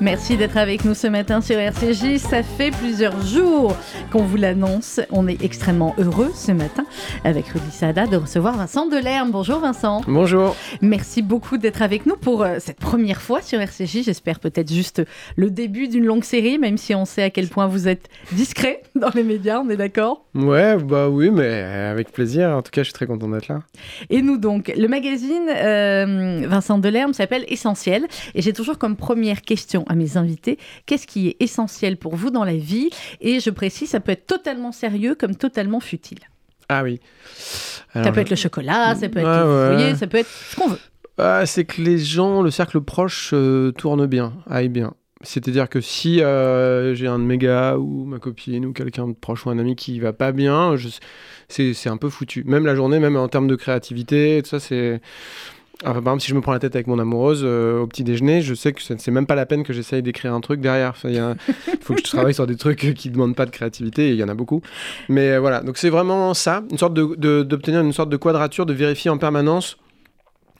Merci 0.00 0.38
d'être 0.38 0.56
avec 0.56 0.86
nous 0.86 0.94
ce 0.94 1.06
matin 1.08 1.42
sur 1.42 1.58
RCJ. 1.58 2.16
Ça 2.16 2.42
fait 2.42 2.70
plusieurs 2.70 3.20
jours 3.20 3.76
qu'on 4.10 4.22
vous 4.22 4.38
l'annonce. 4.38 4.98
On 5.10 5.28
est 5.28 5.44
extrêmement 5.44 5.94
heureux 5.98 6.30
ce 6.34 6.52
matin 6.52 6.86
avec 7.22 7.48
Rudy 7.48 7.70
Sada 7.70 8.06
de 8.06 8.16
recevoir 8.16 8.56
Vincent 8.56 8.86
Delerme. 8.86 9.30
Bonjour 9.30 9.58
Vincent. 9.58 10.00
Bonjour. 10.08 10.56
Merci 10.80 11.20
beaucoup 11.20 11.58
d'être 11.58 11.82
avec 11.82 12.06
nous 12.06 12.16
pour 12.16 12.42
euh, 12.42 12.56
cette 12.60 12.78
première 12.78 13.20
fois 13.20 13.42
sur 13.42 13.60
RCJ. 13.60 14.04
J'espère 14.04 14.40
peut-être 14.40 14.72
juste 14.72 15.02
le 15.36 15.50
début 15.50 15.86
d'une 15.86 16.06
longue 16.06 16.24
série, 16.24 16.58
même 16.58 16.78
si 16.78 16.94
on 16.94 17.04
sait 17.04 17.24
à 17.24 17.30
quel 17.30 17.48
point 17.48 17.66
vous 17.66 17.86
êtes 17.86 18.08
discret 18.32 18.80
dans 18.94 19.10
les 19.14 19.22
médias, 19.22 19.60
on 19.60 19.68
est 19.68 19.76
d'accord? 19.76 20.24
Ouais, 20.34 20.76
bah 20.78 21.10
oui, 21.10 21.30
mais 21.30 21.62
avec 21.62 22.10
plaisir. 22.10 22.48
En 22.48 22.62
tout 22.62 22.70
cas, 22.70 22.82
je 22.82 22.86
suis 22.86 22.94
très 22.94 23.06
content 23.06 23.28
d'être 23.28 23.48
là. 23.48 23.60
Et 24.08 24.22
nous 24.22 24.38
donc, 24.38 24.72
le 24.74 24.88
magazine 24.88 25.48
euh, 25.50 26.46
Vincent 26.48 26.78
Delerme 26.78 27.12
s'appelle 27.12 27.44
Essentiel. 27.48 28.06
Et 28.34 28.40
j'ai 28.40 28.54
toujours 28.54 28.78
comme 28.78 28.96
première 28.96 29.42
question 29.42 29.84
à 29.90 29.96
mes 29.96 30.16
invités, 30.16 30.56
qu'est-ce 30.86 31.06
qui 31.06 31.28
est 31.28 31.36
essentiel 31.40 31.96
pour 31.96 32.14
vous 32.14 32.30
dans 32.30 32.44
la 32.44 32.56
vie 32.56 32.90
Et 33.20 33.40
je 33.40 33.50
précise, 33.50 33.90
ça 33.90 33.98
peut 33.98 34.12
être 34.12 34.26
totalement 34.26 34.70
sérieux 34.70 35.16
comme 35.16 35.34
totalement 35.34 35.80
futile. 35.80 36.20
Ah 36.68 36.84
oui. 36.84 37.00
ça 37.92 38.12
peut 38.12 38.20
être 38.20 38.30
le 38.30 38.36
chocolat, 38.36 38.94
ça 38.94 39.08
peut 39.08 39.18
être 39.18 39.44
vous 39.44 39.74
voyez, 39.74 39.96
ça 39.96 40.06
peut 40.06 40.18
être 40.18 40.30
ce 40.30 40.54
qu'on 40.54 40.68
veut. 40.68 40.78
Ah, 41.18 41.44
c'est 41.44 41.64
que 41.64 41.82
les 41.82 41.98
gens, 41.98 42.40
le 42.40 42.52
cercle 42.52 42.80
proche 42.80 43.32
euh, 43.34 43.72
tourne 43.72 44.06
bien, 44.06 44.32
aille 44.48 44.68
bien. 44.68 44.94
C'est-à-dire 45.22 45.68
que 45.68 45.80
si 45.80 46.22
euh, 46.22 46.94
j'ai 46.94 47.08
un 47.08 47.18
de 47.18 47.24
mes 47.24 47.36
gars 47.36 47.76
ou 47.76 48.04
ma 48.04 48.18
copine 48.18 48.64
ou 48.64 48.72
quelqu'un 48.72 49.08
de 49.08 49.12
proche 49.12 49.44
ou 49.44 49.50
un 49.50 49.58
ami 49.58 49.74
qui 49.74 49.98
va 49.98 50.12
pas 50.14 50.30
bien, 50.32 50.76
c'est 51.48 51.88
un 51.88 51.96
peu 51.96 52.08
foutu. 52.08 52.44
Même 52.44 52.64
la 52.64 52.76
journée, 52.76 53.00
même 53.00 53.16
en 53.16 53.28
termes 53.28 53.48
de 53.48 53.56
créativité, 53.56 54.40
tout 54.42 54.50
ça, 54.50 54.60
c'est 54.60 55.02
par 55.82 55.96
exemple, 55.96 56.20
si 56.20 56.28
je 56.28 56.34
me 56.34 56.40
prends 56.40 56.52
la 56.52 56.58
tête 56.58 56.74
avec 56.74 56.86
mon 56.86 56.98
amoureuse 56.98 57.42
euh, 57.44 57.80
au 57.80 57.86
petit 57.86 58.04
déjeuner, 58.04 58.42
je 58.42 58.54
sais 58.54 58.72
que 58.72 58.80
c'est 58.82 59.10
même 59.10 59.26
pas 59.26 59.34
la 59.34 59.46
peine 59.46 59.62
que 59.62 59.72
j'essaye 59.72 60.02
d'écrire 60.02 60.34
un 60.34 60.40
truc 60.40 60.60
derrière. 60.60 60.94
Il 61.04 61.36
faut 61.80 61.94
que 61.94 62.00
je 62.00 62.10
travaille 62.10 62.34
sur 62.34 62.46
des 62.46 62.56
trucs 62.56 62.94
qui 62.94 63.10
demandent 63.10 63.36
pas 63.36 63.46
de 63.46 63.50
créativité, 63.50 64.08
et 64.08 64.10
il 64.10 64.16
y 64.16 64.24
en 64.24 64.28
a 64.28 64.34
beaucoup. 64.34 64.62
Mais 65.08 65.32
euh, 65.32 65.40
voilà, 65.40 65.60
donc 65.60 65.78
c'est 65.78 65.90
vraiment 65.90 66.34
ça, 66.34 66.62
une 66.70 66.78
sorte 66.78 66.94
d'obtenir 66.94 67.80
une 67.80 67.92
sorte 67.92 68.10
de 68.10 68.16
quadrature, 68.16 68.66
de 68.66 68.74
vérifier 68.74 69.10
en 69.10 69.18
permanence 69.18 69.78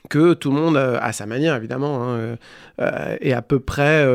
que 0.09 0.33
tout 0.33 0.51
le 0.51 0.59
monde, 0.59 0.77
à 0.77 1.13
sa 1.13 1.25
manière 1.25 1.55
évidemment, 1.55 2.03
hein, 2.03 2.35
euh, 2.81 3.17
est 3.21 3.33
à 3.33 3.41
peu 3.41 3.59
près 3.59 4.05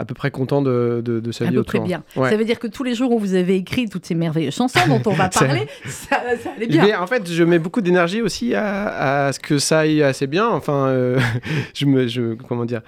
à 0.00 0.06
peu 0.06 0.14
près 0.14 0.30
content 0.30 0.62
de, 0.62 1.02
de, 1.04 1.32
sa 1.32 1.44
vie 1.44 1.50
À 1.50 1.52
peu 1.52 1.62
près 1.62 1.80
bien. 1.80 2.02
Ça 2.14 2.36
veut 2.36 2.44
dire 2.44 2.58
que 2.58 2.66
tous 2.66 2.84
les 2.84 2.94
jours 2.94 3.12
où 3.12 3.18
vous 3.18 3.34
avez 3.34 3.56
écrit 3.56 3.88
toutes 3.88 4.06
ces 4.06 4.14
merveilleuses 4.14 4.54
chansons 4.54 4.80
dont 4.88 5.02
on 5.04 5.12
va 5.12 5.28
parler, 5.40 5.66
ça, 5.86 6.22
allait 6.56 6.66
bien. 6.66 6.84
Mais 6.84 6.94
en 6.94 7.06
fait, 7.06 7.30
je 7.30 7.44
mets 7.44 7.58
beaucoup 7.58 7.82
d'énergie 7.82 8.22
aussi 8.22 8.54
à, 8.54 9.26
à, 9.26 9.32
ce 9.32 9.38
que 9.38 9.58
ça 9.58 9.80
aille 9.80 10.02
assez 10.02 10.26
bien. 10.26 10.48
Enfin, 10.48 10.86
euh, 10.86 11.20
je 11.74 11.84
me, 11.84 12.06
je, 12.06 12.34
comment 12.48 12.64
dire, 12.64 12.80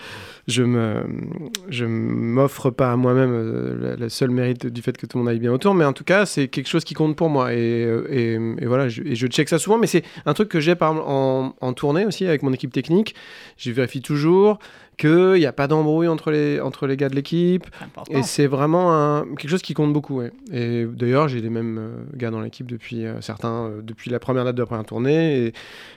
je 0.48 0.62
me, 0.62 1.04
je 1.68 1.84
m'offre 1.84 2.70
pas 2.70 2.92
à 2.92 2.96
moi-même 2.96 3.30
euh, 3.32 3.96
le 3.98 4.08
seul 4.08 4.30
mérite 4.30 4.66
du 4.66 4.80
fait 4.80 4.96
que 4.96 5.04
tout 5.04 5.18
le 5.18 5.24
monde 5.24 5.30
aille 5.30 5.38
bien 5.38 5.52
autour, 5.52 5.74
mais 5.74 5.84
en 5.84 5.92
tout 5.92 6.04
cas, 6.04 6.24
c'est 6.24 6.48
quelque 6.48 6.68
chose 6.68 6.84
qui 6.84 6.94
compte 6.94 7.14
pour 7.14 7.28
moi. 7.28 7.52
Et, 7.52 7.86
et, 8.08 8.32
et 8.58 8.66
voilà, 8.66 8.88
je, 8.88 9.02
et 9.02 9.16
je 9.16 9.26
check 9.26 9.50
ça 9.50 9.58
souvent, 9.58 9.76
mais 9.76 9.86
c'est 9.86 10.02
un 10.24 10.32
truc 10.32 10.48
que 10.48 10.60
j'ai 10.60 10.74
par 10.74 10.92
en, 10.92 11.54
en 11.60 11.72
tournée 11.74 12.06
aussi 12.06 12.26
avec 12.26 12.42
mon 12.42 12.54
équipe 12.54 12.72
technique. 12.72 13.14
Je 13.58 13.70
vérifie 13.70 14.00
toujours 14.00 14.58
qu'il 14.96 15.34
n'y 15.34 15.46
a 15.46 15.52
pas 15.52 15.66
d'embrouille 15.66 16.08
entre 16.08 16.30
les, 16.30 16.60
entre 16.60 16.86
les 16.86 16.96
gars 16.96 17.08
de 17.08 17.14
l'équipe. 17.14 17.66
Et 18.10 18.22
c'est 18.22 18.46
vraiment 18.46 18.92
un, 18.92 19.24
quelque 19.36 19.48
chose 19.48 19.62
qui 19.62 19.74
compte 19.74 19.92
beaucoup. 19.92 20.22
Et 20.52 20.86
d'ailleurs, 20.86 21.28
j'ai 21.28 21.40
les 21.40 21.50
mêmes 21.50 21.78
euh, 21.78 22.16
gars 22.16 22.30
dans 22.30 22.40
l'équipe 22.40 22.70
depuis 22.70 23.06
euh, 23.06 23.20
certains, 23.20 23.66
euh, 23.66 23.80
depuis 23.82 24.10
la 24.10 24.18
première 24.18 24.44
date 24.44 24.54
de 24.54 24.62
la 24.62 24.66
première 24.66 24.84
tournée 24.84 25.46
et, 25.46 25.52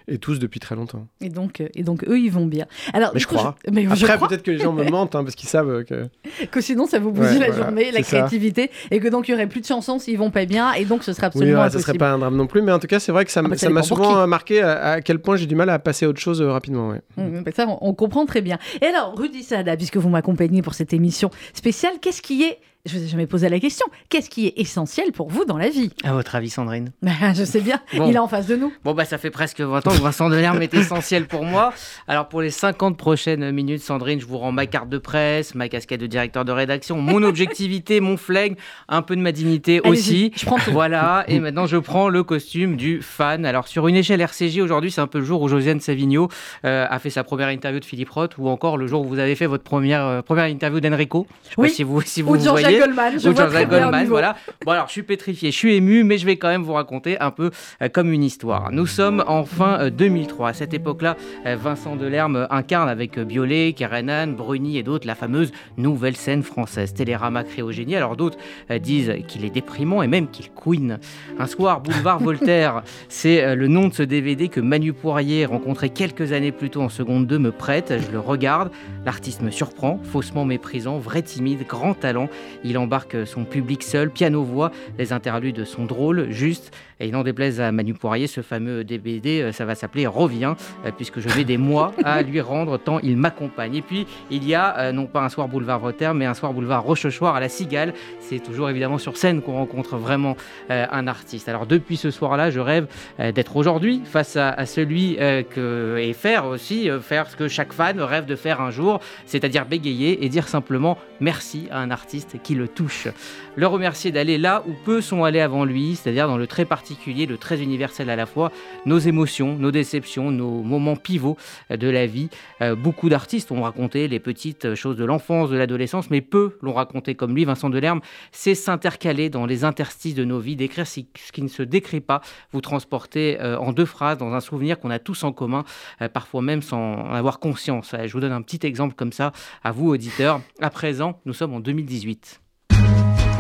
et, 0.08 0.18
tous 0.18 0.40
depuis 0.40 0.60
très 0.60 0.76
longtemps. 0.76 1.08
Et 1.22 1.30
donc, 1.30 1.62
et 1.62 1.84
donc 1.84 2.04
eux, 2.08 2.20
ils 2.20 2.32
vont 2.32 2.46
bien. 2.46 2.66
Alors, 2.94 3.12
mais 3.14 3.20
je 3.20 3.28
crois. 3.28 3.56
Mais 3.72 3.86
Après, 3.86 4.18
peut-être 4.18 4.44
que 4.44 4.52
les 4.52 4.60
gens 4.60 4.74
me 4.74 4.84
mentent 4.90 5.16
hein, 5.16 5.24
parce 5.24 5.36
qu'ils 5.36 5.50
savent 5.50 5.84
que. 5.84 6.08
que 6.50 6.62
sinon, 6.62 6.88
ça 6.88 7.00
vous 7.00 7.12
bousille 7.12 7.40
la 7.40 7.52
journée, 7.52 7.92
la 7.92 8.02
créativité, 8.02 8.72
et 8.92 9.00
que 9.00 9.08
donc 9.08 9.28
il 9.28 9.32
n'y 9.32 9.36
aurait 9.36 9.48
plus 9.48 9.62
de 9.62 9.66
chansons 9.66 10.00
s'ils 10.00 10.18
vont 10.18 10.32
pas 10.32 10.46
bien, 10.46 10.74
et 10.74 10.86
donc 10.86 11.04
ce 11.04 11.14
serait 11.14 11.28
absolument 11.28 11.64
oui, 11.64 11.72
Ce 11.72 11.80
serait 11.80 11.98
pas 11.98 12.12
un 12.12 12.20
drame 12.20 12.36
non 12.36 12.48
plus, 12.48 12.62
mais 12.62 12.72
en 12.72 12.80
tout 12.80 12.88
cas, 12.88 13.00
c'est 13.00 13.12
vrai 13.12 13.26
que 13.26 13.32
ça 13.32 13.42
ah, 13.44 13.70
m'a 13.70 13.84
souvent 13.84 14.26
marqué 14.28 14.62
à, 14.62 15.02
quel 15.02 15.20
point 15.20 15.36
j'ai 15.36 15.48
du 15.48 15.56
mal 15.56 15.70
à 15.70 15.80
passer 15.80 16.06
à 16.06 16.10
autre 16.10 16.20
chose 16.20 16.42
rapidement. 16.42 16.94
Mmh, 17.18 17.42
ça, 17.56 17.68
on, 17.68 17.78
on, 17.82 17.94
comprend 17.94 18.26
très 18.26 18.42
bien. 18.42 18.58
Et 18.82 18.85
alors, 18.88 19.18
Rudy 19.18 19.44
Sada, 19.44 19.78
puisque 19.78 19.98
vous 19.98 20.10
m'accompagnez 20.10 20.62
pour 20.62 20.74
cette 20.74 20.94
émission 20.94 21.30
spéciale, 21.54 21.96
qu'est-ce 22.02 22.22
qui 22.22 22.44
est 22.44 22.60
je 22.86 22.98
vous 22.98 23.04
ai 23.04 23.08
jamais 23.08 23.26
posé 23.26 23.50
la 23.50 23.60
question. 23.60 23.86
Qu'est-ce 24.10 24.30
qui 24.30 24.48
est 24.48 24.54
essentiel 24.58 25.12
pour 25.12 25.30
vous 25.30 25.46
dans 25.46 25.58
la 25.58 25.70
vie? 25.70 25.92
À 26.04 26.14
votre 26.14 26.36
avis, 26.36 26.50
Sandrine? 26.50 26.92
Bah, 27.02 27.34
Je 27.34 27.44
sais 27.44 27.62
bien, 27.62 27.80
il 27.94 28.16
est 28.16 28.18
en 28.18 28.28
face 28.28 28.48
de 28.48 28.56
nous. 28.56 28.74
Bon, 28.84 28.94
bah 28.94 29.06
ça 29.06 29.18
fait 29.18 29.30
presque 29.30 29.62
20 29.62 29.88
ans 29.88 29.92
que 29.92 30.02
Vincent 30.02 30.30
Delerme 30.30 30.62
est 30.62 30.74
essentiel 30.74 31.28
pour 31.28 31.44
moi. 31.44 31.74
Alors 32.08 32.28
pour 32.28 32.42
les 32.42 32.50
50 32.50 32.98
prochaines 32.98 33.52
minutes, 33.52 33.82
Sandrine, 33.82 34.20
je 34.20 34.26
vous 34.26 34.38
rends 34.38 34.52
ma 34.52 34.66
carte 34.66 34.90
de 34.90 34.98
presse, 34.98 35.56
ma 35.56 35.70
casquette 35.70 36.02
de 36.02 36.08
directeur 36.08 36.46
de 36.46 36.52
rédaction, 36.52 37.02
mon 37.02 37.24
objectivité, 37.24 38.00
mon 38.00 38.18
flegme, 38.18 38.56
un 38.90 39.02
peu 39.02 39.16
de 39.16 39.22
ma 39.22 39.32
dignité 39.32 39.82
aussi. 39.82 40.32
Je 40.36 40.46
prends 40.46 40.58
tout. 40.58 40.72
Voilà, 40.72 41.26
et 41.28 41.40
maintenant 41.40 41.68
je 41.68 41.78
prends 41.78 42.10
le 42.10 42.24
costume 42.24 42.76
du 42.76 43.02
fan. 43.02 43.46
Alors 43.46 43.68
sur 43.68 43.88
une 43.88 43.96
échelle 43.96 44.22
RCJ, 44.22 44.60
aujourd'hui, 44.60 44.92
c'est 44.92 45.02
un 45.02 45.08
peu 45.08 45.20
le 45.20 45.26
jour 45.26 45.42
où 45.42 45.48
Josiane 45.48 45.80
Savigno 45.80 46.30
euh, 46.66 46.88
a 46.90 47.00
fait 47.00 47.10
sa 47.10 47.24
première 47.24 47.50
interview 47.50 47.80
de 47.80 47.86
Philippe 47.86 48.10
Roth, 48.10 48.38
ou 48.38 48.50
encore 48.50 48.78
le 48.78 48.88
jour 48.88 49.02
où 49.02 49.08
vous 49.08 49.20
avez 49.20 49.36
fait 49.36 49.48
votre 49.48 49.64
première, 49.64 50.06
euh, 50.06 50.22
première 50.22 50.46
interview 50.46 50.80
d'Enrico. 50.80 51.28
Je 51.44 51.50
sais 51.50 51.56
oui. 51.58 51.68
pas 51.68 51.74
si 51.74 51.84
vous, 51.84 52.02
si 52.02 52.22
vous, 52.22 52.36
voyez. 52.36 52.75
Goldman, 52.80 53.20
je 53.20 53.30
Goldman, 53.30 54.08
voilà. 54.08 54.36
Bon 54.66 54.72
alors, 54.72 54.88
je 54.88 54.94
suis 54.94 55.04
pétrifié, 55.04 55.52
je 55.52 55.58
suis 55.58 55.76
ému, 55.76 56.04
mais 56.04 56.18
je 56.18 56.26
vais 56.26 56.38
quand 56.38 56.48
même 56.48 56.64
vous 56.64 56.74
raconter 56.74 57.20
un 57.20 57.32
peu 57.32 57.52
euh, 57.82 57.90
comme 57.90 58.12
une 58.12 58.24
histoire. 58.24 58.72
Nous 58.72 58.88
sommes 58.88 59.24
en 59.28 59.46
fin 59.46 59.90
2003. 59.90 60.48
Euh, 60.48 60.50
à 60.50 60.54
cette 60.54 60.74
époque-là, 60.74 61.18
euh, 61.46 61.56
Vincent 61.56 61.96
Delerme 61.96 62.48
incarne 62.50 62.90
avec 62.90 63.20
Biolay, 63.20 63.74
Karenan, 63.74 64.28
Bruni 64.28 64.78
et 64.78 64.84
d'autres 64.84 65.08
la 65.08 65.16
fameuse 65.16 65.52
nouvelle 65.78 66.16
scène 66.16 66.44
française, 66.44 66.94
Télérama 66.94 67.44
Créogénie. 67.44 67.96
Alors 67.96 68.16
d'autres 68.16 68.38
disent 68.80 69.14
qu'il 69.28 69.46
est 69.46 69.50
déprimant 69.50 70.02
et 70.02 70.08
même 70.08 70.30
qu'il 70.30 70.52
couine. 70.52 71.00
Un 71.40 71.48
soir, 71.48 71.82
boulevard 71.82 72.20
Voltaire, 72.26 72.84
c'est 73.10 73.56
le 73.56 73.68
nom 73.68 73.88
de 73.88 73.94
ce 73.94 74.04
DVD 74.04 74.50
que 74.50 74.60
Manu 74.60 74.94
Poirier, 74.94 75.46
rencontré 75.46 75.90
quelques 75.90 76.32
années 76.32 76.52
plus 76.52 76.70
tôt 76.70 76.82
en 76.82 76.90
seconde 76.90 77.28
2, 77.28 77.40
me 77.40 77.52
prête. 77.52 77.94
Je 78.06 78.12
le 78.12 78.20
regarde. 78.20 78.72
L'artiste 79.06 79.42
me 79.42 79.52
surprend, 79.52 80.00
faussement 80.04 80.46
méprisant, 80.46 80.98
vrai 80.98 81.22
timide, 81.22 81.66
grand 81.68 81.94
talent. 81.94 82.30
Il 82.68 82.80
embarque 82.80 83.28
son 83.28 83.46
public 83.46 83.84
seul, 83.84 84.10
piano-voix, 84.10 84.72
les 84.98 85.14
interludes 85.14 85.66
sont 85.66 85.86
drôles, 85.86 86.32
justes, 86.32 86.72
et 87.00 87.12
n'en 87.12 87.24
déplaise 87.24 87.60
à 87.60 87.72
Manu 87.72 87.94
Poirier, 87.94 88.28
ce 88.28 88.42
fameux 88.42 88.84
DBD, 88.84 89.42
euh, 89.42 89.52
ça 89.52 89.66
va 89.66 89.76
s'appeler 89.76 90.08
Revient, 90.08 90.56
euh, 90.86 90.92
puisque 90.96 91.20
je 91.20 91.28
mets 91.36 91.44
des 91.44 91.58
mois 91.58 91.94
à 92.04 92.22
lui 92.24 92.40
rendre 92.40 92.78
tant 92.78 93.00
il 93.00 93.18
m'accompagne. 93.18 93.76
Et 93.76 93.82
puis, 93.82 94.08
il 94.32 94.48
y 94.48 94.56
a 94.56 94.78
euh, 94.78 94.92
non 94.92 95.06
pas 95.06 95.22
un 95.22 95.30
soir 95.30 95.48
boulevard 95.48 95.80
Voltaire, 95.80 96.14
mais 96.14 96.26
un 96.26 96.34
soir 96.34 96.54
boulevard 96.54 96.84
Rochechouart 96.84 97.36
à 97.36 97.40
la 97.40 97.50
Cigale. 97.50 97.94
C'est 98.20 98.40
toujours 98.40 98.70
évidemment 98.70 98.98
sur 98.98 99.18
scène 99.18 99.42
qu'on 99.42 99.54
rencontre 99.54 99.98
vraiment 99.98 100.36
un 100.70 101.08
artiste. 101.08 101.48
Alors, 101.50 101.66
depuis 101.66 101.98
ce 101.98 102.12
soir-là, 102.12 102.50
je 102.50 102.60
rêve 102.60 102.88
d'être 103.20 103.56
aujourd'hui 103.56 104.02
face 104.04 104.36
à, 104.36 104.66
celui 104.66 105.16
que, 105.16 105.98
et 106.00 106.14
faire 106.14 106.46
aussi, 106.46 106.90
faire 107.02 107.30
ce 107.30 107.36
que 107.36 107.48
chaque 107.48 107.74
fan 107.74 108.00
rêve 108.00 108.26
de 108.26 108.36
faire 108.36 108.62
un 108.62 108.72
jour, 108.72 109.00
c'est-à-dire 109.26 109.66
bégayer 109.66 110.26
et 110.26 110.30
dire 110.30 110.48
simplement 110.48 110.98
merci 111.20 111.68
à 111.72 111.80
un 111.80 111.92
artiste 111.92 112.42
qui 112.42 112.56
le 112.56 112.68
touche. 112.68 113.08
Le 113.56 113.68
remercier 113.68 114.12
d'aller 114.12 114.38
là 114.38 114.64
où 114.68 114.74
peu 114.86 115.02
sont 115.02 115.24
allés 115.24 115.40
avant 115.40 115.66
lui, 115.66 115.96
c'est-à-dire 115.96 116.28
dans 116.28 116.38
le 116.38 116.48
très 116.48 116.66
particulier, 116.66 116.85
le 116.90 117.38
très 117.38 117.62
universel 117.62 118.10
à 118.10 118.16
la 118.16 118.26
fois, 118.26 118.52
nos 118.86 119.00
émotions, 119.00 119.56
nos 119.56 119.72
déceptions, 119.72 120.32
nos 120.32 120.62
moments 120.62 120.96
pivots 120.96 121.38
de 121.70 121.88
la 121.88 122.06
vie. 122.06 122.30
Euh, 122.62 122.76
beaucoup 122.76 123.10
d'artistes 123.10 123.52
ont 123.52 123.62
raconté 123.62 124.08
les 124.08 124.20
petites 124.20 124.76
choses 124.76 124.96
de 124.96 125.06
l'enfance, 125.06 125.50
de 125.50 125.58
l'adolescence, 125.58 126.10
mais 126.10 126.22
peu 126.22 126.58
l'ont 126.62 126.74
raconté 126.74 127.16
comme 127.16 127.36
lui, 127.36 127.46
Vincent 127.46 127.70
Delerme. 127.70 128.02
C'est 128.32 128.56
s'intercaler 128.56 129.30
dans 129.30 129.46
les 129.46 129.64
interstices 129.64 130.16
de 130.16 130.24
nos 130.24 130.40
vies, 130.40 130.56
d'écrire 130.56 130.88
ce 130.88 131.02
qui 131.32 131.42
ne 131.42 131.48
se 131.48 131.64
décrit 131.64 132.02
pas, 132.02 132.22
vous 132.52 132.62
transporter 132.62 133.40
euh, 133.42 133.58
en 133.58 133.72
deux 133.72 133.86
phrases 133.86 134.18
dans 134.18 134.34
un 134.34 134.42
souvenir 134.42 134.80
qu'on 134.80 134.92
a 134.92 135.00
tous 135.00 135.24
en 135.24 135.32
commun, 135.32 135.64
euh, 136.02 136.10
parfois 136.10 136.42
même 136.42 136.62
sans 136.62 137.10
avoir 137.12 137.40
conscience. 137.40 137.96
Je 138.06 138.12
vous 138.12 138.20
donne 138.20 138.32
un 138.32 138.42
petit 138.42 138.66
exemple 138.66 138.96
comme 138.96 139.12
ça 139.12 139.32
à 139.64 139.72
vous, 139.72 139.90
auditeurs. 139.90 140.42
À 140.62 140.70
présent, 140.70 141.22
nous 141.26 141.34
sommes 141.34 141.54
en 141.54 141.60
2018. 141.60 142.42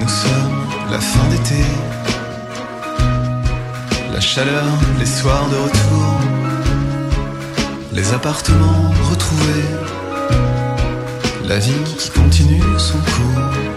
Nous 0.01 0.07
sommes 0.07 0.55
la 0.91 0.99
fin 0.99 1.27
d'été, 1.29 1.63
la 4.15 4.21
chaleur, 4.21 4.63
les 4.97 5.05
soirs 5.05 5.49
de 5.49 5.57
retour, 5.57 6.13
les 7.91 8.13
appartements 8.13 8.89
retrouvés, 9.09 9.69
la 11.45 11.59
vie 11.59 11.83
qui 11.97 12.09
continue 12.11 12.61
son 12.77 12.97
cours. 12.99 13.74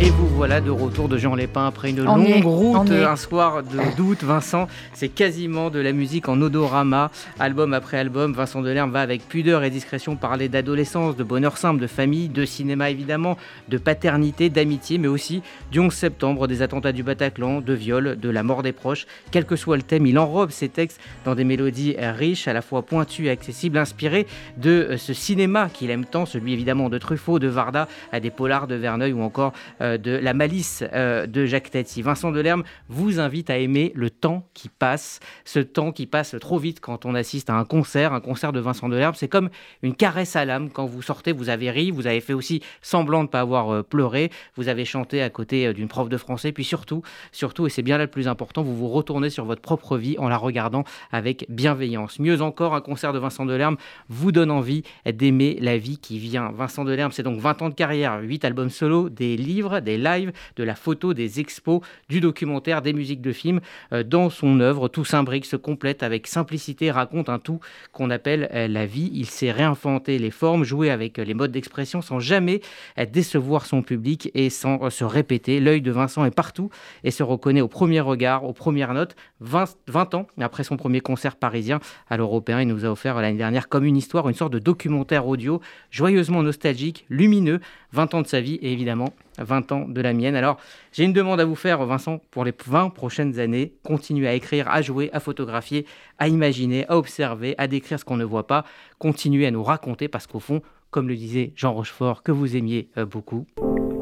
Et 0.00 0.10
vous 0.10 0.28
voilà 0.28 0.60
de 0.60 0.70
retour 0.70 1.08
de 1.08 1.18
Jean 1.18 1.34
Lépin 1.34 1.66
après 1.66 1.90
une 1.90 2.04
longue 2.04 2.44
route, 2.44 2.88
un 2.88 3.16
soir 3.16 3.62
d'août. 3.96 4.22
Vincent, 4.22 4.68
c'est 4.92 5.08
quasiment 5.08 5.70
de 5.70 5.80
la 5.80 5.92
musique 5.92 6.28
en 6.28 6.40
odorama, 6.40 7.10
album 7.40 7.74
après 7.74 7.98
album. 7.98 8.32
Vincent 8.32 8.62
Delerme 8.62 8.92
va 8.92 9.00
avec 9.00 9.26
pudeur 9.26 9.64
et 9.64 9.70
discrétion 9.70 10.14
parler 10.14 10.48
d'adolescence, 10.48 11.16
de 11.16 11.24
bonheur 11.24 11.56
simple, 11.56 11.80
de 11.80 11.88
famille, 11.88 12.28
de 12.28 12.44
cinéma 12.44 12.90
évidemment, 12.90 13.36
de 13.68 13.76
paternité, 13.76 14.50
d'amitié, 14.50 14.98
mais 14.98 15.08
aussi 15.08 15.42
du 15.72 15.80
11 15.80 15.92
septembre, 15.92 16.46
des 16.46 16.62
attentats 16.62 16.92
du 16.92 17.02
Bataclan, 17.02 17.60
de 17.60 17.72
viol, 17.72 18.16
de 18.20 18.30
la 18.30 18.44
mort 18.44 18.62
des 18.62 18.72
proches. 18.72 19.04
Quel 19.32 19.46
que 19.46 19.56
soit 19.56 19.76
le 19.76 19.82
thème, 19.82 20.06
il 20.06 20.16
enrobe 20.20 20.50
ses 20.50 20.68
textes 20.68 21.00
dans 21.24 21.34
des 21.34 21.44
mélodies 21.44 21.96
riches, 21.98 22.46
à 22.46 22.52
la 22.52 22.62
fois 22.62 22.82
pointues 22.82 23.26
et 23.26 23.30
accessibles, 23.30 23.78
inspirées 23.78 24.28
de 24.58 24.70
euh, 24.70 24.96
ce 24.96 25.12
cinéma 25.12 25.68
qu'il 25.72 25.90
aime 25.90 26.04
tant, 26.04 26.24
celui 26.24 26.52
évidemment 26.52 26.88
de 26.88 26.98
Truffaut, 26.98 27.40
de 27.40 27.48
Varda, 27.48 27.88
à 28.12 28.20
des 28.20 28.30
polars 28.30 28.68
de 28.68 28.76
Verneuil 28.76 29.12
ou 29.12 29.22
encore 29.22 29.52
euh, 29.87 29.87
de 29.96 30.10
La 30.10 30.34
Malice 30.34 30.84
euh, 30.92 31.26
de 31.26 31.46
Jacques 31.46 31.70
Tati. 31.70 32.02
Vincent 32.02 32.32
Delerme 32.32 32.64
vous 32.88 33.20
invite 33.20 33.48
à 33.48 33.56
aimer 33.56 33.92
le 33.94 34.10
temps 34.10 34.46
qui 34.52 34.68
passe, 34.68 35.20
ce 35.44 35.60
temps 35.60 35.92
qui 35.92 36.06
passe 36.06 36.36
trop 36.40 36.58
vite 36.58 36.80
quand 36.80 37.06
on 37.06 37.14
assiste 37.14 37.48
à 37.48 37.54
un 37.54 37.64
concert, 37.64 38.12
un 38.12 38.20
concert 38.20 38.52
de 38.52 38.60
Vincent 38.60 38.88
Delerme. 38.88 39.14
C'est 39.14 39.28
comme 39.28 39.48
une 39.82 39.94
caresse 39.94 40.36
à 40.36 40.44
l'âme. 40.44 40.70
Quand 40.70 40.86
vous 40.86 41.00
sortez, 41.00 41.32
vous 41.32 41.48
avez 41.48 41.70
ri, 41.70 41.90
vous 41.90 42.06
avez 42.06 42.20
fait 42.20 42.34
aussi 42.34 42.60
semblant 42.82 43.20
de 43.20 43.28
ne 43.28 43.28
pas 43.28 43.40
avoir 43.40 43.72
euh, 43.72 43.82
pleuré, 43.82 44.30
vous 44.56 44.68
avez 44.68 44.84
chanté 44.84 45.22
à 45.22 45.30
côté 45.30 45.72
d'une 45.72 45.88
prof 45.88 46.08
de 46.08 46.16
français, 46.16 46.52
puis 46.52 46.64
surtout, 46.64 47.02
surtout, 47.32 47.66
et 47.66 47.70
c'est 47.70 47.82
bien 47.82 47.96
là 47.96 48.04
le 48.04 48.10
plus 48.10 48.28
important, 48.28 48.62
vous 48.62 48.76
vous 48.76 48.88
retournez 48.88 49.30
sur 49.30 49.44
votre 49.44 49.62
propre 49.62 49.96
vie 49.96 50.16
en 50.18 50.28
la 50.28 50.36
regardant 50.36 50.84
avec 51.12 51.46
bienveillance. 51.48 52.18
Mieux 52.18 52.42
encore, 52.42 52.74
un 52.74 52.80
concert 52.80 53.12
de 53.12 53.18
Vincent 53.18 53.46
Delerme 53.46 53.76
vous 54.08 54.32
donne 54.32 54.50
envie 54.50 54.82
d'aimer 55.06 55.58
la 55.60 55.78
vie 55.78 55.98
qui 55.98 56.18
vient. 56.18 56.50
Vincent 56.50 56.84
Delerme, 56.84 57.12
c'est 57.12 57.22
donc 57.22 57.38
20 57.38 57.62
ans 57.62 57.68
de 57.68 57.74
carrière, 57.74 58.20
8 58.20 58.44
albums 58.44 58.70
solo, 58.70 59.08
des 59.08 59.36
livres, 59.36 59.77
des 59.80 59.98
lives, 59.98 60.32
de 60.56 60.64
la 60.64 60.74
photo, 60.74 61.14
des 61.14 61.40
expos, 61.40 61.80
du 62.08 62.20
documentaire, 62.20 62.82
des 62.82 62.92
musiques 62.92 63.20
de 63.20 63.32
films. 63.32 63.60
Euh, 63.92 64.02
dans 64.02 64.30
son 64.30 64.60
œuvre, 64.60 64.88
tout 64.88 65.04
s'imbrique, 65.04 65.46
se 65.46 65.56
complète 65.56 66.02
avec 66.02 66.26
simplicité, 66.26 66.90
raconte 66.90 67.28
un 67.28 67.38
tout 67.38 67.60
qu'on 67.92 68.10
appelle 68.10 68.48
euh, 68.52 68.68
la 68.68 68.86
vie. 68.86 69.10
Il 69.14 69.26
sait 69.26 69.52
réinventer 69.52 70.18
les 70.18 70.30
formes, 70.30 70.64
jouer 70.64 70.90
avec 70.90 71.18
les 71.18 71.34
modes 71.34 71.52
d'expression 71.52 72.02
sans 72.02 72.20
jamais 72.20 72.60
euh, 72.98 73.06
décevoir 73.06 73.66
son 73.66 73.82
public 73.82 74.30
et 74.34 74.50
sans 74.50 74.90
se 74.90 75.04
répéter. 75.04 75.60
L'œil 75.60 75.82
de 75.82 75.90
Vincent 75.90 76.24
est 76.24 76.34
partout 76.34 76.70
et 77.04 77.10
se 77.10 77.22
reconnaît 77.22 77.60
au 77.60 77.68
premier 77.68 78.00
regard, 78.00 78.44
aux 78.44 78.52
premières 78.52 78.94
notes. 78.94 79.16
20, 79.40 79.76
20 79.86 80.14
ans 80.14 80.26
après 80.40 80.64
son 80.64 80.76
premier 80.76 81.00
concert 81.00 81.36
parisien 81.36 81.80
à 82.08 82.16
l'Européen, 82.16 82.60
il 82.60 82.68
nous 82.68 82.84
a 82.84 82.88
offert 82.88 83.20
l'année 83.20 83.38
dernière 83.38 83.68
comme 83.68 83.84
une 83.84 83.96
histoire, 83.96 84.28
une 84.28 84.34
sorte 84.34 84.52
de 84.52 84.58
documentaire 84.58 85.26
audio 85.26 85.60
joyeusement 85.90 86.42
nostalgique, 86.42 87.06
lumineux, 87.08 87.60
20 87.92 88.14
ans 88.14 88.22
de 88.22 88.26
sa 88.26 88.40
vie 88.40 88.54
et 88.56 88.72
évidemment 88.72 89.12
20 89.38 89.72
ans 89.72 89.84
de 89.88 90.00
la 90.00 90.12
mienne. 90.12 90.36
Alors, 90.36 90.58
j'ai 90.92 91.04
une 91.04 91.12
demande 91.12 91.40
à 91.40 91.44
vous 91.44 91.54
faire, 91.54 91.84
Vincent, 91.84 92.20
pour 92.30 92.44
les 92.44 92.52
20 92.66 92.90
prochaines 92.90 93.38
années. 93.38 93.74
Continuez 93.84 94.28
à 94.28 94.34
écrire, 94.34 94.68
à 94.68 94.82
jouer, 94.82 95.10
à 95.12 95.20
photographier, 95.20 95.86
à 96.18 96.28
imaginer, 96.28 96.86
à 96.88 96.96
observer, 96.96 97.54
à 97.58 97.66
décrire 97.66 97.98
ce 97.98 98.04
qu'on 98.04 98.16
ne 98.16 98.24
voit 98.24 98.46
pas. 98.46 98.64
Continuez 98.98 99.46
à 99.46 99.50
nous 99.50 99.62
raconter 99.62 100.08
parce 100.08 100.26
qu'au 100.26 100.40
fond, 100.40 100.62
comme 100.90 101.08
le 101.08 101.16
disait 101.16 101.52
Jean 101.54 101.72
Rochefort, 101.72 102.22
que 102.22 102.32
vous 102.32 102.56
aimiez 102.56 102.88
euh, 102.96 103.04
beaucoup. 103.04 103.46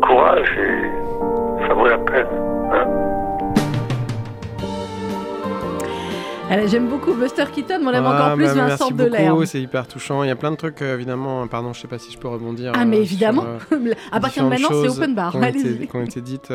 Courage 0.03 0.49
et 0.59 1.67
ça 1.67 1.75
vaut 1.75 1.87
la 1.87 1.99
peine. 1.99 2.36
J'aime 6.67 6.89
beaucoup 6.89 7.15
Buster 7.15 7.45
Keaton, 7.53 7.81
mais 7.81 7.87
on 7.87 7.93
aime 7.93 8.07
encore 8.07 8.35
plus 8.35 8.47
bah, 8.47 8.69
Vincent 8.69 8.91
Delerme. 8.91 9.47
C'est 9.47 9.61
hyper 9.61 9.87
touchant. 9.87 10.23
Il 10.23 10.29
y 10.29 10.31
a 10.31 10.37
plein 10.37 10.51
de 10.51 10.57
trucs, 10.57 10.81
euh, 10.83 10.95
évidemment. 10.95 11.47
Pardon, 11.49 11.73
je 11.73 11.81
sais 11.81 11.89
pas 11.89 11.99
si 11.99 12.13
je 12.13 12.19
peux 12.19 12.29
rebondir. 12.29 12.73
Ah, 12.75 12.85
mais 12.85 12.99
euh, 12.99 13.03
évidemment. 13.03 13.45
Euh, 13.73 13.95
à 14.13 14.21
partir 14.21 14.45
de 14.45 14.49
maintenant, 14.49 14.69
c'est 14.71 14.89
open 14.89 15.15
bar. 15.15 15.33
Qui 15.33 15.97
ont 15.97 16.03
été 16.03 16.21
dites. 16.21 16.53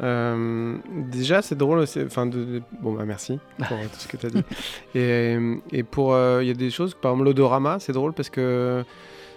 déjà, 0.00 1.42
c'est 1.42 1.54
drôle. 1.54 1.84
Enfin, 2.06 2.26
de, 2.26 2.62
bon, 2.80 2.92
bah 2.92 3.04
merci 3.06 3.38
pour 3.58 3.68
tout 3.68 3.98
ce 3.98 4.08
que 4.08 4.16
tu 4.16 4.26
as 4.26 4.30
dit. 4.30 4.42
Et, 4.94 5.38
et 5.72 5.82
pour, 5.82 6.16
il 6.40 6.46
y 6.46 6.50
a 6.50 6.54
des 6.54 6.70
choses, 6.70 6.94
par 6.94 7.12
exemple 7.12 7.26
l'odorama, 7.26 7.78
c'est 7.80 7.92
drôle 7.92 8.12
parce 8.12 8.30
que 8.30 8.84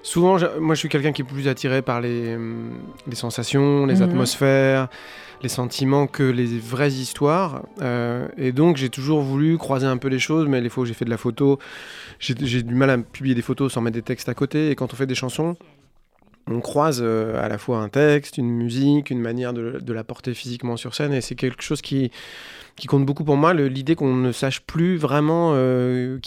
souvent, 0.06 0.38
moi, 0.60 0.76
je 0.76 0.80
suis 0.80 0.90
quelqu'un 0.90 1.12
qui 1.12 1.22
est 1.24 1.26
plus 1.26 1.48
attiré 1.48 1.82
par 1.82 2.02
les, 2.02 2.38
les 3.08 3.16
sensations, 3.16 3.86
les 3.86 3.96
mhm. 3.96 4.04
atmosphères 4.04 4.90
les 5.42 5.50
sentiments 5.50 6.08
que 6.08 6.24
les 6.24 6.58
vraies 6.58 6.92
histoires. 6.92 7.64
Euh, 7.82 8.28
et 8.38 8.52
donc 8.52 8.78
j'ai 8.78 8.90
toujours 8.90 9.22
voulu 9.22 9.58
croiser 9.58 9.86
un 9.86 9.98
peu 9.98 10.08
les 10.08 10.20
choses, 10.20 10.48
mais 10.48 10.62
les 10.62 10.70
fois 10.70 10.84
où 10.84 10.86
j'ai 10.86 10.94
fait 10.94 11.06
de 11.06 11.10
la 11.10 11.18
photo, 11.18 11.60
j'ai 12.20 12.34
du 12.34 12.76
mal 12.76 12.90
à 12.90 12.98
publier 12.98 13.36
des 13.36 13.42
photos 13.42 13.74
sans 13.74 13.82
mettre 13.82 13.96
des 13.96 14.02
textes 14.02 14.30
à 14.30 14.34
côté. 14.34 14.72
Et 14.72 14.76
quand 14.76 14.94
on 14.94 14.96
fait 14.96 15.08
des 15.08 15.16
chansons, 15.16 15.56
on 16.48 16.62
croise 16.62 17.00
euh, 17.02 17.44
à 17.44 17.50
la 17.50 17.58
fois 17.58 17.80
un 17.80 17.90
texte, 17.90 18.38
une 18.38 18.50
musique, 18.50 19.10
une 19.10 19.22
manière 19.22 19.54
de, 19.54 19.80
de 19.82 19.94
la 19.94 20.04
porter 20.04 20.34
physiquement 20.34 20.78
sur 20.78 20.96
scène. 20.96 21.14
Et 21.14 21.22
c'est 21.22 21.36
quelque 21.36 21.64
chose 21.64 21.82
qui 21.82 22.12
qui 22.76 22.88
compte 22.88 23.06
beaucoup 23.06 23.24
pour 23.24 23.38
moi, 23.38 23.54
l'idée 23.54 23.96
qu'on 23.96 24.14
ne 24.16 24.34
sache 24.34 24.60
plus 24.60 24.98
vraiment 24.98 25.52
euh, 25.54 26.20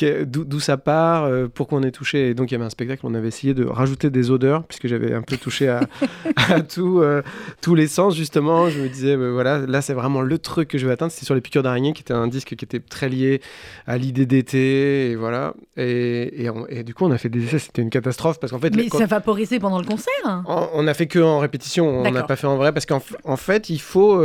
d'où 0.24 0.60
ça 0.60 0.78
part, 0.78 1.24
euh, 1.24 1.48
pourquoi 1.52 1.78
on 1.78 1.82
est 1.82 1.90
touché. 1.90 2.30
Et 2.30 2.34
donc 2.34 2.50
il 2.50 2.54
y 2.54 2.56
avait 2.56 2.64
un 2.64 2.70
spectacle, 2.70 3.02
on 3.04 3.14
avait 3.14 3.28
essayé 3.28 3.52
de 3.52 3.66
rajouter 3.66 4.08
des 4.08 4.30
odeurs, 4.30 4.64
puisque 4.64 4.86
j'avais 4.86 5.12
un 5.12 5.20
peu 5.20 5.36
touché 5.36 5.68
à, 6.48 6.60
tout, 6.62 7.00
euh, 7.00 7.22
tous 7.60 7.74
les 7.74 7.88
sens 7.88 8.16
justement. 8.16 8.70
Je 8.70 8.80
me 8.80 8.88
disais, 8.88 9.18
bah, 9.18 9.30
voilà, 9.30 9.58
là 9.58 9.82
c'est 9.82 9.92
vraiment 9.92 10.22
le 10.22 10.38
truc 10.38 10.68
que 10.68 10.78
je 10.78 10.86
vais 10.86 10.92
atteindre. 10.92 11.12
C'était 11.12 11.26
sur 11.26 11.34
les 11.34 11.42
piqûres 11.42 11.62
d'araignée, 11.62 11.92
qui 11.92 12.00
était 12.00 12.14
un 12.14 12.28
disque 12.28 12.56
qui 12.56 12.64
était 12.64 12.80
très 12.80 13.10
lié 13.10 13.42
à 13.86 13.98
l'idée 13.98 14.24
d'été, 14.24 15.10
et 15.10 15.16
voilà. 15.16 15.52
Et, 15.76 16.46
et, 16.68 16.84
du 16.84 16.94
coup 16.94 17.04
on 17.04 17.10
a 17.10 17.18
fait 17.18 17.28
des 17.28 17.44
essais, 17.44 17.58
c'était 17.58 17.82
une 17.82 17.90
catastrophe, 17.90 18.40
parce 18.40 18.50
qu'en 18.50 18.58
fait... 18.58 18.74
Mais 18.74 18.88
ça 18.88 19.04
vaporisait 19.04 19.58
pendant 19.58 19.78
le 19.78 19.86
concert 19.86 20.10
on, 20.46 20.86
a 20.86 20.94
fait 20.94 21.06
que 21.06 21.18
en 21.18 21.38
répétition, 21.38 22.00
on 22.00 22.10
n'a 22.10 22.22
pas 22.22 22.36
fait 22.36 22.46
en 22.46 22.56
vrai, 22.56 22.72
parce 22.72 22.86
qu'en 22.86 23.02
en 23.24 23.36
fait 23.36 23.68
il 23.68 23.80
faut 23.80 24.22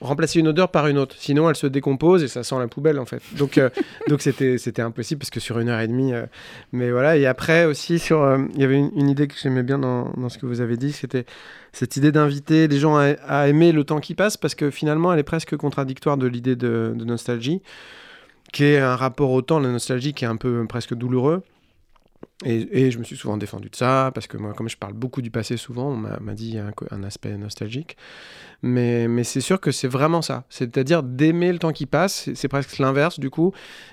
remplacer 0.00 0.38
une 0.38 0.48
odeur 0.48 0.70
par 0.75 0.75
une 0.84 0.98
autre. 0.98 1.16
Sinon, 1.18 1.48
elle 1.48 1.56
se 1.56 1.66
décompose 1.66 2.22
et 2.22 2.28
ça 2.28 2.42
sent 2.42 2.58
la 2.58 2.68
poubelle, 2.68 2.98
en 2.98 3.06
fait. 3.06 3.22
Donc, 3.38 3.56
euh, 3.56 3.70
donc 4.08 4.20
c'était, 4.20 4.58
c'était 4.58 4.82
impossible 4.82 5.20
parce 5.20 5.30
que 5.30 5.40
sur 5.40 5.58
une 5.58 5.70
heure 5.70 5.80
et 5.80 5.88
demie. 5.88 6.12
Euh, 6.12 6.26
mais 6.72 6.90
voilà. 6.90 7.16
Et 7.16 7.24
après 7.24 7.64
aussi, 7.64 7.98
sur, 7.98 8.20
euh, 8.22 8.38
il 8.54 8.60
y 8.60 8.64
avait 8.64 8.76
une, 8.76 9.08
idée 9.08 9.26
que 9.26 9.34
j'aimais 9.40 9.62
bien 9.62 9.78
dans, 9.78 10.12
dans, 10.16 10.28
ce 10.28 10.36
que 10.36 10.44
vous 10.44 10.60
avez 10.60 10.76
dit, 10.76 10.92
c'était 10.92 11.24
cette 11.72 11.96
idée 11.96 12.12
d'inviter 12.12 12.68
les 12.68 12.78
gens 12.78 12.96
à, 12.96 13.48
aimer 13.48 13.72
le 13.72 13.84
temps 13.84 14.00
qui 14.00 14.14
passe 14.14 14.36
parce 14.36 14.54
que 14.54 14.70
finalement, 14.70 15.12
elle 15.12 15.18
est 15.18 15.22
presque 15.22 15.56
contradictoire 15.56 16.18
de 16.18 16.26
l'idée 16.26 16.56
de, 16.56 16.92
de 16.94 17.04
nostalgie, 17.04 17.62
qui 18.52 18.64
est 18.64 18.78
un 18.78 18.96
rapport 18.96 19.30
au 19.30 19.40
temps, 19.40 19.58
la 19.58 19.70
nostalgie 19.70 20.12
qui 20.12 20.24
est 20.24 20.28
un 20.28 20.36
peu 20.36 20.66
presque 20.68 20.94
douloureux. 20.94 21.42
Et, 22.44 22.90
je 22.90 22.98
me 22.98 23.04
suis 23.04 23.16
souvent 23.16 23.38
défendu 23.38 23.70
de 23.70 23.76
ça, 23.76 24.10
parce 24.14 24.26
que 24.26 24.36
moi, 24.36 24.52
comme 24.52 24.68
je 24.68 24.76
parle 24.76 24.92
beaucoup 24.92 25.22
du 25.22 25.30
passé 25.30 25.56
souvent, 25.56 25.88
on 25.88 25.96
m'a 25.96 26.34
dit 26.34 26.58
a 26.58 26.70
un, 26.90 27.02
aspect 27.02 27.34
nostalgique. 27.38 27.96
Mais, 28.60 29.08
mais 29.08 29.24
c'est 29.24 29.40
sûr 29.40 29.58
que 29.58 29.70
c'est 29.70 29.88
vraiment 29.88 30.20
ça. 30.20 30.44
C'est-à-dire 30.50 31.02
d'aimer 31.02 31.50
le 31.50 31.58
temps 31.58 31.72
qui 31.72 31.86
passe, 31.86 32.28
c'est 32.34 32.48
presque 32.48 32.78
l'inverse 32.78 33.18
du 33.18 33.30
coup. 33.30 33.52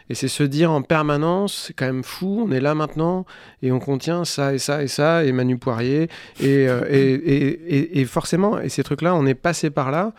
Et 0.09 0.15
c'est 0.15 0.27
se 0.27 0.43
dire 0.43 0.71
en 0.71 0.81
permanence, 0.81 1.65
c'est 1.67 1.73
quand 1.73 1.85
même 1.85 2.03
fou, 2.03 2.45
on 2.45 2.51
est 2.51 2.59
là 2.59 2.75
maintenant, 2.75 3.25
et 3.61 3.71
on 3.71 3.79
contient 3.79 4.25
ça 4.25 4.53
et 4.53 4.59
ça 4.59 4.83
et 4.83 4.88
ça, 4.88 5.24
et 5.24 5.31
Manu 5.31 5.57
Poirier. 5.57 6.09
Et, 6.41 6.67
euh, 6.67 6.86
et, 6.89 8.01
et, 8.01 8.05
forcément, 8.05 8.59
et 8.59 8.67
ces 8.67 8.83
trucs-là, 8.83 9.15
on 9.15 9.25
est 9.25 9.36
passé 9.36 9.69
par 9.69 9.89
là. 9.89 10.12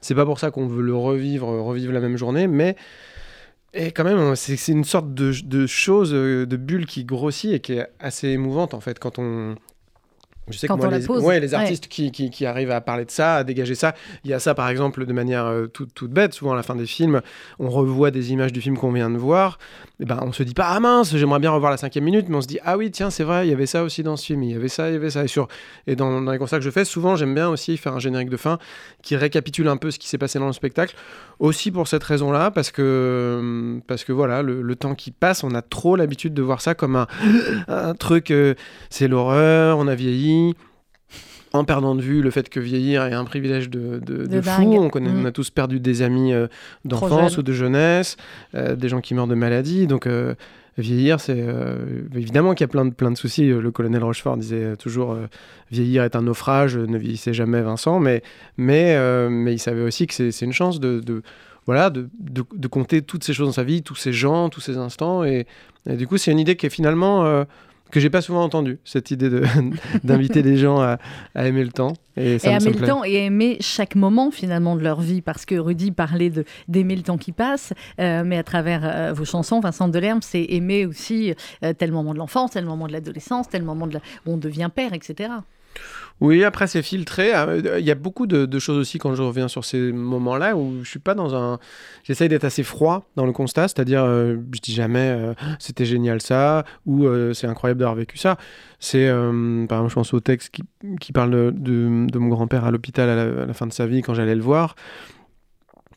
C'est 0.00 0.14
pas 0.14 0.24
pour 0.24 0.38
ça 0.38 0.50
qu'on 0.50 0.66
veut 0.66 0.82
le 0.82 0.94
revivre, 0.94 1.48
revivre 1.48 1.92
la 1.92 2.00
même 2.00 2.16
journée, 2.16 2.46
mais 2.46 2.74
et 3.76 3.92
quand 3.92 4.04
même, 4.04 4.34
c'est 4.36 4.72
une 4.72 4.84
sorte 4.84 5.12
de, 5.12 5.32
de, 5.44 5.66
chose, 5.66 6.12
euh, 6.14 6.46
de 6.46 6.56
bulle 6.56 6.86
qui 6.86 7.04
grossit 7.04 7.52
et 7.52 7.60
qui 7.60 7.74
est 7.74 7.86
assez 8.00 8.28
émouvante 8.28 8.74
en 8.74 8.80
fait 8.80 8.98
quand 8.98 9.18
on, 9.18 9.54
je 10.48 10.58
sais 10.58 10.68
que 10.68 10.72
moi, 10.72 10.90
les, 10.90 11.08
ouais, 11.08 11.40
les 11.40 11.54
artistes 11.54 11.88
qui, 11.88 12.12
qui, 12.12 12.30
qui, 12.30 12.46
arrivent 12.46 12.70
à 12.70 12.80
parler 12.80 13.04
de 13.04 13.10
ça, 13.10 13.36
à 13.36 13.44
dégager 13.44 13.74
ça, 13.74 13.94
il 14.24 14.30
y 14.30 14.34
a 14.34 14.38
ça 14.38 14.54
par 14.54 14.68
exemple 14.68 15.04
de 15.04 15.12
manière 15.12 15.46
euh, 15.46 15.66
toute, 15.66 15.92
toute, 15.92 16.12
bête. 16.12 16.34
Souvent 16.34 16.52
à 16.52 16.56
la 16.56 16.62
fin 16.62 16.76
des 16.76 16.86
films, 16.86 17.20
on 17.58 17.68
revoit 17.68 18.10
des 18.12 18.32
images 18.32 18.52
du 18.52 18.60
film 18.60 18.76
qu'on 18.76 18.92
vient 18.92 19.10
de 19.10 19.16
voir. 19.16 19.58
Et 19.98 20.04
ben, 20.04 20.20
on 20.22 20.32
se 20.32 20.42
dit 20.42 20.54
pas 20.54 20.68
ah 20.68 20.78
mince, 20.78 21.16
j'aimerais 21.16 21.40
bien 21.40 21.50
revoir 21.50 21.70
la 21.70 21.76
cinquième 21.76 22.04
minute, 22.04 22.28
mais 22.28 22.36
on 22.36 22.40
se 22.40 22.46
dit 22.46 22.58
ah 22.64 22.76
oui 22.76 22.90
tiens 22.90 23.10
c'est 23.10 23.24
vrai, 23.24 23.46
il 23.46 23.50
y 23.50 23.52
avait 23.52 23.66
ça 23.66 23.82
aussi 23.82 24.02
dans 24.02 24.16
ce 24.16 24.26
film, 24.26 24.42
il 24.44 24.52
y 24.52 24.54
avait 24.54 24.68
ça, 24.68 24.88
il 24.88 24.92
y 24.92 24.96
avait 24.96 25.10
ça. 25.10 25.24
Et, 25.24 25.28
sur, 25.28 25.48
et 25.86 25.96
dans, 25.96 26.20
dans 26.20 26.30
les 26.30 26.38
concerts 26.38 26.60
que 26.60 26.64
je 26.64 26.70
fais, 26.70 26.84
souvent 26.84 27.16
j'aime 27.16 27.34
bien 27.34 27.48
aussi 27.48 27.76
faire 27.76 27.94
un 27.94 27.98
générique 27.98 28.30
de 28.30 28.36
fin 28.36 28.58
qui 29.02 29.16
récapitule 29.16 29.66
un 29.68 29.76
peu 29.76 29.90
ce 29.90 29.98
qui 29.98 30.08
s'est 30.08 30.18
passé 30.18 30.38
dans 30.38 30.46
le 30.46 30.52
spectacle. 30.52 30.94
Aussi 31.38 31.70
pour 31.70 31.86
cette 31.88 32.04
raison-là, 32.04 32.50
parce 32.50 32.70
que 32.70 33.80
parce 33.86 34.04
que 34.04 34.12
voilà, 34.12 34.42
le, 34.42 34.76
temps 34.76 34.94
qui 34.94 35.10
passe, 35.10 35.42
on 35.42 35.54
a 35.54 35.62
trop 35.62 35.96
l'habitude 35.96 36.34
de 36.34 36.42
voir 36.42 36.60
ça 36.60 36.74
comme 36.74 36.96
un, 36.96 37.06
un 37.68 37.94
truc, 37.94 38.30
euh, 38.30 38.54
c'est 38.90 39.08
l'horreur, 39.08 39.78
on 39.78 39.86
a 39.86 39.94
vieilli 39.94 40.35
en 41.56 41.64
perdant 41.64 41.94
de 41.94 42.02
vue 42.02 42.22
le 42.22 42.30
fait 42.30 42.48
que 42.48 42.60
vieillir 42.60 43.04
est 43.04 43.14
un 43.14 43.24
privilège 43.24 43.70
de, 43.70 44.00
fou. 44.42 44.74
On, 44.74 44.90
connaît, 44.90 45.10
on 45.10 45.22
mm. 45.22 45.26
a 45.26 45.32
tous 45.32 45.50
perdu 45.50 45.80
des 45.80 46.02
amis 46.02 46.32
euh, 46.32 46.46
d'enfance 46.84 47.38
ou 47.38 47.42
de 47.42 47.52
jeunesse, 47.52 48.16
euh, 48.54 48.76
des 48.76 48.88
gens 48.88 49.00
qui 49.00 49.14
meurent 49.14 49.26
de 49.26 49.34
maladie. 49.34 49.86
Donc 49.86 50.06
euh, 50.06 50.34
vieillir, 50.78 51.20
c'est 51.20 51.42
évidemment 52.14 52.54
qu'il 52.54 52.64
y 52.64 52.68
a 52.68 52.68
plein 52.68 52.84
de, 52.84 52.92
plein 52.92 53.10
de 53.10 53.16
soucis. 53.16 53.46
Le 53.46 53.70
colonel 53.70 54.04
Rochefort 54.04 54.36
disait 54.36 54.76
toujours 54.76 55.16
vieillir 55.70 56.04
est 56.04 56.16
un 56.16 56.22
naufrage, 56.22 56.76
ne 56.76 56.98
vieillissez 56.98 57.32
jamais 57.32 57.62
Vincent, 57.62 57.98
mais, 57.98 58.22
mais, 58.58 58.94
mais 59.30 59.54
il 59.54 59.58
savait 59.58 59.80
aussi 59.80 60.06
que 60.06 60.12
c'est 60.12 60.44
une 60.44 60.52
chance 60.52 60.78
de, 60.78 61.22
voilà, 61.64 61.88
de, 61.88 62.68
compter 62.68 63.00
toutes 63.00 63.24
ces 63.24 63.32
choses 63.32 63.48
dans 63.48 63.52
sa 63.54 63.64
vie, 63.64 63.82
tous 63.82 63.94
ces 63.94 64.12
gens, 64.12 64.50
tous 64.50 64.60
ces 64.60 64.76
instants. 64.76 65.24
Et, 65.24 65.46
et 65.88 65.96
du 65.96 66.06
coup, 66.06 66.18
c'est 66.18 66.30
une 66.30 66.38
idée 66.38 66.56
qui 66.56 66.66
est 66.66 66.70
finalement 66.70 67.46
que 67.90 68.00
j'ai 68.00 68.10
pas 68.10 68.20
souvent 68.20 68.42
entendu, 68.42 68.78
cette 68.84 69.10
idée 69.10 69.30
de- 69.30 69.44
d'inviter 70.04 70.42
les 70.42 70.56
gens 70.56 70.80
à, 70.80 70.98
à 71.34 71.46
aimer 71.46 71.64
le 71.64 71.70
temps. 71.72 71.92
Et, 72.16 72.38
ça 72.38 72.48
et 72.50 72.54
me- 72.54 72.60
aimer 72.60 72.74
me 72.76 72.80
le 72.80 72.86
temps 72.86 73.04
et 73.04 73.14
aimer 73.26 73.56
chaque 73.60 73.94
moment 73.94 74.30
finalement 74.30 74.74
de 74.76 74.82
leur 74.82 75.00
vie 75.00 75.20
parce 75.22 75.44
que 75.44 75.54
Rudy 75.54 75.90
parlait 75.92 76.30
de 76.30 76.44
d'aimer 76.68 76.96
le 76.96 77.02
temps 77.02 77.18
qui 77.18 77.32
passe 77.32 77.72
euh, 78.00 78.22
mais 78.24 78.38
à 78.38 78.42
travers 78.42 78.80
euh, 78.84 79.12
vos 79.12 79.24
chansons 79.26 79.60
Vincent 79.60 79.88
Delerme 79.88 80.20
c'est 80.22 80.44
aimer 80.48 80.86
aussi 80.86 81.34
euh, 81.62 81.72
tel 81.74 81.92
moment 81.92 82.14
de 82.14 82.18
l'enfance 82.18 82.52
tel 82.52 82.64
moment 82.64 82.86
de 82.86 82.92
l'adolescence 82.92 83.48
tel 83.50 83.62
moment 83.62 83.86
de 83.86 83.94
la- 83.94 84.00
où 84.24 84.32
on 84.32 84.36
devient 84.38 84.70
père 84.74 84.94
etc 84.94 85.28
Oui, 86.20 86.44
après 86.44 86.66
c'est 86.66 86.82
filtré. 86.82 87.34
Euh, 87.34 87.78
Il 87.78 87.84
y 87.84 87.90
a 87.90 87.94
beaucoup 87.94 88.26
de, 88.26 88.58
choses 88.58 88.78
aussi 88.78 88.98
quand 88.98 89.14
je 89.14 89.22
reviens 89.22 89.48
sur 89.48 89.64
ces 89.66 89.92
moments-là 89.92 90.56
où 90.56 90.82
je 90.82 90.88
suis 90.88 90.98
pas 90.98 91.14
dans 91.14 91.34
un. 91.34 91.58
J'essaye 92.04 92.28
d'être 92.28 92.44
assez 92.44 92.62
froid 92.62 93.06
dans 93.16 93.26
le 93.26 93.32
constat, 93.32 93.68
c'est-à-dire 93.68 94.02
euh, 94.02 94.36
je 94.54 94.60
dis 94.60 94.72
jamais 94.72 95.10
euh, 95.10 95.34
c'était 95.58 95.84
génial 95.84 96.22
ça 96.22 96.64
ou 96.86 97.04
euh, 97.04 97.34
c'est 97.34 97.46
incroyable 97.46 97.80
d'avoir 97.80 97.96
vécu 97.96 98.16
ça. 98.16 98.38
C'est 98.80 99.08
par 99.68 99.78
exemple 99.78 99.88
je 99.90 99.94
pense 99.94 100.14
au 100.14 100.20
texte 100.20 100.50
qui, 100.50 100.62
qui 101.00 101.12
parle 101.12 101.30
de, 101.30 101.50
de- 102.10 102.18
mon 102.18 102.28
grand-père 102.28 102.64
à 102.64 102.70
l'hôpital 102.70 103.08
à 103.10 103.46
la, 103.46 103.52
fin 103.54 103.66
de 103.66 103.72
sa 103.72 103.86
vie 103.86 104.00
quand 104.00 104.14
j'allais 104.14 104.34
le 104.34 104.42
voir. 104.42 104.74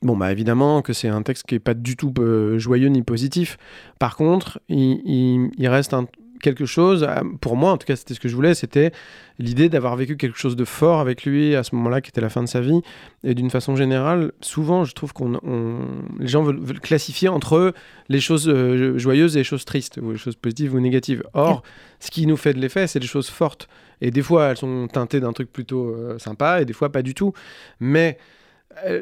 Bon, 0.01 0.15
bah 0.15 0.31
évidemment 0.31 0.81
que 0.81 0.93
c'est 0.93 1.09
un 1.09 1.21
texte 1.23 1.45
qui 1.45 1.55
est 1.55 1.59
pas 1.59 1.73
du 1.73 1.95
tout 1.97 2.13
joyeux 2.57 2.87
ni 2.87 3.03
positif. 3.03 3.57
Par 3.99 4.15
contre, 4.17 4.59
il, 4.69 5.01
il- 5.05 5.51
il 5.57 5.67
reste 5.67 5.93
un- 5.93 6.07
quelque 6.41 6.65
chose, 6.65 7.03
euh, 7.07 7.21
pour 7.41 7.55
moi 7.55 7.71
en 7.71 7.77
tout 7.77 7.85
cas 7.85 7.95
c'était 7.95 8.13
ce 8.13 8.19
que 8.19 8.27
je 8.29 8.35
voulais, 8.35 8.53
c'était 8.53 8.91
l'idée 9.37 9.69
d'avoir 9.69 9.95
vécu 9.95 10.17
quelque 10.17 10.37
chose 10.37 10.55
de 10.55 10.65
fort 10.65 10.99
avec 10.99 11.23
lui 11.25 11.55
à 11.55 11.63
ce 11.63 11.75
moment-là 11.75 12.01
qui 12.01 12.09
était 12.09 12.21
la 12.21 12.29
fin 12.29 12.41
de 12.43 12.47
sa 12.47 12.61
vie. 12.61 12.81
Et 13.23 13.33
d'une 13.35 13.49
façon 13.49 13.75
générale, 13.75 14.31
souvent 14.41 14.83
je 14.85 14.93
trouve 14.93 15.13
qu'on 15.13 15.35
on- 15.43 15.79
les 16.19 16.27
gens 16.27 16.43
veulent, 16.43 16.59
veulent 16.59 16.79
classifier 16.79 17.29
entre 17.29 17.73
les 18.09 18.19
choses 18.19 18.47
euh, 18.49 18.97
joyeuses 18.97 19.35
et 19.37 19.41
les 19.41 19.43
choses 19.43 19.65
tristes, 19.65 19.99
ou 20.01 20.11
les 20.11 20.17
choses 20.17 20.35
positives 20.35 20.73
ou 20.73 20.79
négatives. 20.79 21.23
Or, 21.33 21.63
ce 21.99 22.11
qui 22.11 22.25
nous 22.25 22.37
fait 22.37 22.53
de 22.53 22.59
l'effet, 22.59 22.87
c'est 22.87 22.99
des 22.99 23.07
choses 23.07 23.29
fortes. 23.29 23.67
Et 24.01 24.11
des 24.11 24.21
fois, 24.21 24.45
elles 24.47 24.57
sont 24.57 24.87
teintées 24.87 25.19
d'un 25.19 25.33
truc 25.33 25.51
plutôt 25.51 25.89
euh, 25.89 26.17
sympa, 26.19 26.61
et 26.61 26.65
des 26.65 26.73
fois 26.73 26.89
pas 26.89 27.01
du 27.01 27.13
tout. 27.13 27.33
Mais 27.79 28.17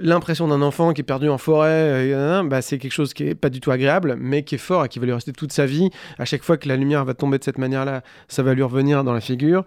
l'impression 0.02 0.48
d'un 0.48 0.62
enfant 0.62 0.94
qui 0.94 1.02
est 1.02 1.04
perdu 1.04 1.30
en 1.30 1.38
forêt, 1.38 2.14
euh, 2.14 2.44
bah, 2.44 2.62
c'est 2.62 2.78
quelque 2.78 2.94
chose 2.94 3.14
qui 3.14 3.24
est 3.24 3.36
pas 3.36 3.50
du 3.50 3.60
tout 3.60 3.72
agréable, 3.72 4.16
mais 4.20 4.44
qui 4.44 4.56
est 4.56 4.60
fort 4.60 4.86
et 4.86 4.90
qui 4.90 5.00
va 5.00 5.06
lui 5.06 5.14
rester 5.14 5.34
toute 5.34 5.52
sa 5.52 5.66
vie. 5.66 5.90
À 6.18 6.26
chaque 6.26 6.44
fois 6.44 6.58
que 6.58 6.68
la 6.68 6.76
lumière 6.76 7.06
va 7.06 7.14
tomber 7.14 7.38
de 7.38 7.44
cette 7.44 7.58
manière-là, 7.58 8.02
ça 8.28 8.44
va 8.44 8.54
lui 8.54 8.64
revenir 8.64 9.04
dans 9.04 9.14
la 9.14 9.22
figure. 9.22 9.66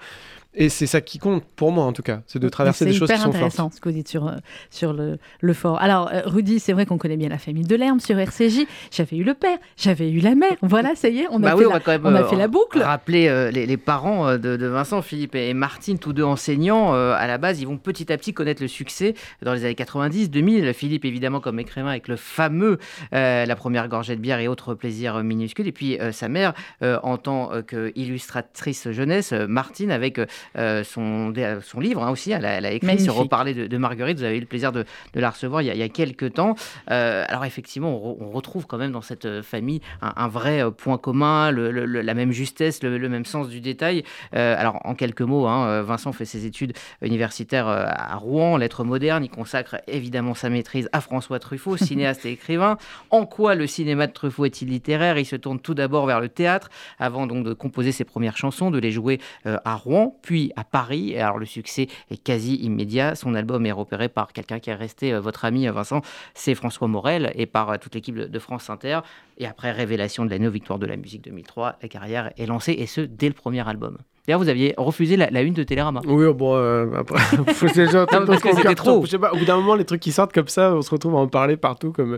Et 0.54 0.68
c'est 0.68 0.86
ça 0.86 1.00
qui 1.00 1.18
compte, 1.18 1.44
pour 1.56 1.70
moi 1.70 1.84
en 1.84 1.92
tout 1.92 2.02
cas, 2.02 2.22
c'est 2.26 2.38
de 2.40 2.48
traverser 2.48 2.84
des 2.84 2.92
choses 2.92 3.08
C'est 3.08 3.14
qui 3.14 3.20
hyper 3.20 3.26
sont 3.26 3.32
fortes. 3.32 3.36
intéressant 3.36 3.70
ce 3.70 3.80
que 3.80 3.88
vous 3.88 3.94
dites 3.94 4.08
sur, 4.08 4.26
euh, 4.26 4.32
sur 4.70 4.92
le, 4.92 5.18
le 5.40 5.54
fort. 5.54 5.80
Alors, 5.80 6.10
euh, 6.12 6.22
Rudy, 6.24 6.58
c'est 6.58 6.72
vrai 6.72 6.86
qu'on 6.86 6.98
connaît 6.98 7.16
bien 7.16 7.28
la 7.28 7.38
famille 7.38 7.64
de 7.64 7.76
Lerme 7.76 8.00
sur 8.00 8.18
RCJ. 8.18 8.66
J'avais 8.90 9.16
eu 9.16 9.22
le 9.22 9.34
père, 9.34 9.58
j'avais 9.76 10.10
eu 10.10 10.18
la 10.18 10.34
mère. 10.34 10.56
Voilà, 10.62 10.96
ça 10.96 11.08
y 11.08 11.20
est, 11.20 11.26
on 11.30 11.36
a, 11.36 11.38
Bah 11.38 11.50
fait, 11.50 11.56
oui, 11.58 11.64
on 11.66 11.72
la, 11.72 11.80
quand 11.80 11.92
même 11.92 12.04
on 12.04 12.14
a 12.14 12.22
euh, 12.22 12.28
fait 12.28 12.36
la 12.36 12.48
boucle. 12.48 12.82
Rappeler 12.82 13.28
euh, 13.28 13.50
les, 13.52 13.64
les 13.66 13.76
parents 13.76 14.32
de, 14.32 14.56
de 14.56 14.66
Vincent, 14.66 15.02
Philippe 15.02 15.36
et 15.36 15.54
Martine, 15.54 15.98
tous 16.00 16.12
deux 16.12 16.24
enseignants, 16.24 16.94
euh, 16.94 17.14
à 17.16 17.28
la 17.28 17.38
base, 17.38 17.60
ils 17.60 17.66
vont 17.66 17.76
petit 17.76 18.12
à 18.12 18.16
petit 18.18 18.34
connaître 18.34 18.60
le 18.60 18.68
succès 18.68 19.14
dans 19.42 19.52
les 19.54 19.64
années 19.64 19.74
90, 19.76 20.30
2000. 20.30 20.74
Philippe, 20.74 21.04
évidemment, 21.04 21.40
comme 21.40 21.60
écrivain, 21.60 21.90
avec 21.90 22.08
le 22.08 22.16
fameux 22.16 22.78
euh, 23.12 23.46
La 23.46 23.56
première 23.56 23.86
gorgée 23.88 24.16
de 24.16 24.20
bière 24.20 24.40
et 24.40 24.48
autres 24.48 24.74
plaisirs 24.74 25.22
minuscules. 25.22 25.68
Et 25.68 25.72
puis 25.72 25.98
euh, 26.00 26.10
sa 26.10 26.28
mère, 26.28 26.54
euh, 26.82 26.98
en 27.04 27.18
tant 27.18 27.50
qu'illustratrice 27.62 28.90
jeunesse, 28.90 29.32
Martine, 29.32 29.90
avec 29.90 30.18
euh, 30.56 30.84
son, 30.84 31.32
son 31.62 31.80
livre 31.80 32.02
hein, 32.02 32.10
aussi, 32.10 32.32
elle 32.32 32.44
a, 32.44 32.50
elle 32.52 32.66
a 32.66 32.72
écrit 32.72 32.86
Magnifique. 32.86 33.04
sur 33.10 33.14
Reparler 33.16 33.54
de, 33.54 33.66
de 33.66 33.76
Marguerite. 33.76 34.18
Vous 34.18 34.24
avez 34.24 34.36
eu 34.36 34.40
le 34.40 34.46
plaisir 34.46 34.72
de, 34.72 34.84
de 35.14 35.20
la 35.20 35.30
recevoir 35.30 35.62
il 35.62 35.66
y 35.66 35.70
a, 35.70 35.74
il 35.74 35.80
y 35.80 35.82
a 35.82 35.88
quelques 35.88 36.34
temps. 36.34 36.54
Euh, 36.90 37.24
alors 37.28 37.44
effectivement, 37.44 37.90
on, 38.04 38.12
re- 38.12 38.16
on 38.20 38.30
retrouve 38.30 38.66
quand 38.66 38.78
même 38.78 38.92
dans 38.92 39.02
cette 39.02 39.24
euh, 39.26 39.42
famille 39.42 39.80
un, 40.02 40.12
un 40.16 40.28
vrai 40.28 40.62
point 40.76 40.98
commun, 40.98 41.50
le- 41.50 41.70
la 41.86 42.14
même 42.14 42.32
justesse, 42.32 42.82
le, 42.82 42.98
le 42.98 43.08
même 43.08 43.24
sens 43.24 43.48
du 43.48 43.60
détail. 43.60 44.04
Euh, 44.34 44.54
alors 44.58 44.80
en 44.84 44.94
quelques 44.94 45.22
mots, 45.22 45.46
hein, 45.46 45.82
Vincent 45.82 46.12
fait 46.12 46.24
ses 46.24 46.46
études 46.46 46.72
universitaires 47.02 47.66
à 47.68 48.16
Rouen, 48.16 48.56
lettres 48.56 48.84
modernes. 48.84 49.24
Il 49.24 49.30
consacre 49.30 49.76
évidemment 49.86 50.34
sa 50.34 50.48
maîtrise 50.50 50.88
à 50.92 51.00
François 51.00 51.38
Truffaut, 51.38 51.76
cinéaste 51.76 52.24
et 52.26 52.32
écrivain. 52.32 52.76
En 53.10 53.26
quoi 53.26 53.54
le 53.54 53.66
cinéma 53.66 54.06
de 54.06 54.12
Truffaut 54.12 54.44
est-il 54.44 54.68
littéraire? 54.68 55.18
Il 55.18 55.26
se 55.26 55.36
tourne 55.36 55.60
tout 55.60 55.74
d'abord 55.74 56.06
vers 56.06 56.20
le 56.20 56.28
théâtre, 56.28 56.70
avant 56.98 57.26
donc 57.26 57.44
de 57.44 57.52
composer 57.52 57.92
ses 57.92 58.04
premières 58.04 58.36
chansons, 58.36 58.70
de 58.70 58.78
les 58.78 58.90
jouer 58.90 59.20
à 59.44 59.74
Rouen, 59.74 60.16
puis 60.30 60.52
à 60.54 60.62
Paris. 60.62 61.18
Alors 61.18 61.38
le 61.38 61.44
succès 61.44 61.88
est 62.08 62.22
quasi 62.22 62.54
immédiat. 62.54 63.16
Son 63.16 63.34
album 63.34 63.66
est 63.66 63.72
repéré 63.72 64.08
par 64.08 64.32
quelqu'un 64.32 64.60
qui 64.60 64.70
est 64.70 64.76
resté 64.76 65.12
euh, 65.12 65.18
votre 65.18 65.44
ami 65.44 65.66
euh, 65.66 65.72
Vincent, 65.72 66.02
c'est 66.34 66.54
François 66.54 66.86
Morel, 66.86 67.32
et 67.34 67.46
par 67.46 67.68
euh, 67.70 67.78
toute 67.78 67.96
l'équipe 67.96 68.14
de, 68.14 68.38
France 68.38 68.70
Inter. 68.70 69.00
Et 69.38 69.46
après 69.48 69.72
révélation 69.72 70.24
de 70.24 70.30
la 70.30 70.38
néo 70.38 70.52
victoire 70.52 70.78
de 70.78 70.86
la 70.86 70.96
musique 70.96 71.24
2003, 71.24 71.78
la 71.82 71.88
carrière 71.88 72.30
est 72.36 72.46
lancée, 72.46 72.76
et 72.78 72.86
ce 72.86 73.00
dès 73.00 73.26
le 73.26 73.34
premier 73.34 73.68
album. 73.68 73.98
D'ailleurs, 74.30 74.42
vous 74.44 74.48
aviez 74.48 74.74
refusé 74.76 75.16
la, 75.16 75.28
la 75.28 75.42
une 75.42 75.54
de 75.54 75.64
Télérama. 75.64 76.02
Oui, 76.06 76.32
bon, 76.32 76.54
euh, 76.54 76.86
après, 76.96 77.18
faut 77.54 77.66
que 77.66 77.80
les 77.80 77.88
gens- 77.88 78.06
Non, 78.12 78.24
parce 78.26 78.40
que 78.40 78.48
qu'on 78.50 78.56
c'était 78.56 78.76
trop. 78.76 79.02
Je 79.04 79.10
sais 79.10 79.18
pas, 79.18 79.32
au 79.32 79.36
bout 79.36 79.44
d'un 79.44 79.56
moment, 79.56 79.74
les 79.74 79.84
trucs 79.84 79.98
qui 80.00 80.12
sortent 80.12 80.32
comme 80.32 80.46
ça, 80.46 80.72
on 80.76 80.82
se 80.82 80.90
retrouve 80.90 81.16
à 81.16 81.18
en 81.18 81.26
parler 81.26 81.56
partout. 81.56 81.90
Comme... 81.90 82.16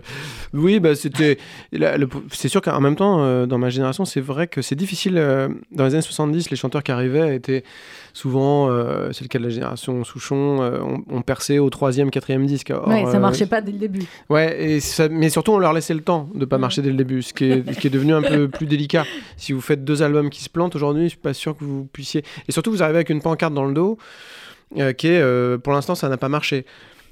Oui, 0.53 0.79
bah, 0.79 0.93
c'était. 0.93 1.39
C'est 2.31 2.49
sûr 2.49 2.61
qu'en 2.61 2.79
même 2.81 2.95
temps, 2.95 3.23
euh, 3.23 3.47
dans 3.47 3.57
ma 3.57 3.69
génération, 3.71 4.05
c'est 4.05 4.21
vrai 4.21 4.45
que 4.45 4.61
c'est 4.61 4.75
difficile. 4.75 5.17
euh, 5.17 5.49
dans 5.71 5.85
les 5.85 5.93
années 5.95 6.01
70, 6.03 6.51
les 6.51 6.55
chanteurs 6.55 6.83
qui 6.83 6.91
arrivaient 6.91 7.35
étaient 7.35 7.63
souvent, 8.13 8.69
euh, 8.69 9.09
c'est 9.11 9.23
le 9.23 9.27
cas 9.27 9.39
de 9.39 9.45
la 9.45 9.49
génération 9.49 10.03
Souchon, 10.03 10.61
euh, 10.61 10.77
on, 10.83 11.17
on 11.17 11.21
perçait 11.23 11.57
au 11.57 11.71
troisième, 11.71 12.11
quatrième 12.11 12.45
disque. 12.45 12.71
Or, 12.75 12.87
Ouais, 12.87 13.05
ça 13.05 13.17
euh, 13.17 13.19
marchait 13.19 13.47
pas 13.47 13.59
dès 13.61 13.71
le 13.71 13.79
début. 13.79 14.03
Ouais, 14.29 14.61
et 14.63 14.79
ça- 14.81 15.09
mais 15.09 15.29
surtout 15.29 15.53
on 15.53 15.57
leur 15.57 15.73
laissait 15.73 15.95
le 15.95 16.01
temps 16.01 16.29
de 16.35 16.45
pas 16.45 16.57
Mhm. 16.57 16.61
marcher 16.61 16.81
dès 16.83 16.89
le 16.91 16.95
début, 16.95 17.23
ce 17.23 17.33
qui, 17.33 17.45
est, 17.45 17.73
ce 17.73 17.79
qui 17.79 17.87
est 17.87 17.89
devenu 17.89 18.13
un 18.13 18.21
peu 18.21 18.47
plus 18.49 18.67
délicat. 18.67 19.05
Si 19.35 19.51
vous 19.51 19.61
faites 19.61 19.83
deux 19.83 20.03
albums 20.03 20.29
qui 20.29 20.43
se 20.43 20.49
plantent 20.49 20.75
aujourd'hui, 20.75 21.05
je 21.05 21.09
suis 21.09 21.17
pas 21.17 21.33
sûr 21.33 21.57
que 21.57 21.63
vous 21.63 21.85
puissiez. 21.91 22.02
Et 22.47 22.51
surtout, 22.51 22.71
vous 22.71 22.83
arrivez 22.83 22.97
avec 22.97 23.09
une 23.09 23.21
pancarte 23.21 23.53
dans 23.53 23.65
le 23.65 23.73
dos, 23.73 23.97
euh, 24.77 24.93
qui 24.93 25.07
est, 25.07 25.21
euh, 25.21 25.57
pour 25.57 25.73
l'instant, 25.73 25.95
ça 25.95 26.09
n'a 26.09 26.17
pas 26.17 26.29
marché. 26.29 26.65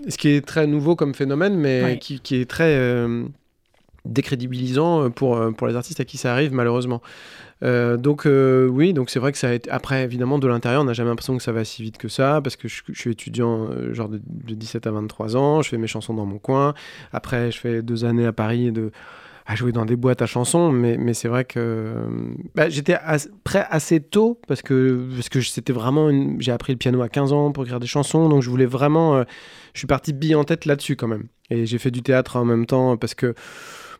Ce 0.07 0.17
qui 0.17 0.29
est 0.29 0.45
très 0.45 0.65
nouveau 0.67 0.95
comme 0.95 1.13
phénomène, 1.13 1.55
mais 1.55 1.83
Ouais. 1.83 1.99
qui, 1.99 2.19
qui 2.19 2.35
est 2.37 2.49
très 2.49 2.73
euh, 2.75 3.23
décrédibilisant 4.05 5.09
pour, 5.11 5.39
pour 5.55 5.67
les 5.67 5.75
artistes 5.75 5.99
à 5.99 6.05
qui 6.05 6.17
ça 6.17 6.31
arrive, 6.33 6.53
malheureusement. 6.53 7.01
Donc 7.63 8.25
oui, 8.25 8.93
donc 8.93 9.11
c'est 9.11 9.19
vrai 9.19 9.31
que 9.31 9.37
ça 9.37 9.49
a 9.49 9.53
été... 9.53 9.69
Après, 9.69 10.03
évidemment, 10.03 10.39
de 10.39 10.47
l'intérieur, 10.47 10.81
on 10.81 10.85
n'a 10.85 10.93
jamais 10.93 11.09
l'impression 11.11 11.37
que 11.37 11.43
ça 11.43 11.51
va 11.51 11.63
si 11.63 11.83
vite 11.83 11.99
que 11.99 12.07
ça, 12.07 12.41
parce 12.43 12.55
que 12.55 12.67
je, 12.67 12.81
je 12.89 12.99
suis 12.99 13.11
étudiant 13.11 13.69
genre 13.93 14.09
de, 14.09 14.19
de 14.25 14.55
17 14.55 14.87
à 14.87 14.91
23 14.91 15.37
ans, 15.37 15.61
je 15.61 15.69
fais 15.69 15.77
mes 15.77 15.85
chansons 15.85 16.15
dans 16.15 16.25
mon 16.25 16.39
coin. 16.39 16.73
Après, 17.13 17.51
je 17.51 17.59
fais 17.59 17.83
deux 17.83 18.03
années 18.03 18.25
à 18.25 18.33
Paris 18.33 18.71
de 18.71 18.91
à 19.51 19.55
jouer 19.55 19.71
dans 19.73 19.85
des 19.85 19.95
boîtes 19.97 20.21
à 20.21 20.25
chansons, 20.27 20.71
mais, 20.71 20.97
mais 20.97 21.13
c'est 21.13 21.27
vrai 21.27 21.43
que 21.43 21.59
euh, 21.59 21.93
bah, 22.55 22.69
j'étais 22.69 22.95
prêt 23.43 23.65
assez 23.69 23.99
tôt 23.99 24.39
parce 24.47 24.61
que, 24.61 25.05
parce 25.15 25.27
que 25.29 25.41
c'était 25.41 25.73
vraiment. 25.73 26.09
une- 26.09 26.41
J'ai 26.41 26.51
appris 26.53 26.71
le 26.73 26.77
piano 26.77 27.01
à 27.01 27.09
15 27.09 27.33
ans 27.33 27.51
pour 27.51 27.63
écrire 27.63 27.79
des 27.81 27.87
chansons, 27.87 28.29
donc 28.29 28.41
je 28.43 28.49
voulais 28.49 28.65
vraiment. 28.65 29.17
euh, 29.17 29.23
je 29.73 29.79
suis 29.79 29.87
parti 29.87 30.13
bille 30.13 30.35
en 30.35 30.43
tête 30.45 30.65
là-dessus 30.65 30.95
quand 30.95 31.07
même. 31.07 31.25
Et 31.49 31.65
j'ai 31.65 31.77
fait 31.79 31.91
du 31.91 32.01
théâtre 32.01 32.37
en 32.37 32.45
même 32.45 32.65
temps 32.65 32.95
parce 32.97 33.13
que 33.13 33.33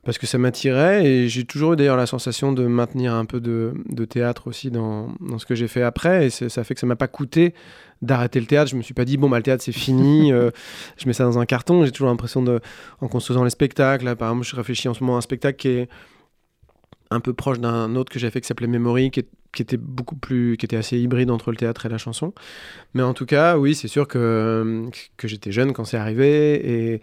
parce 0.03 0.17
que 0.17 0.25
ça 0.25 0.37
m'attirait 0.37 1.05
et 1.05 1.27
j'ai 1.27 1.43
toujours 1.43 1.73
eu 1.73 1.75
d'ailleurs 1.75 1.97
la 1.97 2.07
sensation 2.07 2.51
de 2.51 2.65
maintenir 2.65 3.13
un 3.13 3.25
peu 3.25 3.39
de, 3.39 3.73
de 3.87 4.05
théâtre 4.05 4.47
aussi 4.47 4.71
dans, 4.71 5.09
dans 5.19 5.37
ce 5.37 5.45
que 5.45 5.53
j'ai 5.53 5.67
fait 5.67 5.83
après 5.83 6.27
et 6.27 6.29
ça 6.29 6.63
fait 6.63 6.73
que 6.73 6.79
ça 6.79 6.87
m'a 6.87 6.95
pas 6.95 7.07
coûté 7.07 7.53
d'arrêter 8.01 8.39
le 8.39 8.47
théâtre. 8.47 8.71
Je 8.71 8.75
me 8.75 8.81
suis 8.81 8.95
pas 8.95 9.05
dit 9.05 9.17
bon 9.17 9.29
bah 9.29 9.37
le 9.37 9.43
théâtre 9.43 9.63
c'est 9.63 9.71
fini 9.71 10.31
euh, 10.33 10.49
je 10.97 11.07
mets 11.07 11.13
ça 11.13 11.23
dans 11.23 11.37
un 11.37 11.45
carton. 11.45 11.85
J'ai 11.85 11.91
toujours 11.91 12.09
l'impression 12.09 12.41
de 12.41 12.59
en 12.99 13.07
construisant 13.07 13.43
les 13.43 13.51
spectacles 13.51 14.05
là, 14.05 14.15
par 14.15 14.29
exemple 14.29 14.47
je 14.47 14.55
réfléchis 14.55 14.87
en 14.87 14.95
ce 14.95 15.03
moment 15.03 15.15
à 15.15 15.19
un 15.19 15.21
spectacle 15.21 15.57
qui 15.57 15.67
est 15.67 15.89
un 17.11 17.19
peu 17.19 17.33
proche 17.33 17.59
d'un 17.59 17.95
autre 17.95 18.11
que 18.11 18.19
j'ai 18.19 18.31
fait 18.31 18.41
qui 18.41 18.47
s'appelait 18.47 18.67
Memory 18.67 19.11
qui, 19.11 19.21
était 19.59 19.77
beaucoup 19.77 20.15
plus 20.15 20.57
qui 20.57 20.65
était 20.65 20.77
assez 20.77 20.97
hybride 20.97 21.29
entre 21.29 21.51
le 21.51 21.57
théâtre 21.57 21.85
et 21.85 21.89
la 21.89 21.97
chanson 21.97 22.33
mais 22.93 23.03
en 23.03 23.13
tout 23.13 23.25
cas 23.25 23.57
oui 23.57 23.75
c'est 23.75 23.89
sûr 23.89 24.07
que 24.07 24.85
que 25.17 25.27
j'étais 25.27 25.51
jeune 25.51 25.73
quand 25.73 25.83
c'est 25.83 25.97
arrivé 25.97 26.93
et 26.93 27.01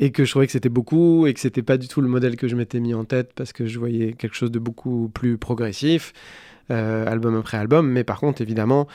et 0.00 0.10
que 0.10 0.24
je 0.24 0.30
trouvais 0.30 0.46
que 0.46 0.52
c'était 0.52 0.70
beaucoup 0.70 1.26
et 1.26 1.34
que 1.34 1.40
c'était 1.40 1.62
pas 1.62 1.76
du 1.76 1.86
tout 1.86 2.00
le 2.00 2.08
modèle 2.08 2.36
que 2.36 2.48
je 2.48 2.56
m'étais 2.56 2.80
mis 2.80 2.94
en 2.94 3.04
tête 3.04 3.32
parce 3.34 3.52
que 3.52 3.66
je 3.66 3.78
voyais 3.78 4.14
quelque 4.14 4.34
chose 4.34 4.50
de 4.50 4.58
beaucoup 4.58 5.10
plus 5.12 5.36
progressif, 5.38 6.12
euh, 6.70 7.06
album 7.06 7.36
après 7.36 7.58
album. 7.58 7.88
Mais 7.90 8.04
par 8.04 8.18
contre, 8.18 8.40
évidemment, 8.40 8.88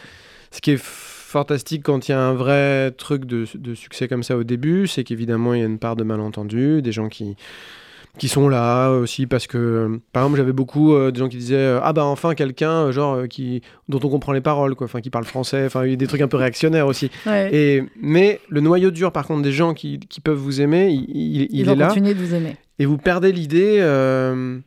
ce 0.52 0.62
qui 0.62 0.72
est 0.72 0.82
fantastique 0.82 1.84
quand 1.84 2.08
il 2.08 2.12
y 2.12 2.16
a 2.16 2.22
un 2.22 2.34
vrai 2.34 2.92
truc 2.92 3.26
de, 3.26 3.46
de 3.56 3.76
succès 3.76 4.08
comme 4.08 4.24
ça 4.24 4.38
au 4.38 4.44
début, 4.44 4.88
c'est 4.88 5.04
qu'évidemment, 5.04 5.54
il 5.54 5.60
y 5.60 5.64
a 5.64 5.68
une 5.68 5.80
part 5.80 5.96
de 5.96 6.04
malentendu, 6.04 6.82
des 6.82 6.92
gens 6.92 7.10
qui 7.10 7.36
qui 8.18 8.28
sont 8.28 8.48
là 8.50 8.92
aussi 8.92 9.26
parce 9.28 9.48
que 9.48 9.58
euh, 9.58 9.98
par 10.14 10.24
exemple 10.24 10.38
j'avais 10.38 10.54
beaucoup 10.54 10.94
euh, 10.94 11.12
de 11.12 11.18
gens 11.18 11.28
qui 11.28 11.38
disaient 11.38 11.56
euh, 11.56 11.80
ah 11.84 11.94
bah 11.94 12.06
enfin 12.06 12.34
quelqu'un 12.36 12.86
euh, 12.88 12.92
genre 12.92 13.16
euh, 13.16 13.28
qui 13.28 13.62
dont 13.90 14.00
on 14.04 14.10
comprend 14.10 14.32
les 14.32 14.42
paroles 14.42 14.76
quoi 14.76 14.86
enfin 14.86 15.02
qui 15.02 15.10
parle 15.10 15.26
français 15.26 15.66
enfin 15.66 15.84
il 15.86 15.92
y 15.92 15.94
a 15.94 15.96
des 15.98 16.08
trucs 16.08 16.22
un 16.22 16.28
peu 16.28 16.38
réactionnaires 16.38 16.88
aussi 16.88 17.10
Ouais. 17.26 17.50
et 17.54 17.84
mais 18.02 18.40
le 18.50 18.62
noyau 18.62 18.92
dur 18.92 19.12
par 19.12 19.28
contre 19.28 19.42
des 19.42 19.52
gens 19.52 19.74
qui, 19.74 20.00
qui 20.00 20.22
peuvent 20.22 20.38
vous 20.38 20.62
aimer 20.62 20.90
il, 20.90 21.06
il- 21.10 21.42
il 21.44 21.48
Ils 21.52 21.62
est 21.62 21.64
vont 21.66 21.76
là 21.76 21.88
continuer 21.88 22.14
de 22.14 22.20
vous 22.20 22.34
aimer. 22.34 22.56
et 22.80 22.86
vous 22.86 22.98
perdez 22.98 23.32
l'idée 23.32 23.78
euh, 23.80 24.60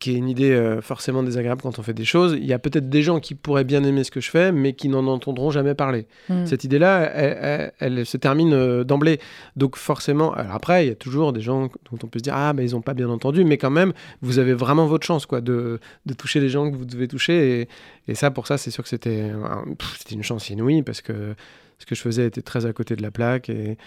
qui 0.00 0.12
est 0.12 0.14
une 0.16 0.28
idée 0.28 0.52
euh, 0.52 0.80
forcément 0.80 1.24
désagréable 1.24 1.60
quand 1.60 1.78
on 1.78 1.82
fait 1.82 1.92
des 1.92 2.04
choses. 2.04 2.34
Il 2.38 2.46
y 2.46 2.52
a 2.52 2.58
peut-être 2.60 2.88
des 2.88 3.02
gens 3.02 3.18
qui 3.18 3.34
pourraient 3.34 3.64
bien 3.64 3.82
aimer 3.82 4.04
ce 4.04 4.12
que 4.12 4.20
je 4.20 4.30
fais, 4.30 4.52
mais 4.52 4.72
qui 4.72 4.88
n'en 4.88 5.06
entendront 5.08 5.50
jamais 5.50 5.74
parler. 5.74 6.06
Mm. 6.28 6.46
Cette 6.46 6.62
idée-là, 6.62 7.10
elle, 7.14 7.72
elle- 7.80 7.96
elle 7.98 8.06
se 8.06 8.16
termine 8.16 8.52
euh, 8.52 8.84
d'emblée. 8.84 9.18
Donc 9.56 9.76
forcément, 9.76 10.32
alors 10.34 10.54
après, 10.54 10.84
il 10.84 10.88
y 10.88 10.92
a 10.92 10.94
toujours 10.94 11.32
des 11.32 11.40
gens 11.40 11.62
dont 11.90 11.98
on 12.02 12.06
peut 12.06 12.20
se 12.20 12.22
dire 12.22 12.34
ah 12.36 12.52
mais 12.52 12.64
ils 12.64 12.72
n'ont 12.74 12.80
pas 12.80 12.94
bien 12.94 13.08
entendu, 13.08 13.42
mais 13.44 13.58
quand 13.58 13.70
même, 13.70 13.92
vous 14.22 14.38
avez 14.38 14.54
vraiment 14.54 14.86
votre 14.86 15.04
chance 15.04 15.26
quoi 15.26 15.40
de, 15.40 15.80
de 16.06 16.14
toucher 16.14 16.38
les 16.38 16.48
gens 16.48 16.70
que 16.70 16.76
vous 16.76 16.84
devez 16.84 17.08
toucher. 17.08 17.62
Et, 17.62 17.68
et 18.06 18.14
ça, 18.14 18.30
pour 18.30 18.46
ça, 18.46 18.56
c'est 18.56 18.70
sûr 18.70 18.84
que 18.84 18.88
c'était 18.88 19.22
un- 19.32 19.64
pff, 19.76 19.96
c'était 19.98 20.14
une 20.14 20.22
chance 20.22 20.48
inouïe 20.50 20.82
parce 20.82 21.00
que 21.02 21.34
ce 21.80 21.86
que 21.86 21.94
je 21.94 22.00
faisais 22.00 22.26
était 22.26 22.42
très 22.42 22.66
à 22.66 22.72
côté 22.72 22.94
de 22.96 23.02
la 23.02 23.10
plaque 23.10 23.48
et 23.48 23.78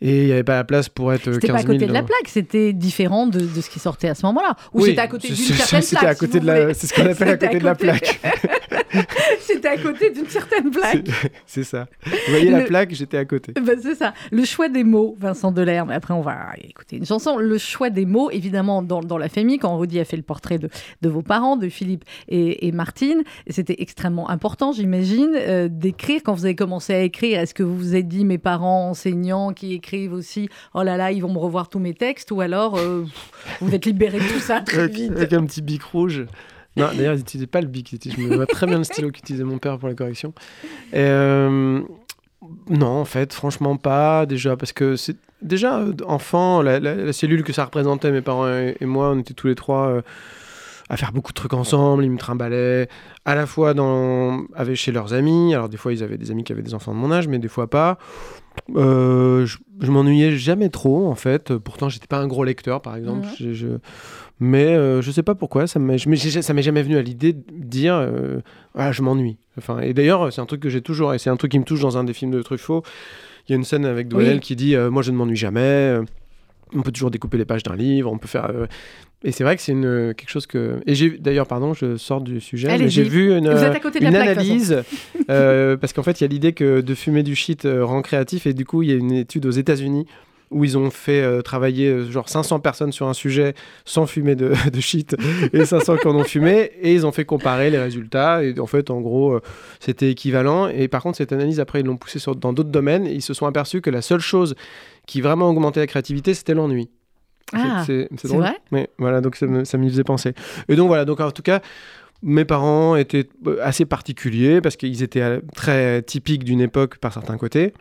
et 0.00 0.20
il 0.22 0.26
n'y 0.26 0.32
avait 0.32 0.44
pas 0.44 0.56
la 0.56 0.64
place 0.64 0.88
pour 0.88 1.12
être 1.12 1.24
15 1.24 1.32
000 1.32 1.40
C'était 1.40 1.52
pas 1.52 1.58
à 1.58 1.64
côté 1.64 1.86
de 1.86 1.92
la 1.92 2.02
plaque, 2.02 2.28
c'était 2.28 2.72
différent 2.72 3.26
de, 3.26 3.40
de 3.40 3.60
ce 3.60 3.68
qui 3.70 3.78
sortait 3.78 4.08
à 4.08 4.14
ce 4.14 4.24
moment-là. 4.26 4.56
Ou 4.72 4.82
Oui, 4.82 4.90
c'était 4.90 5.00
à 5.00 5.08
côté 5.08 5.28
d'une 5.28 5.36
certaine 5.36 5.82
c'était 5.82 6.00
plaque. 6.00 6.10
à 6.10 6.14
côté 6.14 6.40
de 6.40 6.46
la- 6.46 6.74
c'est 6.74 6.86
ce 6.86 6.94
qu'on 6.94 7.06
appelle 7.10 7.28
à 7.30 7.36
côté 7.36 7.58
de 7.58 7.64
la 7.64 7.74
plaque. 7.74 8.20
c'était 9.40 9.68
à 9.68 9.76
côté 9.76 10.10
d'une 10.10 10.26
certaine 10.28 10.70
plaque. 10.70 11.06
C'est- 11.46 11.64
ça. 11.64 11.86
Vous 12.06 12.12
voyez 12.30 12.50
la 12.50 12.62
plaque, 12.62 12.94
j'étais 12.94 13.18
à 13.18 13.24
côté. 13.24 13.52
Ben, 13.60 13.78
c'est 13.82 13.94
ça. 13.94 14.14
Le 14.30 14.44
choix 14.44 14.68
des 14.68 14.84
mots, 14.84 15.16
Vincent 15.18 15.52
Delerme. 15.52 15.90
Après, 15.90 16.14
on 16.14 16.20
va 16.22 16.36
écouter 16.66 16.96
une 16.96 17.04
chanson. 17.04 17.36
Le 17.36 17.58
choix 17.58 17.90
des 17.90 18.06
mots, 18.06 18.30
évidemment, 18.30 18.80
dans, 18.82 19.00
dans 19.00 19.18
la 19.18 19.28
famille, 19.28 19.58
quand 19.58 19.76
Rudy 19.76 19.98
a 20.00 20.04
fait 20.04 20.16
le 20.16 20.22
portrait 20.22 20.58
de, 20.58 20.70
de 21.02 21.08
vos 21.08 21.20
parents, 21.22 21.56
de 21.56 21.68
Philippe 21.68 22.04
et, 22.28 22.66
et 22.66 22.72
Martine, 22.72 23.22
c'était 23.50 23.76
extrêmement 23.80 24.30
important, 24.30 24.72
j'imagine, 24.72 25.32
euh, 25.36 25.68
d'écrire. 25.70 26.20
Quand 26.24 26.32
vous 26.32 26.44
avez 26.46 26.54
commencé 26.54 26.94
à 26.94 27.00
écrire, 27.02 27.40
est-ce 27.40 27.52
que 27.54 27.62
vous 27.62 27.76
vous 27.76 27.94
êtes 27.96 28.08
dit, 28.08 28.24
mes 28.24 28.38
parents 28.38 28.88
enseignants 28.90 29.52
qui 29.52 29.74
écrivent 29.74 29.87
aussi, 30.12 30.48
oh 30.74 30.82
là 30.82 30.96
là, 30.96 31.10
ils 31.12 31.20
vont 31.20 31.32
me 31.32 31.38
revoir 31.38 31.68
tous 31.68 31.78
mes 31.78 31.94
textes, 31.94 32.30
ou 32.30 32.40
alors 32.40 32.76
euh, 32.78 33.04
vous 33.60 33.74
êtes 33.74 33.86
libéré 33.86 34.18
de 34.18 34.24
tout 34.24 34.40
ça 34.40 34.60
très 34.60 34.78
avec, 34.80 34.92
vite 34.94 35.12
avec 35.12 35.32
un 35.32 35.44
petit 35.44 35.62
bic 35.62 35.82
rouge. 35.82 36.26
Non, 36.76 36.86
d'ailleurs, 36.96 37.14
ils 37.14 37.18
n'utilisaient 37.18 37.46
pas 37.48 37.60
le 37.60 37.66
bic. 37.66 37.96
Je 38.04 38.20
me 38.20 38.36
vois 38.36 38.46
très 38.46 38.66
bien 38.66 38.78
le 38.78 38.84
stylo 38.84 39.10
qu'utilisait 39.10 39.42
mon 39.44 39.58
père 39.58 39.78
pour 39.78 39.88
la 39.88 39.94
correction. 39.94 40.32
Et, 40.92 40.98
euh, 40.98 41.80
non, 42.70 42.86
en 42.86 43.04
fait, 43.04 43.32
franchement 43.32 43.76
pas. 43.76 44.26
Déjà, 44.26 44.56
parce 44.56 44.72
que 44.72 44.94
c'est 44.94 45.16
déjà 45.42 45.78
euh, 45.80 45.92
enfant, 46.06 46.62
la, 46.62 46.78
la- 46.78 46.94
la 46.94 47.12
cellule 47.12 47.42
que 47.42 47.52
ça 47.52 47.64
représentait, 47.64 48.12
mes 48.12 48.20
parents 48.20 48.46
et, 48.48 48.76
et 48.80 48.86
moi, 48.86 49.10
on 49.10 49.18
était 49.18 49.34
tous 49.34 49.48
les 49.48 49.56
trois 49.56 49.88
euh, 49.88 50.02
à 50.88 50.96
faire 50.96 51.12
beaucoup 51.12 51.32
de 51.32 51.36
trucs 51.36 51.52
ensemble. 51.54 52.04
Ils 52.04 52.10
me 52.10 52.18
trimbalaient 52.18 52.88
à 53.24 53.34
la 53.34 53.46
fois 53.46 53.74
dans, 53.74 54.42
avec, 54.54 54.76
chez 54.76 54.92
leurs 54.92 55.12
amis. 55.14 55.54
Alors, 55.54 55.68
des 55.68 55.76
fois, 55.76 55.92
ils 55.92 56.02
avaient 56.02 56.18
des 56.18 56.30
amis 56.30 56.44
qui 56.44 56.52
avaient 56.52 56.62
des 56.62 56.74
enfants 56.74 56.92
de 56.92 56.98
mon 56.98 57.10
âge, 57.12 57.28
mais 57.28 57.38
des 57.38 57.48
fois 57.48 57.68
pas. 57.68 57.98
Euh, 58.76 59.46
je, 59.46 59.58
je 59.80 59.90
m'ennuyais 59.90 60.36
jamais 60.36 60.68
trop 60.68 61.06
en 61.08 61.14
fait. 61.14 61.56
Pourtant, 61.56 61.88
j'étais 61.88 62.06
pas 62.08 62.18
un 62.18 62.26
gros 62.26 62.42
lecteur, 62.44 62.82
par 62.82 62.96
exemple. 62.96 63.26
Mhm. 63.26 63.32
Je- 63.38 63.52
je- 63.52 63.66
Mais 64.40 64.66
euh, 64.66 65.00
je 65.02 65.10
sais 65.10 65.22
pas 65.22 65.34
pourquoi, 65.34 65.66
ça 65.66 65.78
m'est 65.78 65.98
jamais 65.98 66.82
venu 66.82 66.96
à 66.96 67.02
l'idée 67.02 67.32
de 67.32 67.42
dire 67.50 67.94
euh, 67.96 68.40
ah, 68.74 68.92
je 68.92 69.02
m'ennuie. 69.02 69.36
Enfin, 69.58 69.80
et 69.80 69.94
d'ailleurs, 69.94 70.32
c'est 70.32 70.40
un 70.40 70.46
truc 70.46 70.60
que 70.60 70.70
j'ai 70.70 70.80
toujours, 70.82 71.12
et 71.14 71.18
c'est 71.18 71.30
un 71.30 71.36
truc 71.36 71.50
qui 71.52 71.58
me 71.58 71.64
touche 71.64 71.80
dans 71.80 71.98
un 71.98 72.04
des 72.04 72.12
films 72.12 72.30
de 72.30 72.40
Truffaut. 72.42 72.82
Il 73.48 73.52
y 73.52 73.54
a 73.54 73.56
une 73.56 73.64
scène 73.64 73.84
avec 73.84 74.08
Doyle 74.08 74.34
Oui. 74.34 74.40
qui 74.40 74.54
dit 74.56 74.76
Moi, 74.76 75.02
je 75.02 75.10
ne 75.12 75.16
m'ennuie 75.16 75.36
jamais. 75.36 75.98
On 76.74 76.82
peut 76.82 76.92
toujours 76.92 77.10
découper 77.10 77.38
les 77.38 77.44
pages 77.44 77.62
d'un 77.62 77.76
livre. 77.76 78.10
On 78.12 78.18
peut 78.18 78.28
faire. 78.28 78.50
euh, 78.50 78.66
Et 79.24 79.32
c'est 79.32 79.44
vrai 79.44 79.56
que 79.56 79.62
c'est 79.62 79.72
une 79.72 80.14
quelque 80.16 80.30
chose 80.30 80.46
que. 80.46 80.80
Et 80.86 80.94
j'ai 80.94 81.10
d'ailleurs, 81.10 81.46
pardon, 81.46 81.74
je 81.74 81.96
sors 81.96 82.20
du 82.20 82.40
sujet, 82.40 82.68
mais 82.68 82.74
Allez-y. 82.74 82.90
j'ai 82.90 83.02
vu 83.02 83.36
une, 83.36 83.50
Vous 83.50 83.64
êtes 83.64 83.74
à 83.76 83.80
côté 83.80 83.98
de 83.98 84.04
la 84.04 84.10
une 84.10 84.16
plaque, 84.16 84.28
analyse 84.28 84.82
euh, 85.30 85.76
parce 85.76 85.92
qu'en 85.92 86.02
fait, 86.02 86.20
il 86.20 86.24
y 86.24 86.26
a 86.26 86.28
l'idée 86.28 86.52
que 86.52 86.80
de 86.80 86.94
fumer 86.94 87.22
du 87.22 87.34
shit 87.34 87.64
euh, 87.64 87.84
rend 87.84 88.02
créatif, 88.02 88.46
et 88.46 88.54
du 88.54 88.64
coup, 88.64 88.82
il 88.82 88.90
y 88.90 88.92
a 88.92 88.96
une 88.96 89.12
étude 89.12 89.46
aux 89.46 89.50
États-Unis 89.50 90.06
où 90.50 90.64
ils 90.64 90.78
ont 90.78 90.88
fait 90.90 91.20
euh, 91.20 91.42
travailler 91.42 92.10
genre 92.10 92.26
500 92.30 92.60
personnes 92.60 92.90
sur 92.90 93.06
un 93.06 93.12
sujet 93.12 93.52
sans 93.84 94.06
fumer 94.06 94.34
de, 94.34 94.54
de 94.72 94.80
shit 94.80 95.14
et 95.52 95.66
500 95.66 95.96
qui 95.98 96.06
en 96.08 96.14
ont 96.14 96.24
fumé 96.24 96.70
et 96.80 96.94
ils 96.94 97.04
ont 97.04 97.12
fait 97.12 97.26
comparer 97.26 97.68
les 97.68 97.76
résultats 97.78 98.42
et 98.42 98.58
en 98.58 98.66
fait 98.66 98.88
en 98.88 99.02
gros 99.02 99.34
euh, 99.34 99.42
c'était 99.78 100.10
équivalent 100.10 100.66
et 100.68 100.88
par 100.88 101.02
contre 101.02 101.18
cette 101.18 101.32
analyse 101.34 101.60
après 101.60 101.80
ils 101.80 101.84
l'ont 101.86 101.98
poussée 101.98 102.18
dans 102.40 102.54
d'autres 102.54 102.70
domaines 102.70 103.06
et 103.06 103.12
ils 103.12 103.20
se 103.20 103.34
sont 103.34 103.44
aperçus 103.44 103.82
que 103.82 103.90
la 103.90 104.00
seule 104.00 104.20
chose 104.20 104.54
qui 105.08 105.20
vraiment 105.20 105.48
augmentait 105.50 105.80
la 105.80 105.86
créativité 105.88 106.34
c'était 106.34 106.54
l'ennui. 106.54 106.88
Ah, 107.54 107.82
c'est 108.20 108.28
drôle. 108.28 108.42
vrai 108.42 108.58
Mais 108.70 108.88
voilà 108.98 109.20
donc 109.20 109.34
ça 109.34 109.46
me- 109.46 109.64
ça 109.64 109.76
m'y 109.78 109.88
faisait 109.88 110.04
penser. 110.04 110.34
Et 110.68 110.76
donc 110.76 110.86
voilà 110.86 111.04
donc 111.04 111.18
en 111.20 111.30
tout 111.32 111.42
cas 111.42 111.60
mes 112.22 112.44
parents 112.44 112.94
étaient 112.94 113.28
euh, 113.46 113.58
assez 113.62 113.84
particuliers 113.86 114.60
parce 114.60 114.76
qu'ils 114.76 115.02
étaient 115.02 115.22
euh, 115.22 115.40
très 115.54 116.02
typiques 116.02 116.44
d'une 116.44 116.60
époque 116.60 116.98
par 116.98 117.12
certains 117.14 117.36
côtés 117.38 117.72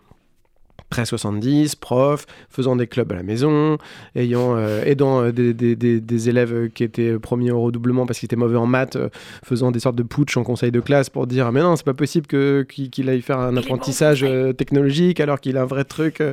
près 0.90 1.06
70, 1.06 1.76
profs, 1.76 2.26
faisant 2.50 2.76
des 2.76 2.88
clubs 2.88 3.12
à 3.12 3.16
la 3.16 3.24
maison, 3.24 3.78
ayant, 4.16 4.56
euh, 4.56 4.84
aidant 4.86 5.22
euh, 5.22 5.32
des, 5.32 5.54
des- 5.54 5.76
des- 5.76 6.00
des 6.00 6.30
élèves 6.30 6.70
qui 6.74 6.84
étaient 6.84 7.20
premiers 7.20 7.52
au 7.52 7.62
redoublement 7.62 8.06
parce 8.06 8.20
qu'ils 8.20 8.28
étaient 8.28 8.36
mauvais 8.38 8.56
en 8.58 8.66
maths, 8.68 8.96
euh, 8.96 9.10
faisant 9.44 9.72
des 9.72 9.80
sortes 9.80 9.96
de 9.98 10.04
putsch 10.04 10.38
en 10.38 10.44
conseil 10.44 10.72
de 10.72 10.80
classe 10.80 11.10
pour 11.10 11.28
dire 11.28 11.52
mais 11.52 11.62
non, 11.62 11.76
c'est 11.76 11.86
pas 11.86 11.94
possible 11.94 12.28
que, 12.28 12.66
qu'il, 12.70 13.10
aille 13.10 13.22
faire 13.22 13.40
un 13.40 13.52
Il 13.54 13.58
apprentissage 13.60 14.22
bon 14.24 14.54
technologique 14.54 15.20
alors 15.20 15.40
qu'il 15.42 15.58
a 15.58 15.64
un 15.64 15.66
vrai 15.66 15.84
truc 15.84 16.24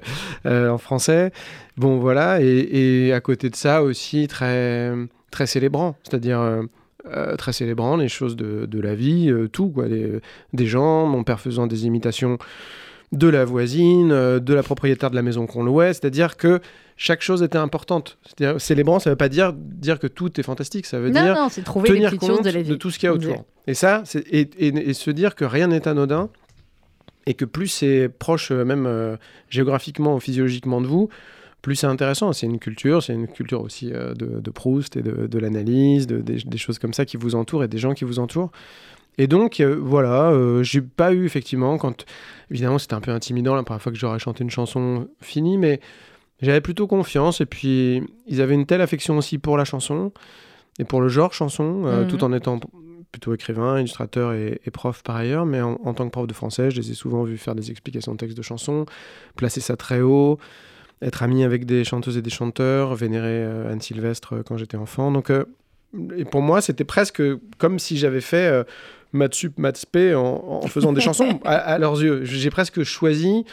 en 0.45 0.79
français. 0.79 1.33
Bon 1.77 1.99
voilà, 1.99 2.41
et, 2.41 3.07
et 3.09 3.13
à 3.13 3.21
côté 3.21 3.51
de 3.51 3.57
ça 3.57 3.83
aussi 3.83 4.29
très, 4.29 4.93
très 5.31 5.47
célébrant, 5.47 5.97
c'est-à-dire... 6.05 6.41
euh, 6.41 6.63
très 7.37 7.53
célébrant 7.53 7.97
les 7.99 8.09
choses 8.09 8.35
de, 8.35 8.65
de 8.65 8.81
la 8.81 8.95
vie, 8.95 9.29
euh, 9.31 9.47
tout 9.47 9.69
quoi, 9.69 9.85
des 10.55 10.67
gens, 10.67 11.05
mon 11.05 11.23
père 11.23 11.39
faisant 11.39 11.67
des 11.67 11.85
imitations 11.85 12.39
de 13.15 13.29
la 13.29 13.45
voisine, 13.45 14.11
euh, 14.13 14.41
de 14.41 14.53
la 14.55 14.63
propriétaire 14.63 15.11
de 15.11 15.15
la 15.17 15.23
maison 15.23 15.47
qu'on 15.47 15.63
louait, 15.65 15.93
c'est-à-dire 15.95 16.37
que 16.37 16.61
chaque 16.97 17.23
chose 17.23 17.43
était 17.43 17.59
importante. 17.59 18.19
C'est-à-dire, 18.25 18.61
célébrant, 18.61 18.99
ça 18.99 19.11
veut 19.11 19.17
pas 19.17 19.29
dire, 19.29 19.53
dire 19.55 19.99
que 19.99 20.07
tout 20.07 20.39
est 20.39 20.43
fantastique, 20.43 20.87
ça 20.87 20.99
veut 21.01 21.11
Non, 21.11 21.23
dire 21.23 21.35
non, 21.35 21.49
c'est 21.49 21.63
trouver 21.63 21.89
tenir 21.89 22.17
compte 22.19 22.45
de 22.45 22.51
la 22.51 22.63
vie. 22.63 22.79
tout 22.79 22.91
ce 22.91 22.99
qu'il 22.99 23.07
y 23.07 23.11
a 23.11 23.15
autour. 23.15 23.45
Et 23.67 23.75
ça, 23.75 24.03
c'est, 24.05 24.21
et, 24.31 24.49
et- 24.59 24.91
et 24.91 24.95
se 24.95 25.11
dire 25.11 25.35
que 25.35 25.45
rien 25.45 25.69
n'est 25.69 25.89
anodin, 25.89 26.29
et 27.27 27.35
que 27.35 27.45
plus 27.47 27.69
c'est 27.69 28.09
proche, 28.11 28.51
euh, 28.51 28.65
même 28.65 28.85
euh, 28.87 29.17
géographiquement 29.49 30.15
ou 30.17 30.21
physiologiquement 30.21 30.81
de 30.83 30.87
vous, 30.87 31.09
plus 31.63 31.77
c'est 31.77 31.87
intéressant. 31.87 32.33
C'est 32.35 32.45
une 32.47 32.59
culture, 32.59 33.03
c'est 33.03 33.15
une 33.15 33.27
culture 33.27 33.63
aussi 33.63 33.91
euh, 33.93 34.13
de, 34.15 34.41
de 34.41 34.51
Proust 34.51 34.97
et 34.99 35.03
de, 35.03 35.27
de 35.27 35.39
l'analyse, 35.39 36.07
de- 36.07 36.19
des, 36.21 36.37
des 36.45 36.59
choses 36.59 36.79
comme 36.79 36.93
ça 36.93 37.07
qui 37.07 37.17
vous 37.17 37.35
entourent 37.35 37.65
et 37.65 37.69
des 37.69 37.79
gens 37.79 37.95
qui 37.95 38.05
vous 38.05 38.19
entourent. 38.19 38.51
Et 39.19 39.27
donc, 39.27 39.61
euh, 39.61 39.77
voilà, 39.81 40.31
euh, 40.31 40.63
j'ai 40.63 40.81
pas 40.81 41.13
eu 41.13 41.25
effectivement, 41.25 41.79
quand. 41.79 42.05
Évidemment, 42.51 42.79
c'était 42.79 42.95
un 42.95 43.01
peu 43.01 43.11
intimidant 43.13 43.55
la 43.55 43.63
première 43.63 43.81
fois 43.83 43.93
que 43.93 43.99
j'aurais 43.99 44.19
chanté 44.19 44.43
une 44.45 44.51
chanson 44.51 45.09
finie, 45.21 45.57
mais 45.59 45.81
j'avais 46.43 46.61
plutôt 46.61 46.87
confiance. 46.87 47.41
Et 47.41 47.47
puis, 47.47 48.03
ils 48.27 48.41
avaient 48.41 48.55
une 48.55 48.67
telle 48.67 48.81
affection 48.81 49.17
aussi 49.17 49.39
pour 49.39 49.57
la 49.57 49.65
chanson 49.65 50.13
et 50.79 50.85
pour 50.85 51.01
le 51.01 51.09
genre 51.09 51.33
chanson, 51.33 51.83
euh, 51.87 52.03
Mhm. 52.03 52.09
tout 52.09 52.25
en 52.25 52.33
étant 52.33 52.59
plutôt 53.13 53.33
écrivain, 53.33 53.79
illustrateur 53.79 54.33
et, 54.33 54.61
et 54.67 54.71
prof 54.73 55.03
par 55.05 55.15
ailleurs. 55.17 55.47
Mais 55.47 55.61
en, 55.61 55.79
en 55.85 55.95
tant 55.95 56.05
que 56.07 56.11
prof 56.11 56.27
de 56.27 56.35
français, 56.35 56.71
je 56.73 56.81
les 56.81 56.91
ai 56.91 56.95
souvent 56.95 57.23
vus 57.23 57.39
faire 57.39 57.55
des 57.55 57.71
explications 57.71 58.13
de 58.13 58.17
textes 58.19 58.37
de 58.37 58.43
chansons, 58.43 58.85
placer 59.37 59.61
ça 59.61 59.77
très 59.77 60.01
haut, 60.01 60.39
être 61.01 61.23
ami 61.23 61.45
avec 61.45 61.65
des 61.65 61.85
chanteuses 61.85 62.17
et 62.17 62.23
des 62.23 62.31
chanteurs, 62.31 62.95
vénérer 62.97 63.45
euh, 63.45 63.71
Anne 63.73 63.81
Sylvestre 63.81 64.43
quand 64.45 64.57
j'étais 64.57 64.77
enfant. 64.77 65.13
Donc, 65.13 65.31
et 66.17 66.25
pour 66.25 66.43
moi, 66.43 66.61
c'était 66.61 66.85
presque 66.85 67.23
comme 67.59 67.79
si 67.79 67.97
j'avais 67.97 68.21
fait 68.21 68.65
euh, 69.15 69.19
maths 69.19 69.35
sup, 69.35 69.59
maths 69.59 69.79
spé 69.79 70.15
en, 70.15 70.23
en 70.23 70.67
faisant 70.67 70.93
des 70.93 71.01
chansons 71.03 71.41
à, 71.45 71.55
à 71.57 71.79
leurs 71.79 72.03
yeux. 72.03 72.25
J'ai 72.25 72.51
presque 72.51 72.83
choisi 72.83 73.45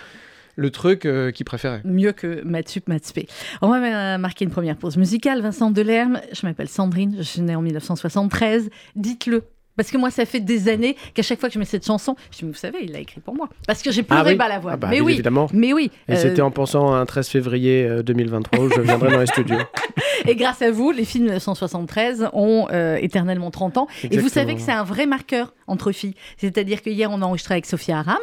le 0.55 0.69
truc 0.69 1.05
euh, 1.05 1.31
qu'ils 1.31 1.45
préféraient. 1.45 1.81
Mieux 1.83 2.11
que 2.11 2.43
Matsup 2.43 2.87
Matspé. 2.87 3.27
On 3.61 3.69
va 3.69 4.17
marquer 4.17 4.45
une 4.45 4.51
première 4.51 4.77
pause 4.77 4.97
musicale. 4.97 5.41
Vincent 5.41 5.71
Delerme, 5.71 6.19
je 6.31 6.45
m'appelle 6.45 6.69
Sandrine, 6.69 7.15
je 7.17 7.23
suis 7.23 7.41
née 7.41 7.55
en 7.55 7.61
1973. 7.61 8.69
Dites-le. 8.95 9.43
Parce 9.77 9.89
que 9.89 9.97
moi, 9.97 10.11
ça 10.11 10.25
fait 10.25 10.39
des 10.39 10.67
années 10.69 10.95
qu'à 11.13 11.23
chaque 11.23 11.39
fois 11.39 11.49
que 11.49 11.53
je 11.53 11.59
mets 11.59 11.65
cette 11.65 11.85
chanson, 11.85 12.15
je 12.31 12.37
dis, 12.39 12.45
mais 12.45 12.51
vous 12.51 12.57
savez, 12.57 12.79
il 12.83 12.91
l'a 12.91 12.99
écrit 12.99 13.21
pour 13.21 13.35
moi. 13.35 13.47
Parce 13.67 13.81
que 13.81 13.91
j'ai 13.91 14.03
pleuré 14.03 14.21
Ah 14.21 14.31
oui 14.31 14.37
la 14.49 14.59
voix. 14.59 14.71
Ah 14.73 14.77
bah, 14.77 14.87
mais 14.89 15.01
oui, 15.01 15.13
évidemment. 15.13 15.47
mais 15.53 15.73
oui. 15.73 15.91
Et 16.07 16.13
Euh, 16.13 16.15
c'était 16.17 16.41
en 16.41 16.51
pensant 16.51 16.93
à 16.93 16.97
un 16.97 17.05
13 17.05 17.27
février 17.29 17.85
euh, 17.85 18.03
2023 18.03 18.59
où 18.59 18.69
je 18.69 18.81
viendrai 18.81 19.11
dans 19.11 19.19
les 19.19 19.27
studios. 19.27 19.57
Et 20.27 20.35
grâce 20.35 20.61
à 20.61 20.71
vous, 20.71 20.91
les 20.91 21.05
films 21.05 21.25
1973 21.25 22.29
ont 22.33 22.67
euh, 22.71 22.97
éternellement 23.01 23.49
30 23.49 23.77
ans. 23.77 23.87
Et 24.09 24.17
vous 24.17 24.29
savez 24.29 24.55
que 24.55 24.61
c'est 24.61 24.71
un 24.71 24.83
vrai 24.83 25.05
marqueur 25.05 25.53
entre 25.71 25.91
filles. 25.91 26.13
C'est-à-dire 26.37 26.81
que 26.81 26.89
hier, 26.89 27.09
on 27.11 27.21
a 27.21 27.25
enregistré 27.25 27.55
avec 27.55 27.65
Sophia 27.65 27.99
Aram 27.99 28.17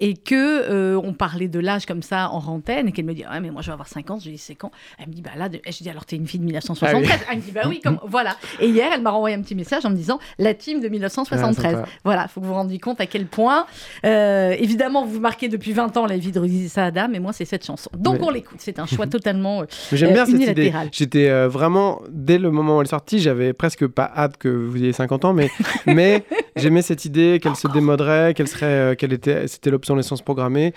et 0.00 0.14
que 0.14 0.34
euh, 0.70 1.00
on 1.02 1.12
parlait 1.12 1.48
de 1.48 1.58
l'âge 1.58 1.86
comme 1.86 2.02
ça 2.02 2.30
en 2.30 2.38
rantaine 2.38 2.88
et 2.88 2.92
qu'elle 2.92 3.04
me 3.04 3.14
dit 3.14 3.24
ah 3.28 3.40
mais 3.40 3.50
moi 3.50 3.62
je 3.62 3.66
vais 3.66 3.72
avoir 3.72 3.88
50 3.88 4.20
je 4.20 4.26
lui 4.26 4.36
dis 4.36 4.38
c'est 4.42 4.54
quand? 4.54 4.70
Elle 4.98 5.08
me 5.08 5.12
dit 5.12 5.22
bah 5.22 5.30
là 5.36 5.48
de- 5.48 5.60
je 5.66 5.82
dis 5.82 5.90
alors 5.90 6.04
t'es 6.04 6.16
une 6.16 6.26
fille 6.26 6.40
de 6.40 6.44
1973 6.44 7.10
Ah 7.20 7.24
Elle 7.32 7.38
me 7.38 7.42
dit 7.42 7.50
bah 7.52 7.62
oui 7.68 7.80
comme 7.82 7.98
voilà. 8.06 8.36
Et 8.60 8.68
hier 8.68 8.88
elle 8.94 9.02
m'a 9.02 9.10
renvoyé 9.10 9.36
un 9.36 9.42
petit 9.42 9.54
message 9.54 9.84
en 9.84 9.90
me 9.90 9.96
disant 9.96 10.18
la 10.38 10.54
team 10.54 10.80
de 10.80 10.88
1973. 10.88 11.76
Ah, 11.82 11.88
voilà, 12.04 12.28
faut 12.28 12.40
que 12.40 12.46
vous 12.46 12.52
vous 12.52 12.56
rendiez 12.58 12.78
compte 12.78 13.00
à 13.00 13.06
quel 13.06 13.26
point 13.26 13.66
euh, 14.04 14.54
évidemment 14.58 15.04
vous 15.04 15.20
marquez 15.20 15.48
depuis 15.48 15.72
20 15.72 15.96
ans 15.96 16.06
la 16.06 16.16
vie 16.16 16.32
de 16.32 16.38
Rudy 16.40 16.68
Saada 16.68 17.08
mais 17.08 17.18
moi 17.20 17.32
c'est 17.32 17.44
cette 17.44 17.64
chanson. 17.66 17.90
Donc 17.96 18.18
Mais- 18.20 18.26
on 18.26 18.30
l'écoute, 18.30 18.58
c'est 18.60 18.78
un 18.78 18.86
choix 18.86 19.06
totalement 19.06 19.62
euh, 19.62 19.66
J'aime 19.92 20.10
Euh, 20.10 20.12
bien 20.14 20.26
cette 20.26 20.40
idée. 20.40 20.72
J'étais 20.92 21.28
euh, 21.28 21.48
vraiment, 21.48 22.00
dès 22.10 22.38
le 22.38 22.50
moment 22.50 22.76
où 22.76 22.80
elle 22.80 22.86
est 22.86 22.90
sortie, 22.90 23.18
j'avais 23.18 23.52
presque 23.52 23.86
pas 23.86 24.10
hâte 24.16 24.36
que 24.36 24.48
vous 24.48 24.76
ayez 24.76 24.92
50 24.92 25.24
ans, 25.24 25.32
mais, 25.32 25.50
mais 25.86 26.22
j'aimais 26.56 26.82
cette 26.82 27.04
idée 27.04 27.40
qu'elle 27.42 27.56
se 27.56 27.68
démoderait, 27.68 28.34
qu'elle 28.34 28.48
serait, 28.48 28.66
euh, 28.66 28.94
qu'elle 28.94 29.12
était, 29.12 29.46
c'était 29.48 29.70
l'obsolescence 29.70 30.22
programmée. 30.22 30.72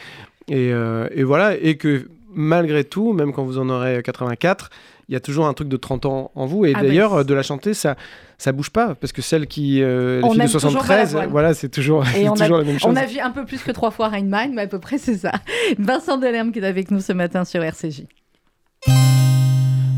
Et, 0.47 0.71
euh, 0.71 1.07
et 1.11 1.23
voilà, 1.23 1.55
et 1.55 1.75
que 1.77 2.07
malgré 2.33 2.83
tout, 2.83 3.13
même 3.13 3.33
quand 3.33 3.43
vous 3.43 3.57
en 3.57 3.69
aurez 3.69 4.01
84, 4.03 4.69
il 5.09 5.13
y 5.13 5.15
a 5.15 5.19
toujours 5.21 5.47
un 5.47 5.53
truc 5.53 5.69
de 5.69 5.77
30 5.77 6.05
ans 6.05 6.31
en 6.35 6.45
vous. 6.45 6.65
Et 6.65 6.73
Ah 6.75 6.81
d'ailleurs, 6.81 7.11
bah, 7.13 7.19
euh, 7.19 7.23
de 7.23 7.33
la 7.33 7.41
chanter, 7.43 7.73
ça 7.73 7.95
ça 8.37 8.51
bouge 8.51 8.69
pas. 8.69 8.93
Parce 8.95 9.13
que 9.13 9.21
celle 9.21 9.47
qui. 9.47 9.81
euh, 9.81 10.19
les 10.19 10.23
On 10.25 10.29
filles 10.31 10.37
de 10.39 10.43
aime 10.43 10.51
toujours 10.51 10.71
73, 10.71 11.13
Balavoine. 11.13 11.31
voilà, 11.31 11.53
c'est 11.53 11.69
toujours, 11.69 12.03
Et 12.15 12.27
on 12.29 12.33
a, 12.33 12.37
toujours 12.37 12.57
la 12.57 12.63
même 12.65 12.77
chose. 12.79 12.91
on 12.91 12.95
a 12.95 13.05
vu 13.05 13.19
un 13.19 13.31
peu 13.31 13.45
plus 13.45 13.61
que 13.63 13.71
trois 13.71 13.91
fois 13.91 14.09
Rainman, 14.09 14.53
mais 14.53 14.63
à 14.63 14.67
peu 14.67 14.79
près 14.79 14.97
c'est 14.97 15.17
ça. 15.17 15.31
Vincent 15.79 16.17
Delerme 16.17 16.51
qui 16.51 16.59
est 16.59 16.65
avec 16.65 16.91
nous 16.91 16.99
ce 17.01 17.13
matin 17.13 17.45
sur 17.45 17.63
RCJ. 17.63 18.03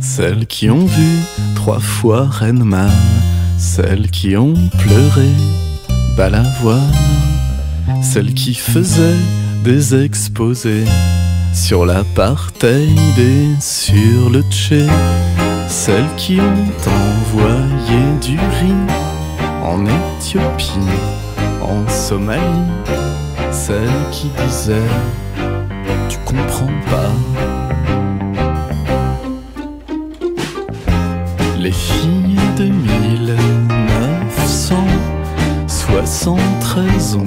Celles 0.01 0.45
qui 0.47 0.69
ont 0.69 0.85
vu 0.85 1.17
trois 1.55 1.79
fois 1.79 2.25
Renman, 2.25 2.89
celles 3.57 4.09
qui 4.11 4.37
ont 4.37 4.53
pleuré 4.77 5.27
Balavoine, 6.19 6.81
celles 8.01 8.33
qui 8.33 8.53
faisaient 8.53 9.23
des 9.63 10.03
exposés 10.03 10.83
sur 11.53 11.85
l'apartheid 11.85 13.17
et 13.17 13.55
sur 13.61 14.29
le 14.29 14.41
Tché, 14.51 14.85
celles 15.69 16.13
qui 16.17 16.41
ont 16.41 16.89
envoyé 16.89 18.01
du 18.21 18.37
riz 18.37 18.73
en 19.63 19.85
Éthiopie, 19.85 20.91
en 21.61 21.87
Somalie, 21.87 22.41
celles 23.49 23.87
qui 24.11 24.27
disaient 24.45 24.91
Tu 26.09 26.17
comprends 26.25 26.67
pas. 26.91 27.13
Les 31.57 31.71
filles 31.71 32.48
de 36.01 36.05
1973 36.05 37.15
ont 37.15 37.25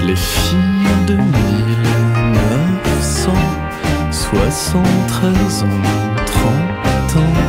Les 0.06 0.15
filles 0.15 1.06
de 1.08 1.15
1973 4.36 5.63
ont 5.63 6.26
30 6.26 7.15
ans. 7.17 7.44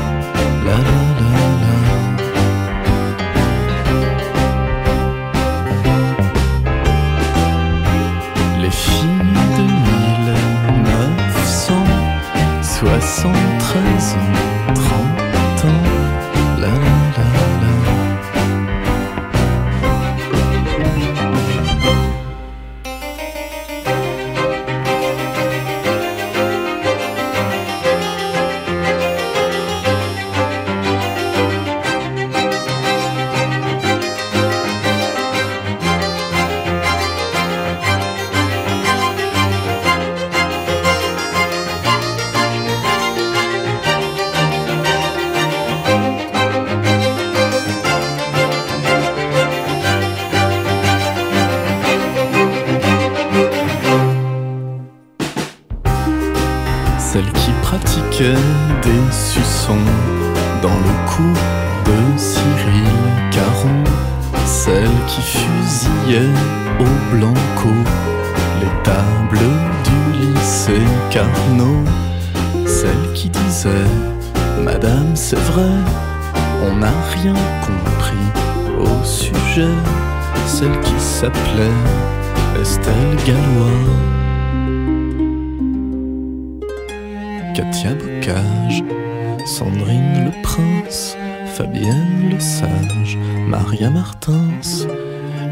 Fabienne 91.57 92.31
le 92.33 92.38
Sage, 92.38 93.16
Maria 93.49 93.88
Martins, 93.88 94.85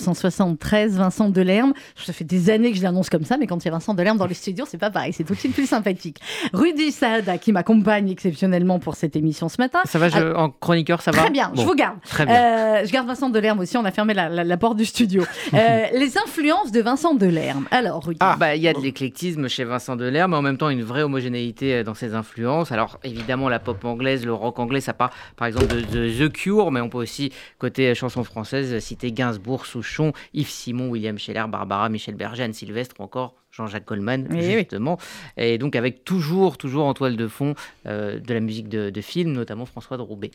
1973, 0.08 0.96
Vincent 0.96 1.28
Delerme. 1.30 1.72
Ça 1.96 2.12
fait 2.12 2.24
des 2.24 2.50
années 2.50 2.70
que 2.72 2.78
je 2.78 2.82
l'annonce 2.82 3.08
comme 3.10 3.24
ça, 3.24 3.36
mais 3.36 3.46
quand 3.46 3.62
il 3.62 3.66
y 3.66 3.68
a 3.68 3.72
Vincent 3.72 3.94
Delerme 3.94 4.18
dans 4.18 4.26
le 4.26 4.34
studio, 4.34 4.64
c'est 4.68 4.78
pas 4.78 4.90
pareil, 4.90 5.12
c'est 5.12 5.24
tout 5.24 5.34
de 5.34 5.38
suite 5.38 5.54
plus 5.54 5.66
sympathique. 5.66 6.18
Rudy 6.52 6.92
Saada, 6.92 7.38
qui 7.38 7.52
m'accompagne 7.52 8.10
exceptionnellement 8.10 8.78
pour 8.78 8.96
cette 8.96 9.16
émission 9.16 9.48
ce 9.48 9.56
matin. 9.58 9.80
Ça 9.84 9.98
va, 9.98 10.08
je- 10.08 10.34
en 10.34 10.50
chroniqueur, 10.50 11.00
ça 11.02 11.10
va 11.10 11.18
Très 11.22 11.30
bien, 11.30 11.50
je 11.54 11.60
Bon, 11.60 11.66
vous 11.66 11.74
garde. 11.74 11.96
Très 12.08 12.26
bien. 12.26 12.34
Euh, 12.34 12.82
je 12.84 12.92
garde 12.92 13.06
Vincent 13.06 13.30
Delerme 13.30 13.60
aussi, 13.60 13.76
on 13.76 13.84
a 13.84 13.90
fermé 13.90 14.14
la, 14.14 14.28
la- 14.28 14.44
la 14.44 14.56
porte 14.56 14.76
du 14.76 14.84
studio. 14.84 15.22
Euh, 15.54 15.84
les 15.94 16.18
influences 16.18 16.72
de 16.72 16.80
Vincent 16.80 17.14
Delerme. 17.14 17.66
Alors, 17.70 18.04
Rudy. 18.04 18.18
Bah, 18.38 18.56
il 18.56 18.62
y 18.62 18.68
a 18.68 18.72
de 18.72 18.80
l'éclectisme 18.80 19.48
chez 19.48 19.62
Vincent 19.64 19.94
Delerme, 19.94 20.32
mais 20.32 20.36
en 20.36 20.42
même 20.42 20.56
temps 20.58 20.68
une 20.68 20.82
vraie 20.82 21.02
homogénéité 21.02 21.74
euh, 21.76 21.84
dans 21.84 21.94
ses 21.94 22.14
influences. 22.14 22.72
Alors 22.72 22.98
évidemment 23.04 23.48
la 23.48 23.58
pop 23.60 23.84
anglaise, 23.84 24.26
le 24.26 24.32
rock 24.34 24.58
anglais, 24.58 24.80
ça 24.80 24.92
part 24.94 25.10
par 25.36 25.46
exemple 25.46 25.66
de, 25.68 25.80
de 25.80 26.26
The 26.28 26.32
Cure, 26.32 26.70
mais 26.72 26.80
on 26.80 26.88
peut 26.88 26.98
aussi 26.98 27.30
côté 27.58 27.90
euh, 27.90 27.94
chanson 27.94 28.24
française 28.24 28.72
euh, 28.74 28.80
citer 28.80 29.12
Gainsbourg, 29.12 29.64
Souchon, 29.66 29.93
Yves 30.32 30.48
Simon, 30.48 30.88
William 30.88 31.18
Scheller, 31.18 31.44
Barbara, 31.48 31.88
Michel 31.88 32.14
Berger, 32.14 32.42
Anne 32.44 32.52
Sylvestre 32.52 32.96
ou 32.98 33.02
encore 33.04 33.34
Jean-Jacques 33.52 33.86
Goldman 33.86 34.26
oui. 34.30 34.42
justement. 34.52 34.98
Et 35.36 35.58
donc 35.58 35.76
avec 35.76 36.04
toujours 36.04 36.58
toujours 36.58 36.86
en 36.86 36.94
toile 36.94 37.16
de 37.16 37.28
fond 37.28 37.54
euh, 37.86 38.18
de 38.18 38.34
la 38.34 38.40
musique 38.40 38.68
de, 38.68 38.90
de 38.90 39.00
film, 39.00 39.32
notamment 39.32 39.66
François 39.66 39.96
de 39.96 40.02
Roubaix. 40.02 40.30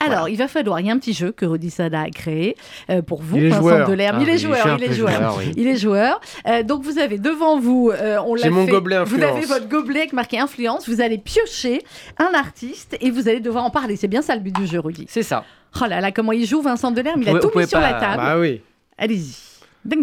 Alors, 0.00 0.28
il 0.28 0.36
va 0.36 0.48
falloir, 0.48 0.80
il 0.80 0.86
y 0.86 0.90
a 0.90 0.92
un 0.92 0.98
petit 0.98 1.12
jeu 1.14 1.30
que 1.30 1.46
Rudy 1.46 1.70
Sada 1.70 2.00
a 2.02 2.10
créé 2.10 2.56
euh, 2.90 3.00
pour 3.00 3.22
vous, 3.22 3.36
Il 3.36 3.44
est 3.44 3.48
Vincent 3.50 3.62
joueur. 3.62 3.88
Delerme. 3.88 4.16
Ah 4.18 4.22
il 4.22 4.28
est 4.28 4.38
joueur, 4.38 4.76
il 4.78 4.84
est 4.84 4.92
joueur. 4.92 5.12
joueur, 5.16 5.36
oui. 5.38 5.52
Il 5.56 5.66
est 5.68 5.76
joueur. 5.76 6.20
Euh, 6.46 6.62
donc, 6.64 6.82
vous 6.82 6.98
avez 6.98 7.16
devant 7.16 7.58
vous, 7.60 7.90
euh, 7.94 8.18
on 8.26 8.34
l'a 8.34 8.50
mon 8.50 8.66
fait- 8.66 8.72
gobelet 8.72 8.96
Vous 9.04 9.14
influence. 9.14 9.36
avez 9.36 9.46
votre 9.46 9.68
gobelet 9.68 10.00
avec 10.00 10.12
marqué 10.12 10.38
influence. 10.38 10.88
Vous 10.88 11.00
allez 11.00 11.16
piocher 11.18 11.80
un 12.18 12.32
artiste 12.34 12.96
et 13.00 13.10
vous 13.12 13.28
allez 13.28 13.40
devoir 13.40 13.64
en 13.64 13.70
parler. 13.70 13.94
C'est 13.96 14.08
bien 14.08 14.20
ça 14.20 14.34
le 14.34 14.42
but 14.42 14.54
du 14.54 14.66
jeu, 14.66 14.80
Rudy. 14.80 15.06
C'est 15.08 15.22
ça. 15.22 15.44
Oh 15.80 15.86
là 15.88 16.00
là, 16.00 16.10
comment 16.12 16.32
il 16.32 16.44
joue 16.44 16.60
Vincent 16.60 16.90
Delerme? 16.90 17.22
Il 17.22 17.30
Vous 17.30 17.36
a 17.36 17.40
tout 17.40 17.50
vous 17.54 17.60
mis 17.60 17.66
sur 17.66 17.80
la 17.80 17.94
table. 17.94 18.16
Bah 18.16 18.38
oui. 18.38 18.60
Allez-y. 18.98 19.36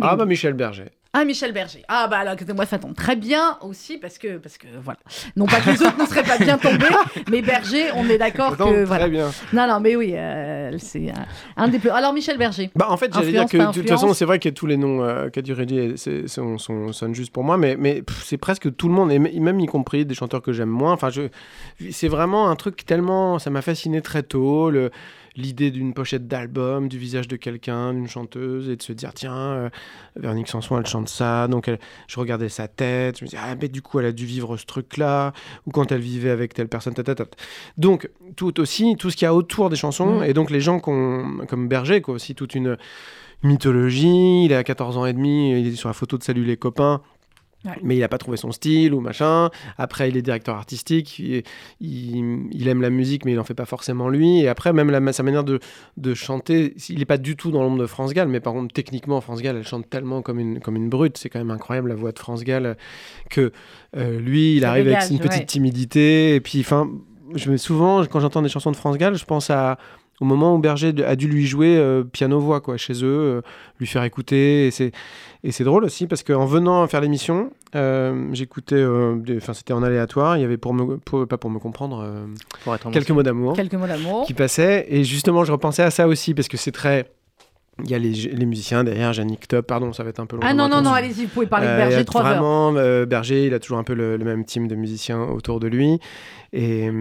Ah 0.02 0.16
bah 0.16 0.26
Michel 0.26 0.54
Berger. 0.54 0.86
Ah, 1.14 1.26
Michel 1.26 1.52
Berger. 1.52 1.84
Ah, 1.90 2.08
bah 2.10 2.20
alors, 2.20 2.36
écoutez-moi, 2.36 2.66
ça 2.66 2.80
tombe 2.80 2.96
très 2.96 3.18
bien 3.18 3.58
aussi, 3.60 3.98
parce 3.98 4.18
que, 4.18 4.38
parce 4.38 4.58
que 4.58 4.68
voilà. 4.82 4.98
Non 5.36 5.46
pas 5.46 5.60
que 5.60 5.72
les 5.72 5.82
autres 5.82 6.00
ne 6.00 6.06
seraient 6.06 6.24
pas 6.24 6.38
bien 6.38 6.58
tombés, 6.58 6.86
mais 7.30 7.42
Berger, 7.42 7.88
on 7.96 8.08
est 8.08 8.18
d'accord 8.18 8.56
que. 8.56 8.64
très 8.64 8.86
Voilà. 8.86 9.10
bien. 9.10 9.30
Non, 9.52 9.68
non, 9.68 9.82
mais 9.82 9.98
oui, 9.98 10.14
euh, 10.16 10.72
c'est 10.78 11.10
un, 11.10 11.26
un 11.64 11.68
des 11.68 11.80
plus. 11.80 11.90
Alors, 11.90 12.14
Michel 12.14 12.38
Berger. 12.38 12.70
Bah, 12.78 12.88
en 12.90 12.96
fait, 12.96 13.14
j'allais 13.14 13.32
dire 13.34 13.46
que 13.46 13.58
de 13.58 13.74
toute 13.74 13.90
façon, 13.90 14.14
c'est 14.14 14.24
vrai 14.24 14.40
que 14.40 14.48
tous 14.48 14.68
les 14.68 14.78
noms 14.78 15.04
euh, 15.04 15.28
qu'a 15.30 15.42
dit 15.42 15.54
c'est- 15.98 16.30
sont, 16.30 16.58
sont- 16.58 16.94
sonnent 16.94 17.16
juste 17.16 17.34
pour 17.34 17.44
moi, 17.44 17.58
mais, 17.58 17.76
mais 17.78 18.04
c'est 18.24 18.38
presque 18.38 18.74
tout 18.78 18.88
le 18.88 18.94
monde, 18.94 19.12
et 19.12 19.20
même 19.20 19.60
y 19.60 19.66
compris 19.66 20.06
des 20.06 20.16
chanteurs 20.16 20.42
que 20.42 20.54
j'aime 20.54 20.70
moins. 20.70 20.94
Enfin, 20.94 21.10
je, 21.10 21.24
c'est 21.92 22.08
vraiment 22.08 22.50
un 22.50 22.56
truc 22.56 22.86
tellement. 22.86 23.38
Ça 23.38 23.50
m'a 23.50 23.62
fasciné 23.62 24.02
très 24.02 24.24
tôt. 24.24 24.70
Le, 24.70 24.92
L'idée 25.38 25.72
d'une 25.72 25.94
pochette 25.94 26.28
d'album, 26.28 26.90
du 26.90 26.98
visage 26.98 27.28
de 27.30 27.38
quelqu'un, 27.38 27.94
d'une 27.94 28.08
chanteuse, 28.10 28.68
et 28.70 28.76
de 28.76 28.82
se 28.82 28.92
dire 28.92 29.14
tiens, 29.14 29.34
euh, 29.38 29.70
Véronique 30.18 30.50
Sanson, 30.50 30.78
elle 30.78 30.86
chante 30.86 31.08
ça. 31.08 31.48
Donc, 31.48 31.70
elle- 31.70 31.80
je 32.08 32.20
regardais 32.20 32.50
sa 32.50 32.68
tête, 32.68 33.20
je 33.20 33.24
me 33.24 33.30
disais 33.30 33.42
ah, 33.42 33.56
mais 33.62 33.70
du 33.70 33.82
coup, 33.82 34.00
elle 34.00 34.08
a 34.08 34.12
dû 34.12 34.26
vivre 34.26 34.58
ce 34.58 34.66
truc-là, 34.66 35.32
ou 35.66 35.72
quand 35.72 35.92
elle 35.94 36.02
vivait 36.02 36.32
avec 36.32 36.54
telle 36.54 36.68
personne, 36.68 36.94
ta, 36.94 37.04
ta, 37.04 37.16
ta. 37.16 37.24
Donc, 37.78 38.10
tout 38.36 38.60
aussi, 38.60 38.96
tout 39.00 39.10
ce 39.10 39.16
qu'il 39.16 39.26
y 39.26 39.30
a 39.30 39.34
autour 39.34 39.70
des 39.70 39.78
chansons, 39.78 40.20
Mm. 40.20 40.24
et 40.26 40.34
donc 40.34 40.52
les 40.52 40.60
gens 40.62 40.80
comme 40.80 41.68
Berger, 41.70 42.02
quoi, 42.02 42.16
aussi 42.16 42.36
toute 42.36 42.54
une 42.56 42.78
mythologie. 43.44 44.46
Il 44.46 44.54
a 44.54 44.64
14 44.64 44.98
ans 44.98 45.06
et 45.06 45.14
demi, 45.14 45.52
il 45.60 45.68
est 45.68 45.76
sur 45.76 45.90
la 45.90 45.94
photo 45.94 46.18
de 46.18 46.24
Salut 46.24 46.44
les 46.44 46.58
copains. 46.58 47.02
Ouais. 47.64 47.72
Mais 47.84 47.96
il 47.96 48.00
n'a 48.00 48.08
pas 48.08 48.18
trouvé 48.18 48.38
son 48.38 48.52
style 48.52 48.94
ou 48.94 49.02
machin. 49.02 49.50
Après, 49.78 50.10
il 50.10 50.18
est 50.18 50.22
directeur 50.24 50.56
artistique. 50.56 51.20
Il, 51.20 51.44
il- 51.80 52.48
il 52.52 52.68
aime 52.68 52.82
la 52.82 52.90
musique, 52.90 53.24
mais 53.26 53.32
il 53.34 53.36
n'en 53.36 53.44
fait 53.44 53.54
pas 53.54 53.66
forcément 53.66 54.10
lui. 54.10 54.40
Et 54.42 54.48
après, 54.48 54.74
même 54.74 54.90
la- 54.90 55.14
sa 55.14 55.22
manière 55.24 55.44
de, 55.44 55.60
de 55.98 56.14
chanter, 56.16 56.74
il 56.90 56.98
n'est 57.00 57.06
pas 57.06 57.18
du 57.18 57.36
tout 57.36 57.52
dans 57.52 57.62
l'ombre 57.64 57.78
de 57.80 57.86
France 57.86 58.14
Gall. 58.14 58.28
Mais 58.30 58.40
par 58.40 58.54
contre, 58.54 58.74
techniquement, 58.74 59.22
France 59.22 59.42
Gall, 59.42 59.58
elle 59.58 59.68
chante 59.68 59.90
tellement 59.90 60.22
comme 60.24 60.40
une, 60.40 60.60
comme 60.60 60.76
une 60.76 60.90
brute. 60.90 61.18
C'est 61.18 61.30
quand 61.30 61.40
même 61.40 61.52
incroyable 61.52 61.90
la 61.90 61.96
voix 61.96 62.12
de 62.12 62.20
France 62.20 62.44
Gall. 62.44 62.78
Que 63.30 63.52
euh, 63.96 64.20
lui, 64.20 64.56
il 64.56 64.62
Ça 64.62 64.70
arrive 64.72 64.86
dégage, 64.86 65.04
avec 65.04 65.12
une 65.12 65.20
petite 65.20 65.40
ouais. 65.42 65.46
timidité. 65.46 66.36
Et 66.36 66.42
puis, 66.42 66.62
enfin, 66.62 66.90
je 67.36 67.52
me 67.52 67.58
souvent, 67.58 68.04
quand 68.06 68.20
j'entends 68.20 68.42
des 68.42 68.50
chansons 68.50 68.72
de 68.72 68.76
France 68.76 68.98
Gall, 68.98 69.16
je 69.16 69.26
pense 69.26 69.50
à 69.50 69.78
au 70.22 70.26
moment 70.26 70.56
où 70.56 70.60
Berger 70.60 70.94
a 71.06 71.16
dû 71.18 71.28
lui 71.28 71.46
jouer 71.46 71.76
euh, 71.78 72.04
piano-voix 72.04 72.62
quoi, 72.62 72.78
chez 72.78 72.94
eux, 73.04 73.04
euh, 73.04 73.42
lui 73.80 73.88
faire 73.88 74.04
écouter. 74.04 74.68
Et 74.68 74.72
c'est, 74.72 74.92
et 75.44 75.52
c'est 75.52 75.64
drôle 75.66 75.84
aussi 75.84 76.08
parce 76.08 76.24
qu'en 76.24 76.46
venant 76.46 76.88
faire 76.88 77.02
l'émission, 77.02 77.52
euh, 77.76 78.30
j'écoutais, 78.32 78.76
euh, 78.76 79.16
enfin 79.38 79.54
c'était 79.54 79.74
en 79.74 79.82
aléatoire, 79.84 80.38
il 80.38 80.42
y 80.42 80.44
avait 80.46 80.58
pour 80.58 80.74
me, 80.74 80.98
pour- 80.98 81.28
pas 81.28 81.38
pour 81.38 81.50
me 81.50 81.60
comprendre, 81.60 82.02
euh, 82.06 82.26
Pour 82.64 82.76
être 82.76 82.88
en 82.88 82.92
quelques 82.92 83.10
mots 83.12 83.24
d'amour 83.24 83.54
Quelques 83.56 83.74
mots 83.74 83.88
d'amour. 83.88 84.26
qui 84.26 84.34
passaient. 84.34 84.86
Et 84.90 85.04
justement, 85.04 85.44
je 85.44 85.52
repensais 85.52 85.84
à 85.84 85.92
ça 85.92 86.08
aussi 86.08 86.34
parce 86.34 86.48
que 86.48 86.56
c'est 86.58 86.72
très. 86.72 87.12
Il 87.84 87.90
y 87.90 87.96
a 87.96 87.98
les, 87.98 88.12
les 88.12 88.46
musiciens 88.46 88.84
derrière, 88.84 89.12
Yannick 89.14 89.48
Top, 89.48 89.66
pardon, 89.66 89.92
ça 89.94 90.04
va 90.04 90.10
être 90.12 90.20
un 90.20 90.28
peu 90.28 90.36
long. 90.36 90.42
Ah 90.46 90.54
non, 90.54 90.68
non, 90.70 90.82
non, 90.84 90.92
allez-y, 90.92 91.24
vous 91.24 91.30
pouvez 91.30 91.48
parler 91.48 91.66
de 91.66 91.72
Euh, 91.72 91.78
Berger 91.78 92.06
trois 92.06 92.22
heures. 92.22 92.30
Vraiment, 92.34 92.76
euh, 92.76 93.06
Berger, 93.08 93.48
il 93.48 93.54
a 93.56 93.60
toujours 93.60 93.80
un 93.80 93.84
peu 93.84 93.96
le, 93.96 94.18
le 94.18 94.26
même 94.26 94.46
team 94.46 94.68
de 94.68 94.76
musiciens 94.76 95.24
autour 95.24 95.60
de 95.60 95.68
lui. 95.68 95.98
Et, 96.54 96.92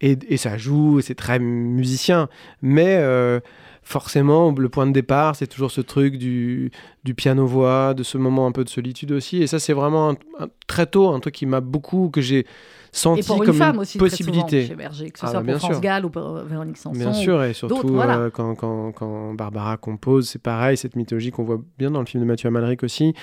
et, 0.00 0.36
ça 0.36 0.56
joue, 0.56 1.00
c'est 1.00 1.14
très 1.14 1.38
musicien. 1.38 2.28
Mais 2.62 2.96
euh, 2.98 3.40
forcément, 3.82 4.54
le 4.56 4.68
point 4.68 4.86
de 4.86 4.92
départ, 4.92 5.36
c'est 5.36 5.46
toujours 5.46 5.70
ce 5.70 5.80
truc 5.80 6.16
du, 6.16 6.70
du 7.04 7.14
piano-voix, 7.14 7.94
de 7.94 8.02
ce 8.02 8.16
moment 8.18 8.46
un 8.46 8.52
peu 8.52 8.64
de 8.64 8.68
solitude 8.70 9.12
aussi. 9.12 9.42
Et 9.42 9.46
ça, 9.46 9.58
c'est 9.58 9.72
vraiment 9.74 10.10
un- 10.38 10.48
très 10.66 10.86
tôt 10.86 11.08
un 11.08 11.20
truc 11.20 11.34
qui 11.34 11.46
m'a 11.46 11.60
beaucoup, 11.60 12.08
que 12.08 12.20
j'ai 12.20 12.46
senti 12.92 13.20
Et 13.20 13.22
pour 13.22 13.42
une 13.44 13.52
femme 13.52 13.78
aussi, 13.78 13.98
possibilité. 13.98 14.62
souvent, 14.62 14.68
chez 14.68 14.74
Berger, 14.74 15.10
que 15.10 15.18
ce 15.18 15.26
Ah, 15.26 15.30
soit 15.30 15.40
bah, 15.42 15.52
pour 15.52 15.60
France. 15.62 15.80
Gall 15.80 16.04
ou 16.04 16.10
pour 16.10 16.36
euh, 16.36 16.44
Véronique 16.44 16.76
Sanson. 16.76 16.98
Bien 16.98 17.12
sûr, 17.12 17.42
et 17.44 17.52
surtout 17.52 17.88
voilà. 17.88 18.18
euh, 18.18 18.30
quand, 18.30 18.54
quand, 18.54 18.92
quand 18.92 19.34
Barbara 19.34 19.76
compose, 19.76 20.28
c'est 20.28 20.40
pareil, 20.42 20.76
cette 20.76 20.96
mythologie 20.96 21.30
qu'on 21.30 21.44
voit 21.44 21.60
bien 21.78 21.90
dans 21.90 22.00
le 22.00 22.06
film 22.06 22.22
de 22.22 22.26
Mathieu 22.28 22.48
Amalric 22.48 22.82
aussi. 22.82 23.14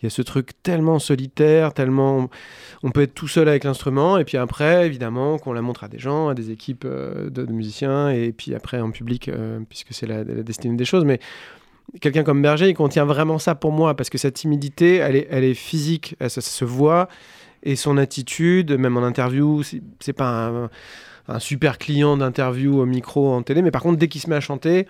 Il 0.00 0.04
y 0.04 0.06
a 0.06 0.10
ce 0.10 0.22
truc 0.22 0.50
tellement 0.62 0.98
solitaire, 0.98 1.74
tellement. 1.74 2.28
On 2.82 2.90
peut 2.90 3.02
être 3.02 3.14
tout 3.14 3.28
seul 3.28 3.48
avec 3.48 3.64
l'instrument, 3.64 4.16
et 4.18 4.24
puis 4.24 4.36
après, 4.36 4.86
évidemment, 4.86 5.38
qu'on 5.38 5.52
la 5.52 5.62
montre 5.62 5.84
à 5.84 5.88
des 5.88 5.98
gens, 5.98 6.28
à 6.28 6.34
des 6.34 6.50
équipes 6.50 6.84
euh, 6.84 7.28
de, 7.30 7.44
de 7.44 7.52
musiciens, 7.52 8.10
et 8.10 8.32
puis 8.32 8.54
après 8.54 8.80
en 8.80 8.90
public, 8.90 9.28
euh, 9.28 9.58
puisque 9.68 9.92
c'est 9.92 10.06
la, 10.06 10.18
la 10.24 10.42
destinée 10.42 10.76
des 10.76 10.84
choses. 10.84 11.04
Mais 11.04 11.18
quelqu'un 12.00 12.22
comme 12.22 12.42
Berger, 12.42 12.68
il 12.68 12.74
contient 12.74 13.04
vraiment 13.04 13.38
ça 13.38 13.54
pour 13.54 13.72
moi, 13.72 13.94
parce 13.96 14.10
que 14.10 14.18
sa 14.18 14.30
timidité, 14.30 14.96
elle 14.96 15.16
est, 15.16 15.26
elle 15.30 15.44
est 15.44 15.54
physique, 15.54 16.14
elle- 16.20 16.30
ça, 16.30 16.40
ça 16.40 16.50
se 16.50 16.64
voit, 16.64 17.08
et 17.66 17.76
son 17.76 17.96
attitude, 17.98 18.72
même 18.78 18.96
en 18.96 19.02
interview, 19.04 19.62
c'est 20.00 20.12
pas 20.14 20.30
un 20.48 20.70
un 21.28 21.40
super 21.40 21.76
client 21.78 22.16
d'interview 22.16 22.78
au 22.80 22.86
micro 22.86 23.32
en 23.34 23.42
télé, 23.42 23.60
mais 23.60 23.72
par 23.72 23.82
contre, 23.82 23.98
dès 23.98 24.06
qu'il 24.06 24.20
se 24.20 24.30
met 24.30 24.36
à 24.36 24.40
chanter, 24.40 24.86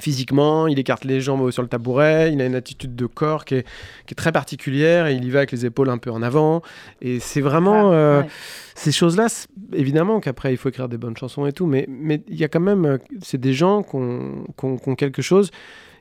physiquement, 0.00 0.66
il 0.66 0.78
écarte 0.78 1.04
les 1.04 1.20
jambes 1.20 1.50
sur 1.50 1.60
le 1.62 1.68
tabouret, 1.68 2.32
il 2.32 2.40
a 2.40 2.46
une 2.46 2.54
attitude 2.54 2.96
de 2.96 3.04
corps 3.06 3.44
qui 3.44 3.56
est, 3.56 3.62
qui 4.06 4.12
est 4.12 4.14
très 4.14 4.32
particulière, 4.32 5.06
et 5.06 5.14
il 5.14 5.24
y 5.24 5.30
va 5.30 5.40
avec 5.40 5.52
les 5.52 5.66
épaules 5.66 5.90
un 5.90 5.98
peu 5.98 6.10
en 6.10 6.22
avant, 6.22 6.62
et 7.02 7.20
c'est 7.20 7.42
vraiment 7.42 7.90
Ah, 7.90 7.94
euh, 7.94 8.22
ouais. 8.22 8.28
ces 8.74 8.92
choses-là, 8.92 9.26
évidemment 9.74 10.20
qu'après, 10.20 10.52
il 10.54 10.56
faut 10.56 10.70
écrire 10.70 10.88
des 10.88 10.96
bonnes 10.98 11.16
chansons 11.16 11.46
et 11.46 11.52
tout, 11.52 11.66
mais 11.66 11.84
mais 11.88 12.22
il 12.28 12.36
y 12.36 12.44
a 12.44 12.48
quand 12.48 12.60
même, 12.60 12.86
euh, 12.86 12.98
c'est 13.20 13.38
des 13.40 13.52
gens 13.52 13.82
qui 13.82 13.96
ont, 13.96 14.44
qui 14.58 14.64
ont- 14.64 14.78
qui 14.78 14.88
ont 14.88 14.94
quelque 14.94 15.20
chose, 15.22 15.50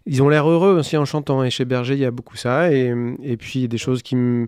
ils 0.06 0.24
ont 0.24 0.30
l'air 0.30 0.50
heureux 0.50 0.80
aussi 0.80 0.96
en 0.98 1.06
chantant, 1.06 1.44
et 1.44 1.50
chez 1.50 1.66
Berger, 1.66 1.94
il 1.96 2.00
y 2.00 2.06
a 2.06 2.12
beaucoup 2.12 2.38
ça, 2.38 2.72
et, 2.72 2.94
et 3.22 3.36
puis 3.38 3.68
des 3.68 3.78
choses 3.78 4.02
qui 4.02 4.16
me 4.16 4.48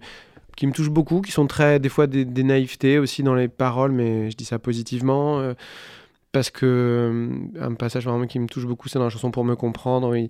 qui 0.55 0.67
me 0.67 0.71
touchent 0.71 0.89
beaucoup, 0.89 1.21
qui 1.21 1.31
sont 1.31 1.47
très, 1.47 1.79
des 1.79 1.89
fois, 1.89 2.07
des, 2.07 2.25
naïvetés 2.43 2.99
aussi 2.99 3.23
dans 3.23 3.35
les 3.35 3.47
paroles, 3.47 3.91
mais 3.91 4.31
je 4.31 4.37
dis 4.37 4.45
ça 4.45 4.59
positivement, 4.59 5.39
euh, 5.39 5.53
parce 6.31 6.49
que 6.49 6.65
euh, 6.65 7.61
un 7.61 7.73
passage 7.73 8.05
vraiment 8.05 8.27
qui 8.27 8.39
me 8.39 8.47
touche 8.47 8.65
beaucoup, 8.65 8.89
c'est 8.89 8.99
dans 8.99 9.05
la 9.05 9.09
chanson 9.09 9.31
Pour 9.31 9.45
me 9.45 9.55
comprendre, 9.55 10.15
il, 10.15 10.29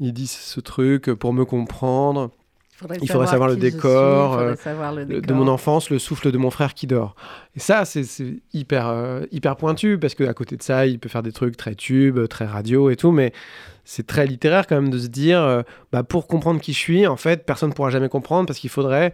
il 0.00 0.12
dit 0.12 0.26
ce 0.26 0.60
truc, 0.60 1.12
pour 1.12 1.32
me 1.32 1.44
comprendre, 1.44 2.30
il 3.00 3.10
faudrait 3.10 3.26
savoir 3.26 3.48
le 3.48 3.54
suis, 3.54 3.62
décor, 3.62 4.34
euh, 4.38 4.54
savoir 4.56 4.92
le 4.94 5.04
le- 5.04 5.20
de 5.20 5.32
mon 5.34 5.48
enfance, 5.48 5.88
le 5.90 5.98
souffle 5.98 6.30
de 6.30 6.38
mon 6.38 6.50
frère 6.50 6.74
qui 6.74 6.86
dort. 6.86 7.14
Et 7.56 7.60
ça, 7.60 7.84
c'est 7.84 8.04
hyper, 8.52 8.88
euh, 8.88 9.24
hyper 9.32 9.56
pointu, 9.56 9.98
parce 9.98 10.14
qu'à 10.14 10.34
côté 10.34 10.56
de 10.56 10.62
ça, 10.62 10.86
il 10.86 10.98
peut 10.98 11.08
faire 11.08 11.22
des 11.22 11.32
trucs 11.32 11.56
très 11.56 11.74
tubes, 11.74 12.26
très 12.28 12.44
radio 12.46 12.90
et 12.90 12.96
tout, 12.96 13.12
mais 13.12 13.32
c'est 13.84 14.06
très 14.06 14.26
littéraire 14.26 14.66
quand 14.66 14.74
même 14.80 14.90
de 14.90 14.98
se 14.98 15.06
dire, 15.06 15.40
euh, 15.40 15.62
bah, 15.92 16.02
pour 16.02 16.26
comprendre 16.26 16.60
qui 16.60 16.72
je 16.72 16.78
suis, 16.78 17.06
en 17.06 17.16
fait, 17.16 17.46
personne 17.46 17.70
ne 17.70 17.74
pourra 17.74 17.90
jamais 17.90 18.08
comprendre, 18.08 18.46
parce 18.46 18.58
qu'il 18.58 18.70
faudrait 18.70 19.12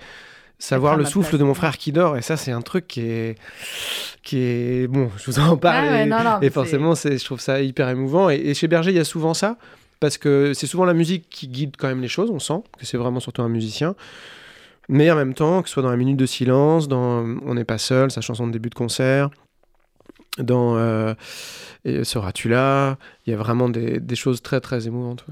savoir 0.59 0.97
le 0.97 1.05
souffle 1.05 1.31
place. 1.31 1.41
de 1.41 1.45
mon 1.45 1.55
frère 1.55 1.77
qui 1.77 1.91
dort. 1.93 2.17
Et 2.17 2.23
ça, 2.23 2.37
c'est 2.37 2.53
un 2.53 2.63
truc 2.63 2.87
qui 2.87 3.01
est... 3.01 3.35
Qui 4.23 4.39
est... 4.39 4.87
Bon, 4.87 5.11
je 5.19 5.31
vous 5.31 5.41
en 5.41 5.57
parle. 5.57 5.87
Ah 5.89 5.91
ouais, 5.93 6.03
et- 6.05 6.07
non, 6.07 6.23
non, 6.23 6.39
et 6.41 6.51
forcément, 6.51 6.95
je 6.95 7.25
trouve 7.25 7.41
ça 7.41 7.61
hyper 7.61 7.89
émouvant. 7.89 8.31
Et, 8.31 8.37
et 8.37 8.55
chez 8.55 8.69
Berger, 8.69 8.91
il 8.93 8.97
y 8.97 9.01
a 9.01 9.05
souvent 9.05 9.35
ça, 9.35 9.57
parce 10.03 10.19
que 10.19 10.53
c'est 10.53 10.67
souvent 10.67 10.85
la 10.85 10.95
musique 10.95 11.29
qui 11.31 11.47
guide 11.47 11.77
quand 11.79 11.87
même 11.87 12.03
les 12.03 12.09
choses. 12.09 12.29
On 12.29 12.41
sent 12.41 12.65
que 12.77 12.85
c'est 12.85 12.97
vraiment 12.97 13.21
surtout 13.21 13.43
un 13.43 13.49
musicien. 13.49 13.95
Mais 14.89 15.09
en 15.13 15.15
même 15.15 15.33
temps, 15.33 15.63
que 15.63 15.69
ce 15.69 15.75
soit 15.75 15.83
dans 15.85 15.93
la 15.93 15.97
minute 15.97 16.17
de 16.17 16.27
silence, 16.27 16.89
dans 16.89 17.25
On 17.47 17.55
n'est 17.55 17.65
pas 17.65 17.79
seul, 17.79 18.11
sa 18.11 18.21
chanson 18.21 18.49
de 18.49 18.53
début 18.53 18.69
de 18.69 18.75
concert, 18.75 19.31
dans 20.39 20.77
euh, 20.77 21.15
Seras-tu 21.85 22.49
là 22.49 22.99
Il 23.25 23.31
y 23.31 23.33
a 23.33 23.37
vraiment 23.37 23.69
des, 23.69 24.17
choses 24.17 24.43
très 24.43 24.61
très 24.61 24.89
émouvantes. 24.89 25.25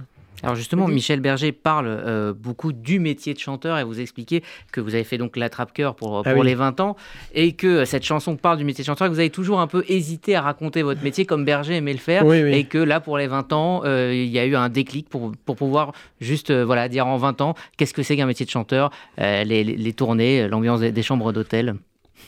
Alors 0.43 0.55
justement. 0.57 0.89
Michel 0.89 1.21
Berger 1.21 1.53
parle 1.53 1.87
euh, 1.89 2.33
beaucoup 2.33 2.73
du 2.73 2.99
métier 2.99 3.35
de 3.35 3.39
chanteur 3.39 3.79
et 3.79 3.85
vous 3.85 4.01
expliquez 4.01 4.43
que 4.73 4.81
vous 4.81 4.95
avez 4.95 5.05
fait 5.05 5.19
donc 5.19 5.37
l'attrape-cœur 5.37 5.95
pour, 5.95 6.23
Ah 6.25 6.31
pour 6.33 6.41
oui. 6.43 6.47
les 6.47 6.55
20 6.55 6.81
ans 6.81 6.97
et 7.35 7.53
que 7.53 7.67
euh, 7.67 7.85
cette 7.85 8.05
chanson 8.05 8.37
parle 8.37 8.57
du 8.59 8.65
métier 8.65 8.83
de 8.83 8.87
chanteur 8.87 9.07
et 9.07 9.11
que 9.11 9.15
vous 9.15 9.21
avez 9.21 9.31
toujours 9.31 9.61
un 9.61 9.67
peu 9.67 9.85
hésité 9.89 10.35
à 10.37 10.41
raconter 10.43 10.83
votre 10.83 11.03
métier 11.03 11.27
comme 11.27 11.45
Berger 11.45 11.77
aimait 11.77 11.93
le 11.93 11.99
faire 11.99 12.25
Oui, 12.25 12.43
oui. 12.43 12.53
et 12.55 12.65
que 12.65 12.79
là 12.79 13.01
pour 13.01 13.19
les 13.19 13.27
20 13.27 13.53
ans, 13.53 13.83
euh, 13.85 14.13
il 14.15 14.31
y 14.31 14.39
a 14.39 14.47
eu 14.47 14.57
un 14.57 14.69
déclic 14.69 15.09
pour, 15.09 15.33
pour 15.45 15.57
pouvoir 15.57 15.93
juste 16.21 16.51
euh, 16.51 16.65
voilà, 16.65 16.89
dire 16.89 17.07
en 17.07 17.17
20 17.17 17.41
ans 17.41 17.55
qu'est-ce 17.77 17.93
que 17.95 18.03
c'est 18.03 18.17
qu'un 18.17 18.27
métier 18.27 18.47
de 18.47 18.51
chanteur, 18.51 18.91
euh, 19.21 19.45
les, 19.45 19.63
les- 19.65 19.77
les 19.77 19.93
tournées, 19.93 20.49
l'ambiance 20.49 20.81
des, 20.81 20.93
des 20.93 21.03
chambres 21.03 21.33
d'hôtel? 21.33 21.75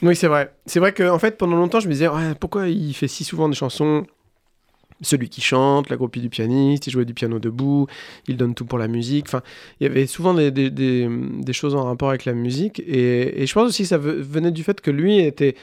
Oui, 0.03 0.16
c'est 0.16 0.27
vrai. 0.27 0.53
C'est 0.66 0.81
vrai 0.81 0.92
qu'en 0.92 1.18
fait, 1.18 1.37
pendant 1.37 1.57
longtemps, 1.57 1.79
je 1.81 1.87
me 1.87 1.92
disais, 1.92 2.09
pourquoi 2.40 2.68
il 2.68 2.94
fait 2.94 3.09
si 3.09 3.25
souvent 3.25 3.48
des 3.48 3.55
chansons? 3.55 4.07
Celui 5.02 5.28
qui 5.28 5.40
chante, 5.40 5.90
la 5.90 5.96
groupie 5.96 6.20
du 6.20 6.28
pianiste, 6.28 6.86
il 6.86 6.90
jouait 6.90 7.04
du 7.04 7.14
piano 7.14 7.38
debout, 7.38 7.86
il 8.28 8.36
donne 8.36 8.54
tout 8.54 8.64
pour 8.64 8.78
la 8.78 8.88
musique. 8.88 9.26
Enfin, 9.26 9.42
il 9.80 9.86
y 9.86 9.90
avait 9.90 10.06
souvent 10.06 10.34
des, 10.34 11.52
choses 11.52 11.74
en 11.74 11.84
rapport 11.84 12.08
avec 12.08 12.24
la 12.24 12.32
musique. 12.32 12.80
Et, 12.86 13.46
je 13.46 13.52
pense 13.52 13.68
aussi 13.68 13.82
que 13.82 13.88
ça 13.88 13.98
ve- 13.98 14.20
venait 14.20 14.50
du 14.52 14.62
fait 14.62 14.80
que 14.80 14.90
lui 14.90 15.18
était. 15.18 15.56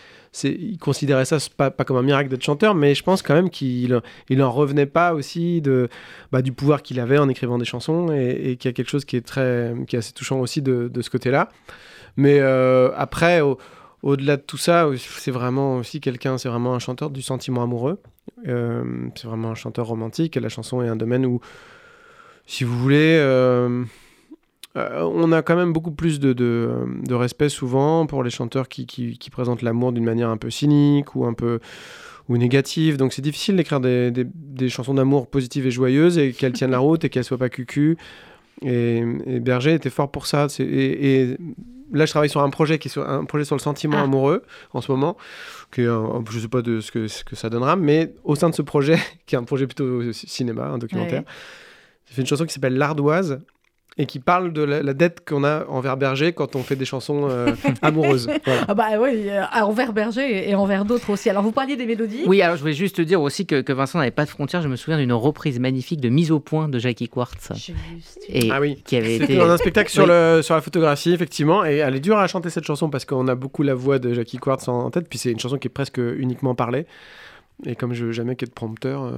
Il 0.43 0.77
considérait 0.77 1.25
ça 1.25 1.37
pas, 1.57 1.71
comme 1.71 1.97
un 1.97 2.03
miracle 2.03 2.29
d'être 2.29 2.43
chanteur, 2.43 2.75
mais 2.75 2.93
je 2.93 3.01
pense 3.01 3.23
quand 3.23 3.33
même 3.33 3.49
qu'il 3.49 3.99
il 4.29 4.43
en 4.43 4.51
revenait 4.51 4.85
pas 4.85 5.15
aussi 5.15 5.59
de, 5.59 5.89
bah, 6.31 6.43
du 6.43 6.51
pouvoir 6.51 6.83
qu'il 6.83 6.99
avait 6.99 7.17
en 7.17 7.29
écrivant 7.29 7.57
des 7.57 7.65
chansons 7.65 8.11
et, 8.11 8.55
qu'il 8.57 8.69
y 8.69 8.71
a 8.71 8.73
quelque 8.73 8.91
chose 8.91 9.05
qui 9.05 9.15
est, 9.15 9.25
très, 9.25 9.73
qui 9.87 9.95
est 9.95 9.99
assez 9.99 10.13
touchant 10.13 10.39
aussi 10.39 10.61
de, 10.61 10.91
ce 11.01 11.09
côté-là. 11.09 11.49
Mais 12.15 12.39
euh, 12.41 12.91
après, 12.95 13.41
au- 13.41 13.57
au-delà 14.01 14.37
de 14.37 14.41
tout 14.41 14.57
ça, 14.57 14.89
c'est 14.97 15.31
vraiment 15.31 15.77
aussi 15.77 15.99
quelqu'un, 15.99 16.37
c'est 16.37 16.49
vraiment 16.49 16.73
un 16.73 16.79
chanteur 16.79 17.09
du 17.09 17.21
sentiment 17.21 17.63
amoureux. 17.63 17.99
Euh, 18.47 18.83
c'est 19.15 19.27
vraiment 19.27 19.49
un 19.49 19.55
chanteur 19.55 19.87
romantique 19.87 20.37
et 20.37 20.39
la 20.39 20.49
chanson 20.49 20.81
est 20.81 20.87
un 20.87 20.95
domaine 20.95 21.25
où, 21.25 21.41
si 22.45 22.63
vous 22.63 22.77
voulez, 22.77 23.17
euh, 23.19 23.83
euh, 24.77 25.01
on 25.01 25.31
a 25.31 25.41
quand 25.41 25.55
même 25.55 25.73
beaucoup 25.73 25.91
plus 25.91 26.19
de, 26.19 26.75
respect 27.09 27.49
souvent 27.49 28.05
pour 28.05 28.23
les 28.23 28.29
chanteurs 28.29 28.69
qui, 28.69 29.19
présentent 29.31 29.61
l'amour 29.61 29.91
d'une 29.91 30.05
manière 30.05 30.29
un 30.29 30.37
peu 30.37 30.49
cynique 30.49 31.15
ou 31.15 31.25
un 31.25 31.33
peu 31.33 31.59
ou 32.29 32.37
négative. 32.37 32.95
Donc 32.95 33.11
c'est 33.11 33.21
difficile 33.21 33.57
d'écrire 33.57 33.81
des, 33.81 34.69
chansons 34.69 34.93
d'amour 34.93 35.27
positives 35.27 35.67
et 35.67 35.71
joyeuses 35.71 36.17
et 36.17 36.31
qu'elles 36.31 36.53
tiennent 36.53 36.71
la 36.71 36.79
route 36.79 37.03
et 37.03 37.09
qu'elles 37.09 37.25
soient 37.25 37.37
pas 37.37 37.49
cucu. 37.49 37.97
Et, 38.61 39.03
Berger 39.41 39.73
était 39.73 39.89
fort 39.89 40.09
pour 40.09 40.25
ça. 40.25 40.47
Et 40.59 41.35
là, 41.91 42.05
je 42.05 42.11
travaille 42.11 42.29
sur 42.29 42.41
un 42.41 42.49
projet 42.49 42.79
qui 42.79 42.87
est 42.87 42.91
sur, 42.91 43.07
un 43.07 43.25
projet 43.25 43.45
sur 43.45 43.55
le 43.55 43.61
sentiment 43.61 43.97
Ah. 43.99 44.03
amoureux 44.03 44.43
en 44.73 44.81
ce 44.81 44.91
moment. 44.91 45.17
Qui 45.71 45.81
est 45.81 45.87
un- 45.87 46.23
je 46.29 46.39
sais 46.39 46.47
pas 46.47 46.61
de 46.61 46.79
ce 46.81 46.91
que, 46.91 47.07
ce 47.07 47.23
que 47.23 47.35
ça 47.35 47.49
donnera, 47.49 47.75
mais 47.75 48.13
au 48.23 48.35
sein 48.35 48.49
de 48.49 48.55
ce 48.55 48.61
projet, 48.61 48.97
qui 49.25 49.35
est 49.35 49.37
un 49.37 49.43
projet 49.43 49.65
plutôt 49.67 50.11
ci- 50.13 50.27
cinéma, 50.27 50.65
un 50.67 50.77
documentaire, 50.77 51.21
Ouais. 51.21 51.27
j'ai 52.07 52.15
fait 52.15 52.21
une 52.21 52.27
chanson 52.27 52.45
qui 52.45 52.53
s'appelle 52.53 52.77
L'Ardoise 52.77 53.41
et 54.01 54.05
qui 54.05 54.19
parle 54.19 54.53
de 54.53 54.63
la, 54.63 54.81
la 54.81 54.93
dette 54.93 55.27
qu'on 55.27 55.43
a 55.43 55.65
envers 55.67 55.97
Berger 55.97 56.31
quand 56.31 56.55
on 56.55 56.63
fait 56.63 56.77
des 56.77 56.85
chansons 56.85 57.27
euh, 57.29 57.53
amoureuses. 57.81 58.29
Voilà. 58.45 58.61
Ah 58.69 58.73
bah 58.73 58.85
oui, 58.99 59.29
euh, 59.29 59.43
envers 59.61 59.91
Berger 59.91 60.49
et 60.49 60.55
envers 60.55 60.85
d'autres 60.85 61.09
aussi. 61.11 61.29
Alors 61.29 61.43
vous 61.43 61.51
parliez 61.51 61.75
des 61.75 61.85
mélodies 61.85 62.23
Oui, 62.25 62.41
alors 62.41 62.55
je 62.55 62.61
voulais 62.61 62.73
juste 62.73 62.95
te 62.95 63.01
dire 63.01 63.21
aussi 63.21 63.45
que, 63.45 63.59
que 63.61 63.73
Vincent 63.73 63.99
n'avait 63.99 64.09
pas 64.11 64.23
de 64.23 64.29
frontières. 64.29 64.61
Je 64.61 64.69
me 64.69 64.77
souviens 64.77 64.97
d'une 64.97 65.11
reprise 65.11 65.59
magnifique 65.59 65.99
de 65.99 66.07
Mise 66.07 66.31
au 66.31 66.39
point 66.39 66.69
de 66.69 66.79
Jackie 66.79 67.09
Quartz. 67.09 67.51
Juste. 67.55 68.23
Et 68.29 68.49
Ah 68.51 68.61
oui. 68.61 68.81
qui 68.85 68.95
avait 68.95 69.17
été. 69.17 69.35
dans 69.35 69.49
un 69.49 69.57
spectacle 69.57 69.91
sur, 69.91 70.03
Oui. 70.03 70.09
le, 70.09 70.41
sur 70.41 70.55
la 70.55 70.61
photographie, 70.61 71.11
effectivement, 71.11 71.65
et 71.65 71.75
elle 71.75 71.95
est 71.95 71.99
dure 71.99 72.17
à 72.17 72.27
chanter 72.27 72.49
cette 72.49 72.63
chanson 72.65 72.89
parce 72.89 73.03
qu'on 73.03 73.27
a 73.27 73.35
beaucoup 73.35 73.63
la 73.63 73.73
voix 73.75 73.99
de 73.99 74.13
Jackie 74.13 74.37
Quartz 74.37 74.69
en, 74.69 74.85
en 74.85 74.91
tête, 74.91 75.09
puis 75.09 75.19
c'est 75.19 75.31
une 75.31 75.39
chanson 75.39 75.57
qui 75.57 75.67
est 75.67 75.71
presque 75.71 75.97
uniquement 75.99 76.55
parlée. 76.55 76.85
Et 77.65 77.75
comme 77.75 77.93
je 77.93 78.05
veux 78.05 78.11
jamais 78.13 78.37
qu'il 78.37 78.47
y 78.47 78.49
ait 78.49 78.51
de 78.51 78.55
prompteur, 78.55 79.03
euh, 79.03 79.11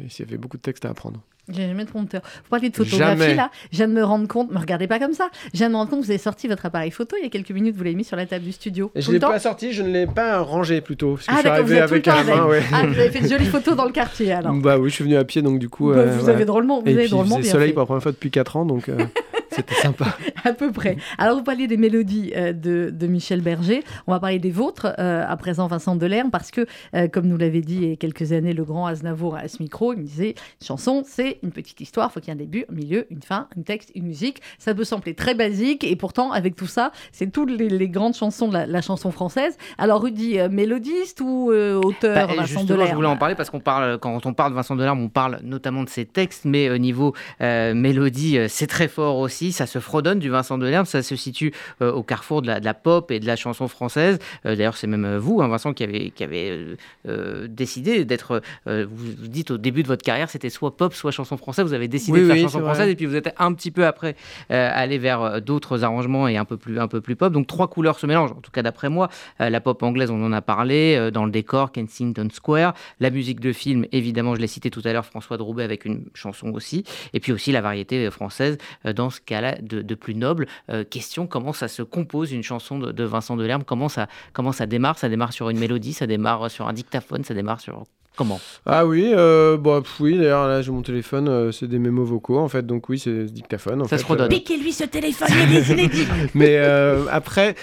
il 0.00 0.20
y 0.20 0.22
avait 0.22 0.36
beaucoup 0.38 0.56
de 0.56 0.62
textes 0.62 0.84
à 0.84 0.90
apprendre. 0.90 1.20
J'ai 1.48 1.66
jamais 1.66 1.84
de 1.84 1.90
prompteur. 1.90 2.22
Vous 2.24 2.48
parlez 2.50 2.70
de 2.70 2.76
photographie 2.76 3.18
Jamais. 3.20 3.34
là. 3.34 3.50
Je 3.72 3.78
viens 3.78 3.88
de 3.88 3.92
me 3.92 4.04
rendre 4.04 4.28
compte, 4.28 4.52
me 4.52 4.58
regardez 4.58 4.86
pas 4.86 5.00
comme 5.00 5.12
ça. 5.12 5.28
Je 5.52 5.58
viens 5.58 5.66
de 5.68 5.72
me 5.72 5.76
rendre 5.78 5.90
compte 5.90 6.00
que 6.00 6.04
vous 6.06 6.10
avez 6.12 6.18
sorti 6.18 6.46
votre 6.46 6.64
appareil 6.66 6.92
photo 6.92 7.16
il 7.20 7.24
y 7.24 7.26
a 7.26 7.30
quelques 7.30 7.50
minutes, 7.50 7.74
vous 7.76 7.82
l'avez 7.82 7.96
mis 7.96 8.04
sur 8.04 8.16
la 8.16 8.26
table 8.26 8.44
du 8.44 8.52
studio. 8.52 8.92
Et 8.94 9.02
je 9.02 9.08
le 9.08 9.14
l'ai 9.14 9.20
pas 9.20 9.38
sorti, 9.40 9.72
je 9.72 9.82
ne 9.82 9.88
l'ai 9.90 10.06
pas 10.06 10.38
rangé 10.40 10.80
plutôt. 10.80 11.14
Parce 11.14 11.26
que 11.26 11.32
Ah 11.32 11.36
je 11.36 11.40
suis 11.40 11.48
arrivé 11.48 11.80
avec 11.80 12.06
un 12.08 12.22
main, 12.22 12.46
ouais. 12.46 12.62
Ah, 12.72 12.86
vous 12.86 12.98
avez 12.98 13.10
fait 13.10 13.20
de 13.22 13.28
jolies 13.28 13.46
photos 13.46 13.74
dans 13.76 13.86
le 13.86 13.92
quartier 13.92 14.32
alors. 14.32 14.54
Bah 14.54 14.78
oui, 14.78 14.88
je 14.90 14.94
suis 14.94 15.04
venu 15.04 15.16
à 15.16 15.24
pied, 15.24 15.42
donc 15.42 15.58
du 15.58 15.68
coup. 15.68 15.90
Bah, 15.90 15.96
euh, 15.98 16.12
vous 16.12 16.20
voilà. 16.20 16.34
avez 16.34 16.44
drôlement, 16.44 16.80
vous 16.80 16.86
Et 16.88 16.92
avez 16.92 17.02
puis 17.02 17.10
drôlement 17.10 17.38
bien 17.40 17.50
soleil 17.50 17.68
fait. 17.68 17.72
pour 17.74 17.80
la 17.82 17.86
première 17.86 18.02
fois 18.04 18.12
depuis 18.12 18.30
4 18.30 18.56
ans, 18.56 18.64
donc 18.64 18.88
euh, 18.88 18.96
c'était 19.52 19.74
sympa. 19.74 20.16
À 20.44 20.52
peu 20.52 20.72
près. 20.72 20.96
Alors, 21.18 21.36
vous 21.36 21.44
parliez 21.44 21.66
des 21.66 21.76
mélodies 21.76 22.32
euh, 22.34 22.52
de, 22.52 22.90
de 22.92 23.06
Michel 23.06 23.42
Berger. 23.42 23.84
On 24.06 24.12
va 24.12 24.18
parler 24.18 24.38
des 24.38 24.50
vôtres, 24.50 24.88
euh, 24.98 25.24
à 25.26 25.36
présent 25.36 25.66
Vincent 25.68 25.94
Delerme, 25.94 26.30
parce 26.30 26.50
que, 26.50 26.66
euh, 26.96 27.06
comme 27.06 27.26
nous 27.26 27.36
l'avait 27.36 27.60
dit 27.60 27.76
il 27.76 27.88
y 27.90 27.92
a 27.92 27.96
quelques 27.96 28.32
années 28.32 28.52
le 28.52 28.64
grand 28.64 28.86
Aznavour 28.86 29.36
à 29.36 29.46
ce 29.48 29.62
micro, 29.62 29.92
il 29.92 30.00
me 30.00 30.04
disait 30.04 30.30
une 30.60 30.66
chanson, 30.66 31.04
c'est 31.06 31.38
une 31.42 31.52
petite 31.52 31.80
histoire, 31.80 32.08
il 32.10 32.14
faut 32.14 32.20
qu'il 32.20 32.28
y 32.28 32.36
ait 32.36 32.40
un 32.40 32.44
début, 32.44 32.64
un 32.68 32.74
milieu, 32.74 33.06
une 33.10 33.22
fin, 33.22 33.48
un 33.56 33.62
texte, 33.62 33.92
une 33.94 34.06
musique. 34.06 34.40
Ça 34.58 34.74
peut 34.74 34.84
sembler 34.84 35.14
très 35.14 35.34
basique, 35.34 35.84
et 35.84 35.94
pourtant, 35.96 36.32
avec 36.32 36.56
tout 36.56 36.66
ça, 36.66 36.92
c'est 37.12 37.30
toutes 37.30 37.50
les, 37.50 37.68
les 37.68 37.88
grandes 37.88 38.14
chansons 38.14 38.48
de 38.48 38.54
la, 38.54 38.66
la 38.66 38.82
chanson 38.82 39.10
française. 39.10 39.56
Alors, 39.78 40.02
Rudy, 40.02 40.38
mélodiste 40.50 41.20
ou 41.20 41.52
auteur 41.52 42.28
Bah, 42.28 42.34
Vincent 42.36 42.64
Delerme 42.64 42.90
je 42.90 42.94
voulais 42.94 43.08
en 43.08 43.16
parler 43.16 43.34
parce 43.34 43.50
qu'on 43.50 43.60
parle, 43.60 43.98
quand 43.98 44.26
on 44.26 44.34
parle 44.34 44.50
de 44.50 44.56
Vincent 44.56 44.76
Delerme, 44.76 45.00
on 45.00 45.08
parle 45.08 45.40
notamment 45.44 45.84
de 45.84 45.88
ses 45.88 46.04
textes, 46.04 46.44
mais 46.44 46.70
au 46.70 46.78
niveau 46.78 47.14
mélodie, 47.40 48.38
c'est 48.48 48.66
très 48.66 48.88
fort 48.88 49.18
aussi. 49.18 49.41
Ça 49.50 49.66
se 49.66 49.80
fredonne 49.80 50.20
du 50.20 50.30
Vincent 50.30 50.58
Delerme, 50.58 50.86
ça 50.86 51.02
se 51.02 51.16
situe 51.16 51.52
euh, 51.80 51.90
au 51.90 52.02
carrefour 52.02 52.42
de 52.42 52.46
la, 52.46 52.60
de 52.60 52.64
la 52.64 52.74
pop 52.74 53.10
et 53.10 53.18
de 53.18 53.26
la 53.26 53.36
chanson 53.36 53.66
française. 53.68 54.18
Euh, 54.46 54.56
D'ailleurs, 54.56 54.76
c'est 54.76 54.86
même 54.86 55.04
euh, 55.04 55.18
vous, 55.18 55.40
hein, 55.40 55.48
Vincent, 55.48 55.72
qui 55.72 55.82
avez, 55.82 56.10
qui 56.10 56.22
avez 56.22 56.76
euh, 57.08 57.46
décidé 57.48 58.04
d'être. 58.04 58.42
vous, 58.66 59.28
dites 59.28 59.50
au 59.50 59.58
début 59.58 59.82
de 59.82 59.88
votre 59.88 60.04
carrière, 60.04 60.30
c'était 60.30 60.50
soit 60.50 60.76
pop, 60.76 60.94
soit 60.94 61.10
chanson 61.10 61.36
française. 61.36 61.66
Vous 61.66 61.72
avez 61.72 61.88
décidé 61.88 62.12
Oui, 62.12 62.20
de 62.20 62.26
faire 62.26 62.36
oui, 62.36 62.42
chanson 62.42 62.60
française 62.60 62.88
et 62.88 62.94
puis 62.94 63.06
vous 63.06 63.16
êtes 63.16 63.34
un 63.38 63.52
petit 63.52 63.70
peu 63.70 63.86
après 63.86 64.14
allé 64.48 64.98
vers 64.98 65.40
d'autres 65.40 65.84
arrangements 65.84 66.28
et 66.28 66.36
un 66.36 66.44
peu 66.44 66.56
plus, 66.56 66.78
un 66.78 66.88
peu 66.88 67.00
plus 67.00 67.16
pop. 67.16 67.32
Donc 67.32 67.46
trois 67.46 67.68
couleurs 67.68 67.98
se 67.98 68.06
mélangent, 68.06 68.32
en 68.32 68.40
tout 68.40 68.50
cas 68.50 68.62
d'après 68.62 68.88
moi. 68.88 69.08
La 69.38 69.60
pop 69.60 69.82
anglaise, 69.82 70.10
on 70.10 70.22
en 70.22 70.32
a 70.32 70.42
parlé, 70.42 71.10
dans 71.12 71.24
le 71.24 71.30
décor, 71.30 71.72
Kensington 71.72 72.28
Square. 72.32 72.74
La 73.00 73.10
musique 73.10 73.40
de 73.40 73.52
film, 73.52 73.86
évidemment, 73.92 74.34
je 74.34 74.40
l'ai 74.40 74.46
cité 74.46 74.70
tout 74.70 74.82
à 74.84 74.92
l'heure, 74.92 75.06
François 75.06 75.36
de 75.36 75.42
Roubaix 75.42 75.64
avec 75.64 75.84
une 75.84 76.04
chanson 76.14 76.52
aussi. 76.52 76.84
Et 77.12 77.20
puis 77.20 77.32
aussi 77.32 77.52
la 77.52 77.60
variété 77.60 78.10
française, 78.10 78.58
dans 78.84 79.10
ce 79.10 79.20
cas-là, 79.32 79.56
de, 79.60 79.82
de 79.82 79.94
plus 79.94 80.14
noble. 80.14 80.46
Euh, 80.70 80.84
question, 80.84 81.26
comment 81.26 81.52
ça 81.52 81.68
se 81.68 81.82
compose 81.82 82.32
une 82.32 82.42
chanson 82.42 82.78
de, 82.78 82.92
de 82.92 83.04
Vincent 83.04 83.36
Delerme? 83.36 83.64
Comment 83.64 83.88
ça, 83.88 84.06
comment 84.32 84.52
ça 84.52 84.66
démarre? 84.66 84.98
Ça 84.98 85.08
démarre 85.08 85.32
sur 85.32 85.48
une 85.50 85.58
mélodie, 85.58 85.92
ça 85.92 86.06
démarre 86.06 86.50
sur 86.50 86.68
un 86.68 86.72
dictaphone, 86.72 87.24
ça 87.24 87.34
démarre 87.34 87.60
sur... 87.60 87.84
Comment? 88.14 88.40
Ah 88.66 88.84
oui, 88.84 89.10
euh, 89.14 89.56
bon, 89.56 89.80
pff, 89.80 90.00
oui, 90.00 90.18
d'ailleurs, 90.18 90.46
là, 90.46 90.60
j'ai 90.60 90.70
mon 90.70 90.82
téléphone, 90.82 91.28
euh, 91.28 91.50
c'est 91.50 91.66
des 91.66 91.78
mémos 91.78 92.06
vocaux, 92.06 92.38
en 92.38 92.48
fait, 92.48 92.66
donc 92.66 92.90
oui, 92.90 92.98
c'est 92.98 93.24
dictaphone. 93.24 93.80
En 93.80 93.84
Ça 93.84 93.96
fait, 93.96 94.02
se 94.02 94.06
redonne. 94.06 94.26
euh, 94.26 94.28
Piquez-lui 94.28 94.70
ce 94.72 94.84
téléphone, 94.84 95.28
il 95.48 95.56
est 95.56 95.68
inédit. 95.70 96.06
Mais 96.34 96.56
euh, 96.58 97.06
après, 97.10 97.54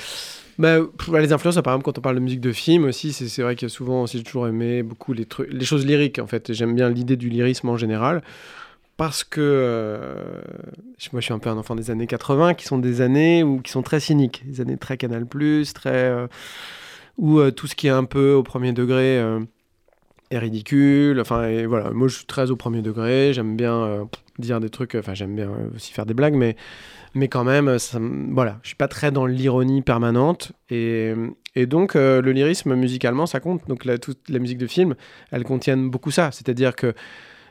bah, 0.57 0.79
bah, 1.07 1.19
les 1.21 1.33
influences, 1.33 1.53
par 1.61 1.73
exemple, 1.73 1.83
quand 1.85 1.99
on 1.99 2.01
parle 2.01 2.15
de 2.15 2.21
musique 2.21 2.41
de 2.41 2.51
film 2.51 2.85
aussi, 2.85 3.13
c'est 3.13 3.27
c'est 3.27 3.43
vrai 3.43 3.55
qu'il 3.55 3.67
y 3.67 3.71
a 3.71 3.73
souvent 3.73 4.01
aussi, 4.01 4.17
j'ai 4.17 4.23
toujours 4.23 4.47
aimé 4.47 4.81
beaucoup 4.81 5.13
les, 5.13 5.25
trucs, 5.25 5.53
les 5.53 5.65
choses 5.65 5.85
lyriques, 5.85 6.17
en 6.17 6.25
fait. 6.25 6.51
J'aime 6.51 6.73
bien 6.73 6.89
l'idée 6.89 7.15
du 7.15 7.29
lyrisme 7.29 7.69
en 7.69 7.77
général. 7.77 8.23
Parce 8.99 9.23
que 9.23 9.39
euh, 9.39 10.41
moi, 11.13 11.21
je 11.21 11.25
suis 11.25 11.33
un 11.33 11.39
peu 11.39 11.49
un 11.49 11.57
enfant 11.57 11.73
des 11.73 11.89
années 11.89 12.05
80, 12.05 12.53
qui 12.55 12.65
sont 12.65 12.77
des 12.77 12.99
années 12.99 13.43
où, 13.43 13.61
qui 13.61 13.71
sont 13.71 13.81
très 13.81 14.01
cyniques, 14.01 14.43
des 14.45 14.59
années 14.59 14.75
très 14.75 14.97
Canal+, 14.97 15.25
très 15.73 15.89
euh, 15.89 16.27
où 17.17 17.39
euh, 17.39 17.49
tout 17.49 17.65
ce 17.65 17.75
qui 17.75 17.87
est 17.87 17.91
un 17.91 18.03
peu 18.03 18.33
au 18.33 18.43
premier 18.43 18.73
degré 18.73 19.17
euh, 19.17 19.39
est 20.31 20.37
ridicule. 20.37 21.21
Enfin, 21.21 21.65
voilà, 21.65 21.91
moi, 21.91 22.09
je 22.09 22.15
suis 22.17 22.25
très 22.25 22.51
au 22.51 22.57
premier 22.57 22.81
degré. 22.81 23.31
J'aime 23.31 23.55
bien 23.55 24.05
dire 24.37 24.59
des 24.59 24.69
trucs. 24.69 24.95
Enfin, 24.95 25.13
j'aime 25.13 25.33
bien 25.33 25.49
aussi 25.73 25.93
faire 25.93 26.05
des 26.05 26.13
blagues, 26.13 26.35
mais 26.35 26.57
mais 27.15 27.29
quand 27.29 27.45
même, 27.45 27.79
ça, 27.79 27.99
voilà, 28.01 28.59
je 28.63 28.67
suis 28.67 28.75
pas 28.75 28.89
très 28.89 29.11
dans 29.11 29.25
l'ironie 29.25 29.81
permanente 29.81 30.51
et, 30.69 31.15
donc 31.55 31.95
le 31.95 32.31
lyrisme 32.31 32.75
musicalement 32.75 33.25
ça 33.25 33.39
compte. 33.39 33.65
Donc 33.69 33.85
la, 33.85 33.97
toute 33.97 34.27
la 34.27 34.39
musique 34.39 34.57
de 34.57 34.67
film, 34.67 34.95
elles 35.31 35.45
contiennent 35.45 35.89
beaucoup 35.89 36.11
ça, 36.11 36.31
c'est-à-dire 36.31 36.75
que 36.75 36.93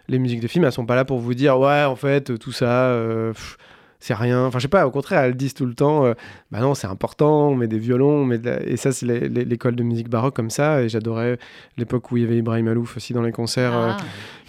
les 0.09 0.19
musiques 0.19 0.41
de 0.41 0.49
film, 0.49 0.65
elles 0.65 0.73
sont 0.73 0.87
pas 0.87 0.97
là 0.97 1.05
pour 1.05 1.19
vous 1.19 1.35
dire 1.35 1.59
ouais 1.59 1.85
en 1.85 1.97
fait 1.97 2.39
tout 2.39 2.53
ça 2.53 2.87
euh, 2.91 3.33
pff, 3.33 3.57
c'est 4.01 4.15
rien. 4.15 4.45
Enfin 4.47 4.59
je 4.59 4.63
sais 4.63 4.69
pas, 4.69 4.87
au 4.87 4.91
contraire 4.91 5.21
elles 5.23 5.35
disent 5.37 5.55
tout 5.55 5.67
le 5.67 5.75
temps 5.75 6.05
euh, 6.07 6.15
bah 6.51 6.61
non 6.61 6.75
c'est 6.75 6.87
important, 6.87 7.49
on 7.49 7.57
met 7.57 7.67
des 7.67 7.79
violons, 7.79 8.23
on 8.23 8.25
met 8.25 8.39
de 8.39 8.49
la- 8.49 8.63
et 8.63 8.77
ça 8.77 8.93
c'est 8.93 9.05
l'école 9.07 9.75
de 9.77 9.83
musique 9.83 10.09
baroque 10.09 10.35
comme 10.37 10.51
ça 10.51 10.83
et 10.83 10.89
j'adorais 10.89 11.39
l'époque 11.77 12.11
où 12.13 12.17
il 12.17 12.23
y 12.23 12.27
avait 12.27 12.39
Ibrahim 12.39 12.69
Alouf 12.69 12.97
aussi 12.97 13.13
dans 13.13 13.23
les 13.23 13.33
concerts. 13.33 13.77
euh, 13.77 13.91
Ah. 13.93 13.97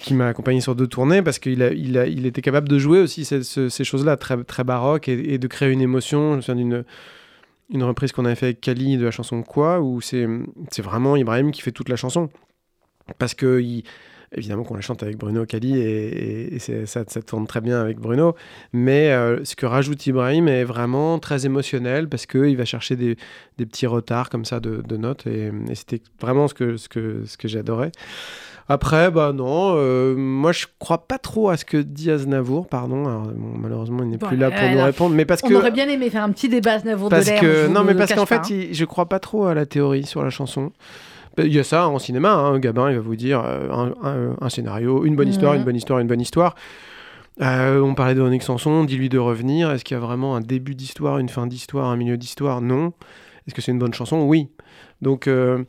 qui 0.01 0.13
m'a 0.13 0.27
accompagné 0.27 0.61
sur 0.61 0.75
deux 0.75 0.87
tournées 0.87 1.21
parce 1.21 1.39
qu'il 1.39 1.61
a, 1.61 1.71
il 1.73 1.97
a- 1.97 2.05
il 2.07 2.25
était 2.25 2.41
capable 2.41 2.69
de 2.69 2.77
jouer 2.79 2.99
aussi 3.01 3.25
ces, 3.25 3.43
ce- 3.43 3.67
ces 3.69 3.83
choses-là 3.83 4.15
très, 4.17 4.41
très 4.45 4.63
baroques 4.63 5.09
et, 5.09 5.33
et 5.33 5.37
de 5.39 5.47
créer 5.47 5.71
une 5.71 5.81
émotion. 5.81 6.31
Je 6.31 6.35
me 6.37 6.41
souviens 6.41 6.55
d'une 6.63 6.83
une 7.71 7.83
reprise 7.83 8.11
qu'on 8.13 8.25
avait 8.25 8.33
fait 8.35 8.47
avec 8.47 8.61
Kali 8.61 8.97
de 8.97 9.05
la 9.05 9.11
chanson 9.11 9.43
Quoi, 9.43 9.79
où 9.81 9.99
c'est 10.01 10.25
c'est 10.71 10.81
vraiment 10.81 11.15
Ibrahim 11.15 11.51
qui 11.51 11.61
fait 11.61 11.71
toute 11.71 11.89
la 11.89 11.95
chanson. 11.97 12.29
Parce 13.17 13.33
que, 13.33 13.59
il- 13.59 13.83
évidemment, 14.35 14.63
qu'on 14.63 14.75
la 14.75 14.81
chante 14.81 15.03
avec 15.03 15.17
Bruno 15.17 15.45
Kali 15.45 15.79
et, 15.79 16.59
ça, 16.59 17.03
ça 17.07 17.21
tourne 17.21 17.47
très 17.47 17.61
bien 17.61 17.79
avec 17.79 17.99
Bruno. 17.99 18.35
Mais 18.73 19.11
euh, 19.11 19.43
ce 19.43 19.55
que 19.55 19.65
rajoute 19.65 20.05
Ibrahim 20.07 20.47
est 20.47 20.63
vraiment 20.63 21.19
très 21.19 21.45
émotionnel 21.45 22.09
parce 22.09 22.25
qu'il 22.25 22.57
va 22.57 22.65
chercher 22.65 22.95
des, 22.95 23.17
petits 23.57 23.87
retards 23.87 24.29
comme 24.29 24.45
ça 24.45 24.59
de, 24.59 24.81
de 24.81 24.97
notes 24.97 25.27
et, 25.27 25.51
et 25.69 25.75
c'était 25.75 26.01
vraiment 26.21 26.47
ce 26.47 26.53
que, 26.53 26.77
ce 26.77 26.89
que, 26.89 27.23
ce 27.25 27.37
que 27.37 27.47
j'adorais. 27.47 27.91
Après, 28.71 29.09
bah 29.09 29.33
non, 29.33 29.73
euh, 29.75 30.15
moi 30.15 30.51
je 30.51 30.67
crois 30.77 31.07
pas 31.07 31.17
trop 31.17 31.49
à 31.49 31.57
ce 31.57 31.65
que 31.65 31.77
dit 31.77 32.11
Aznavour, 32.11 32.67
pardon. 32.67 33.07
Alors, 33.07 33.23
bon, 33.23 33.57
malheureusement, 33.57 34.03
il 34.03 34.09
n'est 34.11 34.17
Bon, 34.17 34.27
plus 34.27 34.37
là 34.37 34.51
pour 34.51 34.59
euh, 34.61 34.71
nous 34.75 34.83
répondre, 34.83 35.15
mais 35.15 35.25
parce 35.25 35.41
On 35.43 35.47
que 35.49 35.55
aurait 35.55 35.71
bien 35.71 35.89
aimé 35.89 36.09
faire 36.11 36.23
un 36.23 36.29
petit 36.31 36.49
débat 36.49 36.73
Aznavour 36.73 37.09
de 37.09 37.15
parce 37.15 37.25
l'air. 37.27 37.41
que 37.41 37.67
non, 37.67 37.83
mais 37.83 37.95
parce 37.95 38.13
qu'en 38.13 38.27
fait, 38.27 38.35
hein. 38.35 38.41
il- 38.51 38.73
je 38.75 38.85
crois 38.85 39.07
pas 39.07 39.19
trop 39.19 39.45
à 39.47 39.55
la 39.55 39.65
théorie 39.65 40.05
sur 40.05 40.23
la 40.23 40.29
chanson. 40.29 40.71
Bah, 41.35 41.43
Il 41.45 41.53
y 41.53 41.57
a 41.59 41.63
ça 41.63 41.87
en 41.87 41.97
cinéma, 41.97 42.33
hein, 42.33 42.59
Gabin, 42.59 42.91
il 42.91 42.95
va 42.95 43.01
vous 43.01 43.15
dire 43.15 43.41
euh, 43.43 43.69
un, 43.71 43.93
un- 44.07 44.35
un 44.39 44.49
scénario, 44.49 45.03
une 45.03 45.15
bonne 45.15 45.29
histoire, 45.29 45.55
une 45.55 45.63
bonne 45.63 45.75
histoire, 45.75 45.97
une 45.99 46.07
bonne 46.07 46.21
histoire. 46.21 46.53
Euh, 47.41 47.81
on 47.81 47.95
parlait 47.95 48.13
de 48.13 48.19
Véronique 48.19 48.43
Sanson, 48.43 48.83
dis-lui 48.83 49.09
de 49.09 49.17
revenir. 49.17 49.71
Est-ce 49.71 49.83
qu'il 49.83 49.95
y 49.95 49.97
a 49.97 50.01
vraiment 50.03 50.35
un 50.35 50.41
début 50.41 50.75
d'histoire, 50.75 51.17
une 51.19 51.29
fin 51.29 51.47
d'histoire, 51.47 51.87
un 51.87 51.95
milieu 51.95 52.17
d'histoire? 52.17 52.61
Non. 52.61 52.93
Est-ce 53.47 53.55
que 53.55 53.61
c'est 53.61 53.71
une 53.71 53.79
bonne 53.79 53.93
chanson? 53.93 54.23
Oui. 54.23 54.49
Donc, 55.01 55.27
euh, 55.27 55.63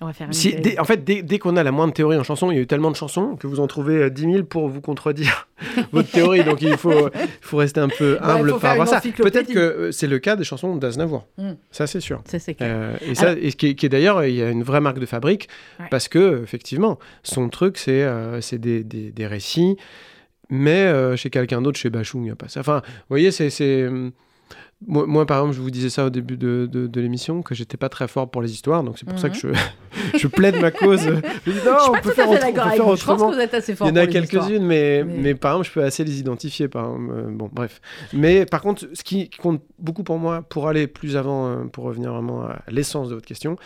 On 0.00 0.06
va 0.06 0.12
faire 0.12 0.28
une 0.28 0.32
si, 0.32 0.50
idée. 0.50 0.60
dès- 0.60 0.78
en 0.78 0.84
fait, 0.84 1.02
dès, 1.04 1.22
dès 1.22 1.38
qu'on 1.40 1.56
a 1.56 1.62
la 1.64 1.72
moindre 1.72 1.92
théorie 1.92 2.16
en 2.16 2.22
chanson, 2.22 2.50
il 2.52 2.54
y 2.56 2.58
a 2.58 2.62
eu 2.62 2.66
tellement 2.66 2.90
de 2.90 2.96
chansons 2.96 3.34
que 3.36 3.46
vous 3.48 3.58
en 3.58 3.66
trouvez 3.66 3.96
euh, 4.04 4.10
10 4.10 4.22
000 4.32 4.44
pour 4.44 4.68
vous 4.68 4.80
contredire 4.80 5.48
votre 5.92 6.08
théorie. 6.10 6.44
Donc 6.44 6.62
il 6.62 6.76
faut, 6.76 7.10
rester 7.52 7.80
un 7.80 7.88
peu 7.88 8.12
Ouais, 8.14 8.18
humble 8.22 8.50
faut 8.50 8.58
par 8.60 8.76
rapport 8.78 8.94
à 8.94 9.00
ça. 9.00 9.10
Peut-être 9.10 9.52
que 9.52 9.58
euh, 9.58 9.92
c'est 9.92 10.06
le 10.06 10.18
cas 10.20 10.36
des 10.36 10.44
chansons 10.44 10.76
d'Aznavour. 10.76 11.26
Mm. 11.36 11.52
Ça, 11.72 11.86
c'est 11.88 12.00
sûr. 12.00 12.22
Ça, 12.26 12.38
c'est 12.38 12.54
clair. 12.54 12.68
Euh, 12.72 12.96
et 13.02 13.14
ça, 13.16 13.32
et 13.32 13.50
qui 13.52 13.68
est, 13.68 13.74
qui 13.74 13.86
est 13.86 13.88
d'ailleurs, 13.88 14.24
il 14.24 14.34
y 14.36 14.42
a 14.42 14.50
une 14.50 14.62
vraie 14.62 14.80
marque 14.80 14.98
de 15.00 15.06
fabrique 15.06 15.48
Ouais. 15.80 15.86
parce 15.90 16.06
que 16.08 16.42
effectivement, 16.44 16.98
son 17.22 17.48
truc, 17.48 17.76
c'est 17.78 18.02
euh, 18.04 18.40
des, 18.52 18.84
des- 18.84 19.10
des 19.10 19.26
récits, 19.26 19.76
mais 20.50 20.84
euh, 20.86 21.16
chez 21.16 21.30
quelqu'un 21.30 21.60
d'autre, 21.60 21.78
chez 21.78 21.90
Bachung, 21.90 22.22
il 22.22 22.26
n'y 22.26 22.30
a 22.30 22.36
pas 22.36 22.48
ça. 22.48 22.60
Enfin, 22.60 22.82
vous 22.84 22.92
voyez, 23.10 23.30
c'est 23.30 23.86
hum, 23.86 24.12
moi, 24.86 25.06
moi, 25.06 25.26
par 25.26 25.38
exemple, 25.38 25.56
je 25.56 25.60
vous 25.60 25.70
disais 25.72 25.90
ça 25.90 26.06
au 26.06 26.10
début 26.10 26.36
de, 26.36 26.68
de- 26.70 26.86
de 26.86 27.00
l'émission 27.00 27.42
que 27.42 27.54
j'étais 27.54 27.76
pas 27.76 27.88
très 27.88 28.06
fort 28.06 28.30
pour 28.30 28.42
les 28.42 28.52
histoires, 28.52 28.84
donc 28.84 28.96
c'est 28.98 29.08
pour 29.08 29.18
ça 29.18 29.28
que 29.28 29.36
je, 29.36 29.48
je 30.18 30.26
plaide 30.28 30.60
ma 30.60 30.70
cause. 30.70 31.00
Je 31.46 31.50
dis 31.50 31.58
non, 31.66 31.72
je 31.78 31.80
suis 31.82 31.88
on 31.88 31.92
pas 31.92 32.00
peut 32.00 32.10
tout 32.10 32.14
faire, 32.14 32.30
à 32.30 32.36
fait 32.36 32.80
autre- 32.80 32.84
on 32.84 32.90
peut 32.90 32.96
faire. 32.96 32.96
Je 32.96 33.04
pense 33.04 33.20
que 33.30 33.34
vous 33.34 33.40
êtes 33.40 33.54
assez 33.54 33.74
fort 33.74 33.88
Il 33.88 33.90
y 33.90 33.92
en 33.92 33.96
a 34.02 34.06
quelques-unes, 34.06 34.64
mais, 34.64 35.02
mais... 35.04 35.16
Mais- 35.18 35.34
par 35.34 35.52
exemple, 35.52 35.66
je 35.68 35.72
peux 35.72 35.82
assez 35.82 36.04
les 36.04 36.20
identifier. 36.20 36.68
Par 36.68 36.84
exemple, 36.84 37.12
euh, 37.12 37.22
bon, 37.30 37.50
bref. 37.52 37.80
Mais 38.12 38.46
par 38.46 38.60
contre, 38.62 38.86
ce 38.92 39.02
qui 39.02 39.30
compte 39.30 39.62
beaucoup 39.80 40.04
pour 40.04 40.18
moi, 40.18 40.42
pour 40.42 40.68
aller 40.68 40.86
plus 40.86 41.16
avant, 41.16 41.48
euh, 41.48 41.64
pour 41.64 41.84
revenir 41.84 42.12
vraiment 42.12 42.42
à 42.42 42.60
l'essence 42.68 43.08
de 43.08 43.14
votre 43.14 43.26
question, 43.26 43.56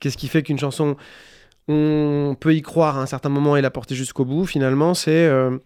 qu'est-ce 0.00 0.16
qui 0.16 0.28
fait 0.28 0.42
qu'une 0.42 0.58
chanson, 0.58 0.96
on 1.68 2.36
peut 2.38 2.54
y 2.54 2.62
croire 2.62 2.98
à 2.98 3.02
un 3.02 3.06
certain 3.06 3.28
moment 3.28 3.56
et 3.56 3.60
la 3.62 3.70
porter 3.70 3.94
jusqu'au 3.94 4.24
bout, 4.24 4.46
finalement, 4.46 4.94
c'est 4.94 5.26
euh, 5.26 5.58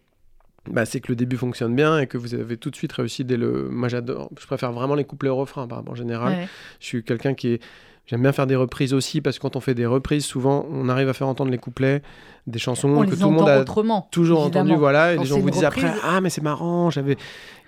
bah, 0.71 0.85
c'est 0.85 1.01
que 1.01 1.09
le 1.09 1.17
début 1.17 1.37
fonctionne 1.37 1.75
bien 1.75 1.99
et 1.99 2.07
que 2.07 2.19
vous 2.19 2.35
avez 2.35 2.57
tout 2.57 2.71
de 2.71 2.77
suite 2.77 2.93
réussi 2.93 3.25
dès 3.25 3.37
le. 3.37 3.69
Moi, 3.71 3.89
j'adore. 3.89 4.31
Je 4.39 4.47
préfère 4.47 4.73
vraiment 4.73 4.95
les 4.95 5.05
couplets 5.05 5.31
au 5.31 5.37
refrain, 5.37 5.67
par 5.67 5.83
en 5.87 5.95
général. 5.95 6.33
Ouais. 6.33 6.49
Je 6.81 6.87
suis 6.87 7.03
quelqu'un 7.05 7.35
qui 7.35 7.49
est. 7.55 7.63
J'aime 8.07 8.23
bien 8.23 8.33
faire 8.33 8.47
des 8.47 8.57
reprises 8.57 8.95
aussi 8.95 9.21
parce 9.21 9.37
que 9.37 9.43
quand 9.43 9.55
on 9.55 9.61
fait 9.61 9.75
des 9.75 9.85
reprises, 9.85 10.25
souvent 10.25 10.65
on 10.73 10.89
arrive 10.89 11.11
à 11.11 11.13
faire 11.13 11.29
entendre 11.29 11.51
les 11.51 11.59
couplets 11.59 12.01
des 12.47 12.59
chansons 12.59 12.89
On 12.89 13.05
que 13.05 13.15
tout 13.15 13.29
le 13.29 13.35
monde 13.37 13.47
a 13.47 13.61
autrement. 13.61 14.09
toujours 14.11 14.45
évidemment. 14.45 14.65
entendu, 14.65 14.81
voilà, 14.81 15.13
et 15.13 15.19
les 15.19 15.27
gens 15.27 15.39
vous 15.39 15.51
disent 15.51 15.65
après, 15.65 15.93
ah 16.03 16.23
mais 16.23 16.31
c'est 16.31 16.41
marrant, 16.41 16.89
j'avais. 16.89 17.19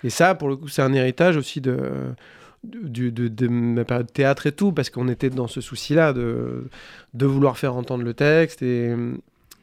Et 0.03 0.09
ça, 0.09 0.33
pour 0.33 0.49
le 0.49 0.55
coup, 0.55 0.67
c'est 0.67 0.81
un 0.81 0.93
héritage 0.93 1.37
aussi 1.37 1.61
de, 1.61 1.77
de, 2.63 3.11
de, 3.11 3.27
de 3.27 3.47
ma 3.47 3.85
période 3.85 4.07
de 4.07 4.11
théâtre 4.11 4.47
et 4.47 4.51
tout, 4.51 4.71
parce 4.71 4.89
qu'on 4.89 5.07
était 5.09 5.29
dans 5.29 5.45
ce 5.47 5.61
souci-là 5.61 6.11
de, 6.11 6.67
de 7.13 7.25
vouloir 7.27 7.59
faire 7.59 7.75
entendre 7.75 8.03
le 8.03 8.15
texte 8.15 8.63
et, 8.63 8.95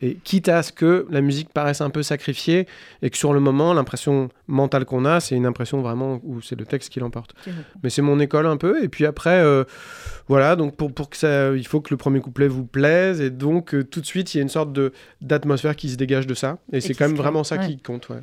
et 0.01 0.15
quitte 0.23 0.49
à 0.49 0.63
ce 0.63 0.73
que 0.73 1.07
la 1.11 1.21
musique 1.21 1.49
paraisse 1.53 1.81
un 1.81 1.91
peu 1.91 2.03
sacrifiée 2.03 2.67
et 3.03 3.11
que 3.11 3.17
sur 3.17 3.33
le 3.33 3.41
moment, 3.41 3.75
l'impression 3.75 4.29
mentale 4.47 4.85
qu'on 4.85 5.05
a, 5.05 5.21
c'est 5.21 5.35
une 5.35 5.47
impression 5.47 5.81
vraiment 5.83 6.21
où 6.25 6.41
c'est 6.41 6.59
le 6.59 6.65
texte 6.65 6.91
qui 6.91 7.01
l'emporte. 7.01 7.35
Mais 7.83 7.91
c'est 7.91 8.03
mon 8.03 8.19
école 8.21 8.47
un 8.47 8.57
peu, 8.57 8.83
et 8.83 8.89
puis 8.89 9.07
après, 9.07 9.41
euh, 9.41 9.65
voilà, 10.29 10.57
donc 10.57 10.77
pour, 10.77 10.93
pour 10.93 11.11
que 11.11 11.17
ça, 11.17 11.55
il 11.55 11.67
faut 11.67 11.81
que 11.81 11.93
le 11.93 11.97
premier 11.97 12.21
couplet 12.21 12.49
vous 12.49 12.65
plaise, 12.65 13.21
et 13.21 13.31
donc 13.31 13.75
euh, 13.75 13.85
tout 13.85 14.01
de 14.01 14.07
suite, 14.07 14.35
il 14.35 14.39
y 14.39 14.41
a 14.41 14.43
une 14.43 14.49
sorte 14.49 14.73
de 14.73 14.93
d'atmosphère 15.21 15.77
qui 15.77 15.89
se 15.89 15.97
dégage 15.97 16.27
de 16.27 16.35
ça, 16.35 16.59
et, 16.73 16.81
c'est 16.81 16.95
quand 16.95 17.09
même 17.09 17.17
vraiment 17.17 17.45
ça 17.45 17.57
ouais. 17.57 17.67
qui 17.67 17.79
compte, 17.79 18.09
ouais. 18.09 18.23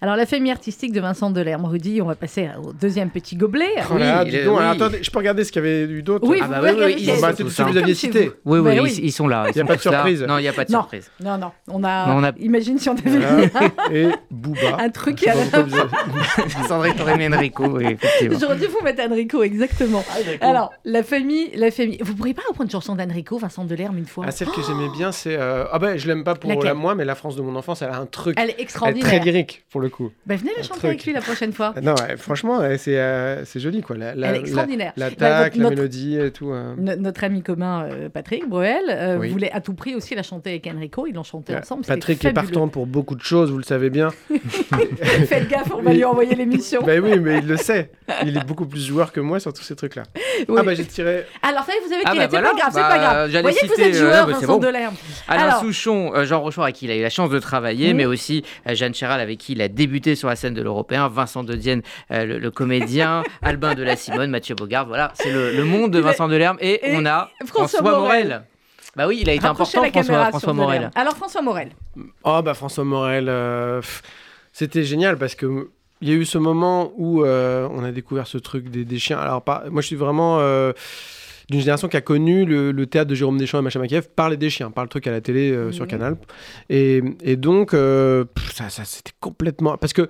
Alors, 0.00 0.16
la 0.16 0.26
famille 0.26 0.52
artistique 0.52 0.92
de 0.92 1.00
Vincent 1.00 1.30
Delerme, 1.30 1.64
Rudy, 1.64 2.00
on 2.00 2.06
va 2.06 2.14
passer 2.14 2.48
au 2.62 2.72
deuxième 2.72 3.10
petit 3.10 3.36
gobelet. 3.36 3.66
Voilà, 3.88 4.22
il 4.24 4.30
dis 4.30 4.36
est- 4.36 4.44
donc, 4.44 4.54
oui. 4.56 4.60
alors, 4.62 4.72
attendez, 4.72 5.02
je 5.02 5.10
peux 5.10 5.18
regarder 5.18 5.44
ce 5.44 5.52
qu'il 5.52 5.62
y 5.62 5.66
avait 5.66 5.82
eu 5.84 6.02
d'autre 6.02 6.26
Oui, 6.26 6.38
Ah 6.40 6.46
bah 6.46 6.60
oui, 6.62 6.96
ils 6.98 7.20
bah, 7.20 7.32
vous 7.32 7.76
aviez 7.76 7.94
cité. 7.94 8.26
vous. 8.44 8.56
Oui, 8.56 8.58
oui, 8.60 8.76
ils, 8.76 8.80
oui. 8.80 9.00
ils 9.02 9.12
sont 9.12 9.26
là. 9.26 9.46
Ils 9.50 9.56
Y 9.56 9.60
a 9.60 9.64
pas 9.64 9.76
de 9.76 9.80
surprise. 9.80 10.22
Non, 10.22 10.38
il 10.38 10.42
n'y 10.42 10.48
a 10.48 10.52
pas 10.52 10.64
de 10.64 10.70
surprise. 10.70 11.07
Non, 11.22 11.36
non, 11.38 11.50
on 11.68 11.82
a... 11.84 12.06
Non, 12.06 12.16
on 12.20 12.24
a- 12.24 12.32
Imagine 12.38 12.78
si 12.78 12.88
on 12.88 12.92
avait 12.96 13.10
Voilà. 13.10 13.36
vu 13.90 13.96
et 13.96 14.08
Booba. 14.30 14.76
un 14.78 14.88
truc 14.90 15.20
vous 15.22 15.28
avez- 15.56 16.66
Sandrine 16.68 16.94
t'aurais 16.94 17.14
aimé 17.14 17.28
Enrico, 17.34 17.64
oui, 17.66 17.86
effectivement. 17.92 18.38
J'aurais 18.40 18.56
dû 18.56 18.66
vous 18.66 18.80
mettre 18.82 19.02
Enrico, 19.02 19.42
exactement. 19.42 20.04
Alors, 20.40 20.72
la 20.84 21.02
famille, 21.02 21.50
la 21.54 21.70
famille... 21.70 21.98
Vous 22.02 22.14
pourriez 22.14 22.34
pas 22.34 22.42
reprendre 22.48 22.64
une 22.66 22.70
chanson 22.70 22.94
d'Enrico, 22.94 23.38
Vincent 23.38 23.64
Delerme, 23.64 23.98
une 23.98 24.06
fois? 24.06 24.24
Ah, 24.28 24.30
celle 24.30 24.48
que 24.48 24.62
j'aimais 24.62 24.88
bien, 24.96 25.12
c'est. 25.12 25.36
euh, 25.36 25.64
Ah, 25.72 25.78
bah, 25.78 25.96
je 25.96 26.06
l'aime 26.06 26.24
pas 26.24 26.34
pour 26.34 26.62
la 26.62 26.74
moi, 26.74 26.94
mais 26.94 27.04
la 27.04 27.14
France 27.14 27.36
de 27.36 27.42
mon 27.42 27.56
enfance, 27.56 27.82
elle 27.82 27.90
a 27.90 27.98
un 27.98 28.06
truc. 28.06 28.36
Elle 28.38 28.50
est 28.50 28.52
Elle 28.52 28.60
est 28.60 28.62
extraordinaire. 28.62 29.06
très 29.08 29.18
lyrique, 29.20 29.64
pour 29.70 29.80
le 29.80 29.88
coup. 29.88 30.10
Bah, 30.26 30.36
venez 30.36 30.52
la 30.56 30.62
chanter 30.62 30.78
truc. 30.80 30.84
avec 30.90 31.04
lui 31.04 31.12
la 31.12 31.20
prochaine 31.20 31.52
fois. 31.52 31.74
Non, 31.82 31.94
ouais, 31.94 32.16
franchement, 32.16 32.58
ouais, 32.58 32.78
c'est 32.78 32.98
euh, 32.98 33.44
c'est 33.44 33.60
joli, 33.60 33.82
quoi. 33.82 33.96
La, 33.96 34.14
la, 34.14 34.28
Elle 34.28 34.36
est 34.36 34.40
extraordinaire. 34.40 34.92
La, 34.96 35.06
Bah, 35.10 35.14
l'attaque, 35.20 35.56
la 35.56 35.62
notre- 35.62 35.74
mélodie 35.76 36.18
et 36.18 36.30
tout. 36.30 36.50
euh. 36.52 36.74
No- 36.78 36.96
notre 36.96 37.24
ami 37.24 37.42
commun 37.42 37.84
euh, 37.84 38.08
Patrick 38.08 38.48
Bruel 38.48 38.82
euh, 38.90 39.16
Oui. 39.18 39.30
voulait 39.30 39.50
à 39.52 39.60
tout 39.60 39.74
prix 39.74 39.94
aussi 39.94 40.14
la 40.14 40.22
chanter 40.22 40.50
avec 40.50 40.66
Enrico. 40.66 40.97
Ils 41.06 41.14
l'ont 41.14 41.22
chanté 41.22 41.52
Ouais, 41.52 41.60
ensemble. 41.60 41.84
Patrick 41.84 42.24
est 42.24 42.32
partant 42.32 42.68
pour 42.68 42.86
beaucoup 42.86 43.14
de 43.14 43.22
choses, 43.22 43.50
vous 43.50 43.58
le 43.58 43.62
savez 43.64 43.90
bien. 43.90 44.10
Faites 45.26 45.48
gaffe, 45.48 45.72
on 45.74 45.82
va 45.82 45.92
lui 45.92 46.04
envoyer 46.04 46.34
l'émission. 46.34 46.82
bah 46.84 46.92
oui, 47.02 47.18
mais 47.18 47.38
il 47.38 47.46
le 47.46 47.56
sait. 47.56 47.90
Il 48.24 48.36
est 48.36 48.44
beaucoup 48.44 48.66
plus 48.66 48.84
joueur 48.86 49.12
que 49.12 49.20
moi 49.20 49.40
sur 49.40 49.52
tous 49.52 49.62
ces 49.62 49.76
trucs-là. 49.76 50.02
Oui. 50.48 50.56
Ah 50.58 50.62
bah 50.62 50.74
j'ai 50.74 50.84
tiré. 50.84 51.24
Alors, 51.42 51.64
ça 51.64 51.72
y 51.72 51.76
est, 51.76 51.80
vous 51.86 51.92
avez 51.92 52.02
Ah 52.04 52.10
qu'il 52.10 52.18
bah 52.18 52.24
était 52.24 52.36
voilà, 52.38 52.50
pas 52.50 52.56
grave, 52.56 52.70
c'est 52.72 52.80
bah, 52.80 52.88
pas 52.88 52.98
grave. 52.98 53.30
j'allais 53.30 53.42
Voyez 53.42 53.58
que 53.60 53.66
vous 53.66 53.74
citer, 53.74 53.88
êtes 53.88 53.94
euh, 53.96 53.98
joueur, 53.98 54.26
bah, 54.26 54.32
c'est 54.40 54.46
Vincent 54.46 54.58
bon. 54.58 54.66
Delerme. 54.66 54.94
Alain 55.28 55.42
Alors- 55.44 55.60
Souchon, 55.60 56.12
euh, 56.14 56.24
Jean 56.24 56.40
Rochefort 56.40 56.64
avec 56.64 56.76
qui 56.76 56.84
il 56.86 56.90
a 56.90 56.96
eu 56.96 57.02
la 57.02 57.10
chance 57.10 57.30
de 57.30 57.38
travailler, 57.38 57.94
mais 57.94 58.06
aussi 58.06 58.44
euh, 58.68 58.74
Jeanne 58.74 58.94
Chéral 58.94 59.20
avec 59.20 59.38
qui 59.38 59.52
il 59.52 59.62
a 59.62 59.68
débuté 59.68 60.14
sur 60.14 60.28
la 60.28 60.36
scène 60.36 60.54
de 60.54 60.62
l'Européen, 60.62 61.08
Vincent 61.08 61.44
de 61.44 61.54
Dienne, 61.54 61.82
euh, 62.12 62.24
le, 62.24 62.38
le 62.38 62.50
comédien, 62.50 63.22
Albin 63.42 63.74
de 63.74 63.82
la 63.82 63.96
Simone, 63.96 64.30
Mathieu 64.30 64.54
Bogard, 64.54 64.86
voilà, 64.86 65.12
c'est 65.14 65.30
le, 65.30 65.52
le 65.52 65.64
monde 65.64 65.90
de 65.92 65.98
Vincent 65.98 66.28
Delerme 66.28 66.56
et, 66.60 66.90
et 66.92 66.96
on 66.96 67.04
a 67.06 67.30
François 67.46 67.78
François, 67.80 67.98
Morel. 67.98 68.42
Bah 68.96 69.06
oui, 69.06 69.18
il 69.20 69.28
a 69.30 69.34
été 69.34 69.46
Rapprochez 69.46 69.78
important 69.78 69.82
la 69.82 69.90
caméra 69.90 70.22
François, 70.30 70.40
François 70.40 70.52
Morel. 70.54 70.90
Alors, 70.94 71.16
François 71.16 71.42
Morel. 71.42 71.70
Oh 72.24 72.40
bah 72.44 72.54
François 72.54 72.84
Morel, 72.84 73.28
euh, 73.28 73.80
c'était 74.52 74.82
génial 74.84 75.16
parce 75.18 75.34
que 75.34 75.68
il 76.00 76.08
y 76.08 76.12
a 76.12 76.14
eu 76.14 76.24
ce 76.24 76.38
moment 76.38 76.92
où 76.96 77.24
euh, 77.24 77.68
on 77.72 77.82
a 77.84 77.90
découvert 77.92 78.26
ce 78.26 78.38
truc 78.38 78.70
des, 78.70 78.84
des 78.84 78.98
chiens. 78.98 79.18
Alors 79.18 79.42
pas, 79.42 79.64
moi 79.70 79.82
je 79.82 79.86
suis 79.88 79.96
vraiment 79.96 80.38
euh, 80.40 80.72
d'une 81.50 81.60
génération 81.60 81.88
qui 81.88 81.96
a 81.96 82.00
connu 82.00 82.44
le, 82.44 82.72
le 82.72 82.86
théâtre 82.86 83.10
de 83.10 83.14
Jérôme 83.14 83.36
Deschamps 83.38 83.58
et 83.58 83.62
Macha 83.62 83.78
Makiev 83.78 84.08
par 84.14 84.28
les 84.30 84.36
des 84.36 84.50
chiens, 84.50 84.70
par 84.70 84.84
le 84.84 84.88
truc 84.90 85.06
à 85.06 85.10
la 85.10 85.20
télé 85.20 85.50
euh, 85.50 85.72
sur 85.72 85.84
Mhm. 85.84 85.90
Canal. 85.90 86.16
Et, 86.70 87.02
et 87.22 87.36
donc 87.36 87.74
euh, 87.74 88.24
pff, 88.24 88.52
ça, 88.54 88.68
ça 88.68 88.84
c'était 88.84 89.12
complètement 89.20 89.76
parce 89.76 89.92
que 89.92 90.08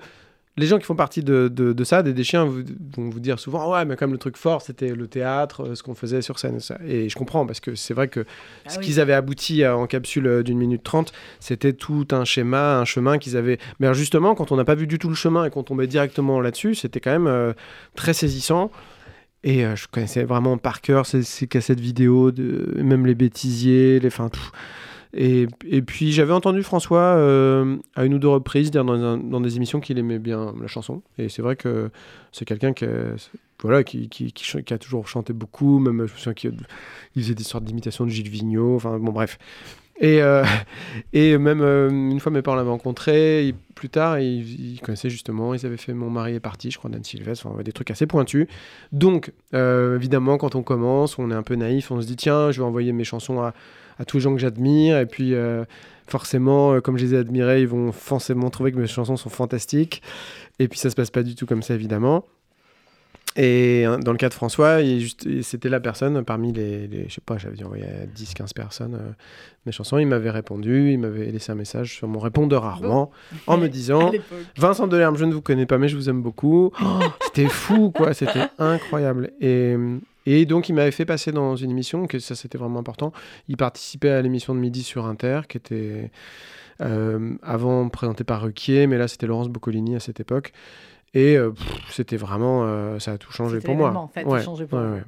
les 0.59 0.67
gens 0.67 0.77
qui 0.77 0.85
font 0.85 0.95
partie 0.95 1.23
de, 1.23 1.47
de, 1.47 1.73
de 1.73 1.83
ça, 1.83 2.03
des, 2.03 2.13
des 2.13 2.23
chiens, 2.23 2.45
vous- 2.45 2.61
vont 2.97 3.09
vous 3.09 3.19
dire 3.19 3.39
souvent 3.39 3.71
ouais 3.73 3.85
mais 3.85 3.95
comme 3.95 4.11
le 4.11 4.17
truc 4.17 4.37
fort 4.37 4.61
c'était 4.61 4.93
le 4.93 5.07
théâtre, 5.07 5.63
euh, 5.69 5.75
ce 5.75 5.81
qu'on 5.83 5.95
faisait 5.95 6.21
sur 6.21 6.37
scène. 6.37 6.57
et 6.57 6.59
ça. 6.59 6.77
Et 6.85 7.09
je 7.09 7.15
comprends 7.15 7.45
parce 7.45 7.59
que 7.59 7.73
c'est 7.75 7.93
vrai 7.93 8.07
que 8.07 8.25
Ah 8.65 8.69
ce 8.69 8.79
oui. 8.79 8.85
qu'ils 8.85 8.99
avaient 8.99 9.13
abouti 9.13 9.63
à- 9.63 9.75
en 9.77 9.87
capsule 9.87 10.27
euh, 10.27 10.43
d'une 10.43 10.57
minute 10.57 10.83
trente, 10.83 11.11
c'était 11.39 11.73
tout 11.73 12.07
un 12.11 12.25
schéma, 12.25 12.77
un 12.79 12.85
chemin 12.85 13.17
qu'ils 13.17 13.37
avaient. 13.37 13.57
Mais 13.79 13.87
alors 13.87 13.95
justement, 13.95 14.35
quand 14.35 14.51
on 14.51 14.55
n'a 14.57 14.65
pas 14.65 14.75
vu 14.75 14.85
du 14.87 14.99
tout 14.99 15.09
le 15.09 15.15
chemin 15.15 15.45
et 15.45 15.49
qu'on 15.49 15.63
tombait 15.63 15.87
directement 15.87 16.39
là-dessus, 16.41 16.75
c'était 16.75 16.99
quand 16.99 17.11
même 17.11 17.27
euh, 17.27 17.53
très 17.95 18.13
saisissant. 18.13 18.71
Et 19.45 19.65
euh, 19.65 19.73
je 19.77 19.87
connaissais 19.87 20.25
vraiment 20.25 20.57
par 20.57 20.81
cœur 20.81 21.05
ces, 21.05 21.23
ces 21.23 21.47
cassettes 21.47 21.79
vidéo, 21.79 22.31
de, 22.31 22.73
même 22.83 23.05
les 23.05 23.15
bêtisiers, 23.15 23.99
les. 24.01 24.07
Enfin, 24.07 24.27
tout. 24.27 24.49
Et, 25.13 25.47
puis 25.85 26.11
j'avais 26.11 26.33
entendu 26.33 26.61
François 26.61 26.99
euh, 26.99 27.77
à 27.95 28.05
une 28.05 28.13
ou 28.13 28.19
deux 28.19 28.27
reprises 28.27 28.69
dire 28.69 28.85
dans, 28.85 29.41
des 29.41 29.55
émissions 29.55 29.79
qu'il 29.79 29.97
aimait 29.97 30.19
bien 30.19 30.53
la 30.59 30.67
chanson. 30.67 31.01
Et 31.17 31.29
c'est 31.29 31.41
vrai 31.41 31.55
que 31.55 31.89
c'est 32.31 32.45
quelqu'un 32.45 32.73
qui, 32.73 32.85
a- 32.85 34.77
toujours 34.77 35.07
chanté 35.07 35.33
beaucoup, 35.33 35.79
même 35.79 36.05
je 36.05 36.13
me 36.13 36.17
souviens 36.17 36.33
qu'il 36.33 36.57
il 37.15 37.23
faisait 37.23 37.35
des 37.35 37.43
sortes 37.43 37.63
d'imitations 37.63 38.05
de 38.05 38.11
Gilles 38.11 38.29
Vigneault, 38.29 38.75
enfin 38.75 38.99
bon 38.99 39.11
bref. 39.11 39.39
Et, 39.99 40.21
euh, 40.21 40.45
même 41.13 41.61
euh, 41.61 41.89
une 41.89 42.19
fois 42.19 42.31
mes 42.31 42.43
parents 42.43 42.55
l'avaient 42.55 42.69
rencontré, 42.69 43.55
plus 43.73 43.89
tard 43.89 44.19
ils, 44.19 44.79
connaissaient 44.81 45.09
justement, 45.09 45.55
ils 45.55 45.65
avaient 45.65 45.77
fait 45.77 45.93
Mon 45.93 46.11
mari 46.11 46.35
est 46.35 46.39
parti, 46.39 46.69
je 46.69 46.77
crois, 46.77 46.91
d'Anne 46.91 47.03
Sylvestre, 47.03 47.47
enfin, 47.47 47.63
des 47.63 47.71
trucs 47.71 47.89
assez 47.89 48.05
pointus. 48.05 48.45
Donc 48.91 49.33
évidemment 49.53 50.37
quand 50.37 50.53
on 50.53 50.61
commence, 50.61 51.17
on 51.17 51.31
est 51.31 51.35
un 51.35 51.43
peu 51.43 51.55
naïf, 51.55 51.89
on 51.89 51.99
se 51.99 52.05
dit 52.05 52.15
tiens 52.15 52.51
je 52.51 52.61
vais 52.61 52.67
envoyer 52.67 52.93
mes 52.93 53.03
chansons 53.03 53.41
à, 53.41 53.55
à 53.99 54.05
tous 54.05 54.17
les 54.17 54.21
gens 54.21 54.33
que 54.33 54.39
j'admire, 54.41 54.97
et 54.97 55.05
puis 55.05 55.33
euh, 55.35 55.65
forcément 56.07 56.73
euh, 56.73 56.79
comme 56.81 56.97
je 56.97 57.05
les 57.05 57.13
ai 57.15 57.17
admirés, 57.17 57.61
ils 57.61 57.67
vont 57.67 57.91
forcément 57.91 58.49
trouver 58.49 58.71
que 58.71 58.77
mes 58.77 58.87
chansons 58.87 59.17
sont 59.17 59.29
fantastiques. 59.29 60.01
Et 60.57 60.67
puis 60.67 60.79
ça 60.79 60.89
se 60.89 60.95
passe 60.95 61.11
pas 61.11 61.21
du 61.23 61.35
tout 61.35 61.45
comme 61.45 61.61
ça 61.61 61.73
évidemment. 61.75 62.25
Et 63.35 63.85
euh, 63.85 63.97
dans 63.97 64.11
le 64.11 64.17
cas 64.17 64.27
de 64.27 64.33
François, 64.33 64.79
c'était 65.43 65.69
la 65.69 65.79
personne 65.79 66.23
parmi 66.25 66.51
les, 66.51 66.87
les- 66.87 67.07
je 67.07 67.13
sais 67.13 67.21
pas, 67.23 67.37
j'avais 67.37 67.55
dû 67.55 67.63
envoyer 67.63 67.83
à 67.85 68.05
10-15 68.07 68.53
personnes 68.55 68.95
euh, 68.95 69.11
mes 69.67 69.71
chansons. 69.71 69.99
Il 69.99 70.07
m'avait 70.07 70.31
répondu, 70.31 70.91
il 70.91 70.97
m'avait 70.99 71.25
laissé 71.31 71.51
un 71.51 71.55
message 71.55 71.95
sur 71.95 72.07
mon 72.07 72.19
répondeur 72.19 72.65
à 72.65 72.73
Rouen 72.73 73.11
en 73.45 73.57
me 73.57 73.67
disant. 73.69 74.11
Vincent 74.57 74.87
Delerme, 74.87 75.15
je 75.15 75.25
ne 75.25 75.33
vous 75.33 75.41
connais 75.43 75.67
pas, 75.67 75.77
mais 75.77 75.87
je 75.89 75.95
vous 75.95 76.09
aime 76.09 76.23
beaucoup. 76.23 76.71
Oh, 76.83 76.99
c'était 77.25 77.47
fou, 77.47 77.91
quoi. 77.91 78.13
C'était 78.15 78.47
incroyable. 78.57 79.29
Et, 79.39 79.75
Et 80.31 80.45
donc, 80.45 80.69
il 80.69 80.73
m'avait 80.73 80.91
fait 80.91 81.05
passer 81.05 81.31
dans 81.31 81.55
une 81.55 81.71
émission, 81.71 82.05
que 82.05 82.19
ça 82.19 82.35
c'était 82.35 82.59
vraiment 82.59 82.79
important. 82.79 83.11
Il 83.47 83.57
participait 83.57 84.11
à 84.11 84.21
l'émission 84.21 84.53
de 84.53 84.59
midi 84.59 84.83
sur 84.83 85.07
Inter, 85.07 85.41
qui 85.49 85.57
était 85.57 86.11
euh, 86.81 87.33
avant 87.41 87.89
présentée 87.89 88.23
par 88.23 88.43
Ruquier, 88.43 88.85
mais 88.85 88.99
là 88.99 89.07
c'était 89.07 89.25
Laurence 89.25 89.49
Boccolini 89.49 89.95
à 89.95 89.99
cette 89.99 90.19
époque. 90.19 90.53
Et 91.15 91.35
euh, 91.35 91.51
c'était 91.89 92.15
vraiment, 92.15 92.63
euh, 92.63 92.99
ça 92.99 93.13
a 93.13 93.17
tout 93.17 93.31
changé 93.31 93.59
pour 93.59 93.73
moi. 93.73 93.91
en 93.97 94.07
fait, 94.07 94.23
Ouais, 94.23 94.45
ouais, 94.45 94.65
ouais. 94.71 95.03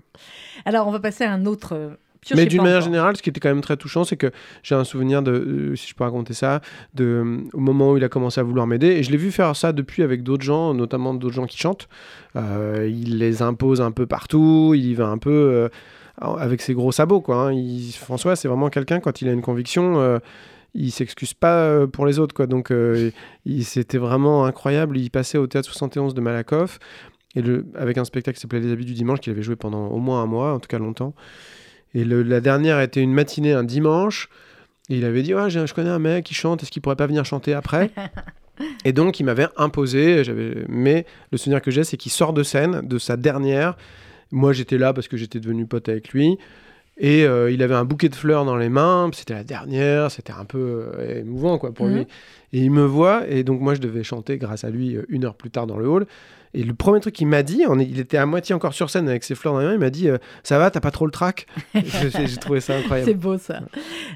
Alors, 0.66 0.88
on 0.88 0.92
va 0.92 1.00
passer 1.00 1.24
à 1.24 1.32
un 1.32 1.46
autre. 1.46 2.00
Mais 2.36 2.46
d'une 2.46 2.62
manière 2.62 2.82
générale, 2.82 3.18
ce 3.18 3.22
qui 3.24 3.30
était 3.30 3.40
quand 3.40 3.50
même 3.50 3.62
très 3.62 3.78
touchant, 3.78 4.04
c'est 4.04 4.16
que 4.18 4.32
j'ai 4.62 4.76
un 4.76 4.84
souvenir 4.84 5.24
de, 5.24 5.32
euh, 5.32 5.76
si 5.76 5.88
je 5.90 5.96
peux 5.96 6.04
raconter 6.04 6.34
ça, 6.36 6.62
de, 6.94 7.04
euh, 7.04 7.38
au 7.54 7.60
moment 7.60 7.92
où 7.92 7.98
il 7.98 8.04
a 8.04 8.10
commencé 8.10 8.40
à 8.40 8.44
vouloir 8.44 8.68
m'aider. 8.68 8.88
Et 8.88 9.04
je 9.04 9.10
l'ai 9.12 9.18
vu 9.18 9.32
faire 9.32 9.56
ça 9.56 9.74
depuis 9.74 10.04
avec 10.04 10.22
d'autres 10.22 10.44
gens, 10.44 10.74
notamment 10.76 11.14
d'autres 11.16 11.34
gens 11.34 11.48
qui 11.48 11.58
chantent. 11.58 11.88
Euh, 12.36 12.88
il 12.92 13.18
les 13.18 13.42
impose 13.42 13.82
un 13.82 13.92
peu 13.92 14.06
partout, 14.06 14.74
il 14.76 14.94
va 14.96 15.08
un 15.08 15.18
peu 15.18 15.70
avec 16.20 16.62
ses 16.62 16.74
gros 16.76 16.92
sabots. 16.92 17.22
Quoi, 17.22 17.48
hein. 17.48 17.54
Il- 17.54 17.92
François, 17.94 18.36
c'est 18.36 18.48
vraiment 18.48 18.70
quelqu'un, 18.70 19.00
quand 19.00 19.22
il 19.22 19.28
a 19.28 19.32
une 19.32 19.42
conviction, 19.42 20.20
il 20.76 20.92
s'excuse 20.92 21.34
pas 21.34 21.88
pour 21.88 22.06
les 22.06 22.20
autres. 22.20 22.36
Quoi. 22.36 22.46
Donc 22.46 22.70
euh, 22.72 23.10
c'était 23.62 23.98
vraiment 23.98 24.46
incroyable. 24.46 24.98
Il 24.98 25.10
passait 25.10 25.38
au 25.40 25.48
théâtre 25.48 25.68
71 25.68 26.14
de 26.14 26.22
Malakoff. 26.22 26.78
Et 27.36 27.42
le, 27.42 27.66
avec 27.76 27.98
un 27.98 28.04
spectacle 28.06 28.36
qui 28.36 28.42
s'appelait 28.42 28.60
Les 28.60 28.72
Habits 28.74 28.86
du 28.86 28.94
Dimanche, 28.94 29.22
qu'il 29.22 29.32
avait 29.32 29.42
joué 29.42 29.56
pendant 29.56 29.88
au 29.88 30.00
moins 30.00 30.22
un 30.22 30.26
mois, 30.26 30.54
en 30.54 30.60
tout 30.60 30.68
cas 30.68 30.78
longtemps. 30.80 31.14
Et 31.94 32.04
le- 32.06 32.24
la 32.24 32.40
dernière 32.42 32.80
était 32.82 33.02
une 33.02 33.14
matinée, 33.14 33.54
un 33.54 33.64
dimanche. 33.64 34.30
Et 34.90 34.96
il 34.98 35.06
avait 35.06 35.22
dit 35.24 35.34
ouais, 35.34 35.50
Je 35.50 35.74
connais 35.74 35.90
un 35.90 36.00
mec 36.00 36.26
qui 36.26 36.34
chante, 36.34 36.64
est-ce 36.64 36.72
qu'il 36.72 36.82
pourrait 36.82 36.96
pas 36.96 37.08
venir 37.08 37.26
chanter 37.26 37.54
après 37.54 37.92
Et 38.86 38.94
donc, 38.94 39.20
il 39.20 39.24
m'avait 39.24 39.48
imposé. 39.58 40.24
Mais 40.70 41.06
le 41.32 41.38
souvenir 41.38 41.62
que 41.62 41.72
j'ai, 41.72 41.84
c'est 41.84 41.98
qu'il 41.98 42.12
sort 42.12 42.34
de 42.34 42.44
scène, 42.44 42.82
de 42.88 42.98
sa 43.00 43.18
dernière. 43.18 43.76
Moi, 44.32 44.54
j'étais 44.54 44.78
là 44.78 44.94
parce 44.94 45.08
que 45.08 45.18
j'étais 45.18 45.40
devenu 45.40 45.66
pote 45.66 45.90
avec 45.90 46.10
lui. 46.10 46.38
Et 46.98 47.26
euh, 47.26 47.50
il 47.50 47.64
avait 47.64 47.74
un 47.76 47.86
bouquet 47.86 48.10
de 48.10 48.16
fleurs 48.16 48.46
dans 48.46 48.58
les 48.58 48.70
mains. 48.70 49.10
C'était 49.14 49.34
la 49.34 49.44
dernière. 49.44 50.12
C'était 50.12 50.34
un 50.34 50.46
peu 50.46 50.92
euh, 50.98 51.22
émouvant 51.22 51.58
quoi, 51.58 51.74
pour 51.74 51.88
Mhm. 51.88 51.96
lui. 51.96 52.02
Et 52.54 52.60
il 52.60 52.70
me 52.72 52.84
voit. 52.86 53.28
Et 53.28 53.44
donc, 53.44 53.62
moi, 53.62 53.74
je 53.74 53.80
devais 53.80 54.04
chanter 54.04 54.38
grâce 54.38 54.64
à 54.64 54.70
lui 54.70 54.96
euh, 54.96 55.06
une 55.10 55.26
heure 55.26 55.36
plus 55.36 55.50
tard 55.50 55.66
dans 55.68 55.78
le 55.78 55.88
hall. 55.88 56.06
Et 56.54 56.64
le 56.64 56.74
premier 56.74 57.00
truc 57.00 57.16
qu'il 57.16 57.28
m'a 57.28 57.44
dit, 57.44 57.64
on 57.68 57.80
est- 57.80 57.86
il 57.86 58.00
était 58.00 58.18
à 58.18 58.26
moitié 58.26 58.54
encore 58.54 58.74
sur 58.74 58.90
scène 58.90 59.08
avec 59.08 59.24
ses 59.24 59.36
fleurs 59.36 59.54
dans 59.54 59.60
les 59.62 59.68
mains, 59.68 59.74
il 59.74 59.80
m'a 59.80 59.90
dit 59.90 60.10
euh, 60.10 60.18
Ça 60.44 60.58
va, 60.58 60.70
t'as 60.72 60.82
pas 60.82 60.92
trop 60.92 61.06
le 61.06 61.12
trac? 61.12 61.48
J'ai 61.76 62.28
j'ai 62.28 62.38
trouvé 62.38 62.60
ça 62.60 62.76
incroyable. 62.76 63.10
C'est 63.10 63.16
beau 63.18 63.38
ça. 63.38 63.62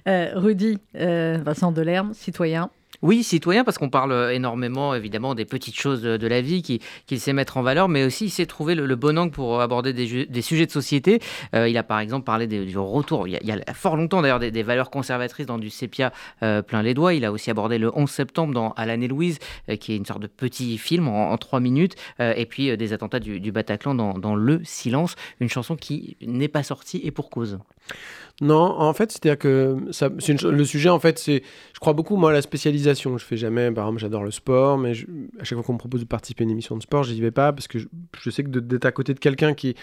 Euh, 0.07 0.31
Rudy, 0.35 0.77
euh, 0.97 1.39
Vincent 1.43 1.71
Delerme, 1.71 2.13
citoyen. 2.13 2.69
Oui, 3.01 3.23
citoyen, 3.23 3.63
parce 3.63 3.77
qu'on 3.77 3.89
parle 3.89 4.11
euh, 4.11 4.33
énormément, 4.33 4.95
évidemment, 4.95 5.35
des 5.35 5.45
petites 5.45 5.75
choses 5.77 6.01
de, 6.01 6.27
la 6.27 6.41
vie 6.41 6.61
qui- 6.61 6.79
qu'il 7.07 7.19
sait 7.19 7.33
mettre 7.33 7.57
en 7.57 7.61
valeur, 7.61 7.87
mais 7.89 8.03
aussi 8.03 8.25
il 8.25 8.29
sait 8.29 8.45
trouver 8.45 8.75
le, 8.75 8.95
bon 8.95 9.17
angle 9.17 9.31
pour 9.31 9.61
aborder 9.61 9.93
des, 9.93 10.25
des 10.25 10.41
sujets 10.41 10.65
de 10.65 10.71
société. 10.71 11.19
Euh, 11.53 11.67
il 11.67 11.77
a 11.77 11.83
par 11.83 11.99
exemple 11.99 12.25
parlé 12.25 12.47
du 12.47 12.77
retour, 12.77 13.27
il 13.27 13.39
y 13.41 13.51
a, 13.51 13.73
fort 13.73 13.95
longtemps 13.97 14.21
d'ailleurs, 14.21 14.39
des, 14.39 14.63
valeurs 14.63 14.89
conservatrices 14.89 15.45
dans 15.45 15.57
du 15.57 15.69
sépia 15.69 16.11
euh, 16.43 16.61
plein 16.61 16.81
les 16.81 16.93
doigts. 16.93 17.13
Il 17.13 17.25
a 17.25 17.31
aussi 17.31 17.51
abordé 17.51 17.77
le 17.77 17.91
11 17.95 18.09
septembre 18.09 18.53
dans 18.53 18.71
Alan 18.71 18.99
et 19.01 19.07
Louise, 19.07 19.39
euh, 19.69 19.75
qui 19.75 19.93
est 19.93 19.97
une 19.97 20.05
sorte 20.05 20.21
de 20.21 20.27
petit 20.27 20.77
film 20.77 21.07
en, 21.07 21.37
trois 21.37 21.59
minutes, 21.59 21.95
euh, 22.19 22.33
et 22.35 22.45
puis 22.45 22.69
euh, 22.69 22.77
des 22.77 22.93
attentats 22.93 23.19
du, 23.19 23.39
du 23.39 23.51
Bataclan 23.51 23.95
dans, 23.95 24.13
dans 24.13 24.35
Le 24.35 24.61
Silence, 24.63 25.15
une 25.39 25.49
chanson 25.49 25.75
qui 25.75 26.17
n'est 26.21 26.47
pas 26.47 26.63
sortie 26.63 27.01
et 27.03 27.11
pour 27.11 27.29
cause. 27.29 27.59
Non, 28.41 28.57
en 28.57 28.93
fait, 28.93 29.11
c'est-à-dire 29.13 29.37
que 29.37 29.77
ça, 29.91 30.09
le 30.09 30.65
sujet, 30.65 30.89
en 30.89 30.99
fait, 30.99 31.17
c'est, 31.17 31.41
je 31.73 31.79
crois 31.79 31.93
beaucoup 31.93 32.17
moi 32.17 32.31
à 32.31 32.33
la 32.33 32.41
spécialisation. 32.41 33.17
Je 33.17 33.23
fais 33.23 33.37
jamais, 33.37 33.71
par 33.71 33.85
exemple, 33.85 34.01
j'adore 34.01 34.25
le 34.25 34.31
sport, 34.31 34.77
mais 34.77 34.91
à 35.39 35.43
chaque 35.45 35.57
fois 35.57 35.63
qu'on 35.63 35.73
me 35.73 35.77
propose 35.77 36.01
de 36.01 36.05
participer 36.05 36.43
à 36.43 36.45
une 36.45 36.51
émission 36.51 36.75
de 36.75 36.81
sport, 36.81 37.03
j'y 37.03 37.19
vais 37.21 37.31
pas 37.31 37.53
parce 37.53 37.67
que 37.69 37.79
je, 37.79 38.29
sais 38.29 38.43
que 38.43 38.49
d'être 38.49 38.85
à 38.85 38.91
côté 38.91 39.13
de 39.13 39.19
quelqu'un 39.19 39.53
qui 39.53 39.75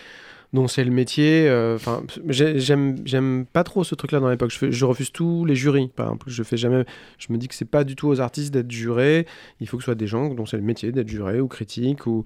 dont 0.53 0.69
c'est 0.69 0.85
le 0.85 0.91
métier, 0.91 1.49
euh, 1.49 1.77
enfin, 1.77 2.03
j'ai- 2.29 2.59
j'aime, 2.59 2.97
j'aime 3.07 3.47
pas 3.51 3.65
trop 3.65 3.85
ce 3.85 3.95
truc-là 3.95 4.21
dans 4.21 4.29
l'époque. 4.29 4.51
Je, 4.51 4.85
refuse 4.85 5.11
tous 5.11 5.47
les 5.47 5.55
jurys, 5.55 5.89
par 5.89 6.09
exemple. 6.09 6.27
Je 6.29 6.43
fais 6.43 6.59
jamais, 6.59 6.85
je 7.19 7.33
me 7.33 7.39
dis 7.39 7.49
que 7.49 7.55
c'est 7.55 7.65
pas 7.65 7.85
du 7.85 7.97
tout 7.97 8.09
aux 8.09 8.21
artistes 8.21 8.53
d'être 8.53 8.71
jurés. 8.71 9.27
Il 9.61 9.67
faut 9.67 9.79
que 9.79 9.83
ce 9.83 9.87
soit 9.87 9.95
des 9.95 10.07
gens 10.07 10.29
dont 10.35 10.45
c'est 10.45 10.59
le 10.59 10.63
métier 10.63 10.93
d'être 10.93 11.09
juré 11.09 11.41
ou 11.41 11.49
critique 11.49 12.07
ou 12.07 12.25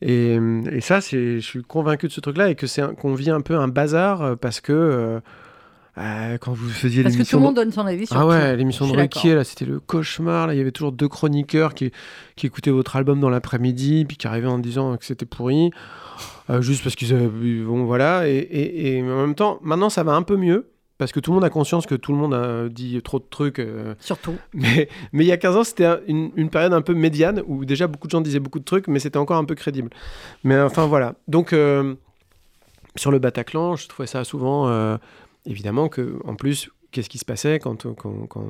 et, 0.00 0.38
ça, 0.80 1.02
c'est, 1.02 1.40
je 1.40 1.46
suis 1.46 1.62
convaincu 1.62 2.08
de 2.08 2.12
ce 2.12 2.22
truc-là 2.22 2.48
et 2.48 2.54
que 2.54 2.66
c'est 2.66 2.82
qu'on 2.96 3.12
vit 3.12 3.28
un 3.28 3.42
peu 3.42 3.56
un 3.56 3.68
bazar 3.68 4.38
parce 4.38 4.62
que 4.62 4.72
euh, 4.72 5.20
euh, 5.98 6.38
quand 6.38 6.52
vous 6.52 6.68
faisiez 6.68 7.02
Parce 7.02 7.16
que 7.16 7.22
tout 7.22 7.36
le 7.36 7.40
de- 7.40 7.46
monde 7.46 7.56
donne 7.56 7.72
son 7.72 7.84
avis 7.86 8.06
sur 8.06 8.16
ah 8.16 8.26
ouais, 8.26 8.56
l'émission 8.56 8.86
de 8.86 8.96
Ruquier, 8.96 9.34
là, 9.34 9.44
c'était 9.44 9.64
le 9.64 9.80
cauchemar. 9.80 10.46
Là, 10.46 10.54
il 10.54 10.58
y 10.58 10.60
avait 10.60 10.70
toujours 10.72 10.92
deux 10.92 11.08
chroniqueurs 11.08 11.74
qui, 11.74 11.90
qui 12.36 12.46
écoutaient 12.46 12.70
votre 12.70 12.96
album 12.96 13.20
dans 13.20 13.30
l'après-midi, 13.30 14.04
puis 14.06 14.16
qui 14.16 14.26
arrivaient 14.26 14.46
en 14.48 14.58
disant 14.58 14.96
que 14.96 15.04
c'était 15.04 15.26
pourri, 15.26 15.70
euh, 16.48 16.62
juste 16.62 16.82
parce 16.84 16.94
qu'ils 16.96 17.12
avaient. 17.12 17.26
Bon, 17.28 17.84
voilà. 17.84 18.28
Et, 18.28 18.36
et- 18.36 18.96
et 18.98 19.02
en 19.02 19.20
même 19.26 19.34
temps, 19.34 19.58
maintenant, 19.62 19.90
ça 19.90 20.02
va 20.02 20.12
un 20.12 20.22
peu 20.22 20.36
mieux. 20.36 20.70
Parce 20.98 21.12
que 21.12 21.20
tout 21.20 21.30
le 21.30 21.36
monde 21.36 21.44
a 21.44 21.48
conscience 21.50 21.86
que 21.86 21.94
tout 21.94 22.12
le 22.12 22.18
monde 22.18 22.34
a 22.34 22.68
dit 22.68 23.00
trop 23.02 23.18
de 23.18 23.24
trucs. 23.30 23.58
euh, 23.58 23.94
Surtout. 24.00 24.34
mais, 24.52 24.86
mais 25.14 25.24
il 25.24 25.28
y 25.28 25.32
a 25.32 25.38
15 25.38 25.56
ans, 25.56 25.64
c'était 25.64 25.86
un- 25.86 26.00
une, 26.06 26.30
une 26.36 26.50
période 26.50 26.74
un 26.74 26.82
peu 26.82 26.92
médiane 26.92 27.42
où 27.46 27.64
déjà 27.64 27.86
beaucoup 27.86 28.06
de 28.06 28.10
gens 28.10 28.20
disaient 28.20 28.38
beaucoup 28.38 28.58
de 28.58 28.64
trucs, 28.64 28.86
mais 28.86 28.98
c'était 28.98 29.16
encore 29.16 29.38
un 29.38 29.46
peu 29.46 29.54
crédible. 29.54 29.88
Mais 30.44 30.60
enfin 30.60 30.84
voilà. 30.86 31.14
Donc 31.26 31.54
sur 32.96 33.10
le 33.10 33.18
Bataclan, 33.18 33.76
je 33.76 33.88
trouvais 33.88 34.06
ça 34.06 34.24
souvent, 34.24 34.68
évidemment, 35.50 35.88
que 35.88 36.18
en 36.24 36.34
plus, 36.36 36.70
qu'est-ce 36.92 37.08
qui 37.08 37.18
se 37.18 37.24
passait 37.24 37.58
quand, 37.60 37.86
quand- 37.94 38.26
quand- 38.28 38.48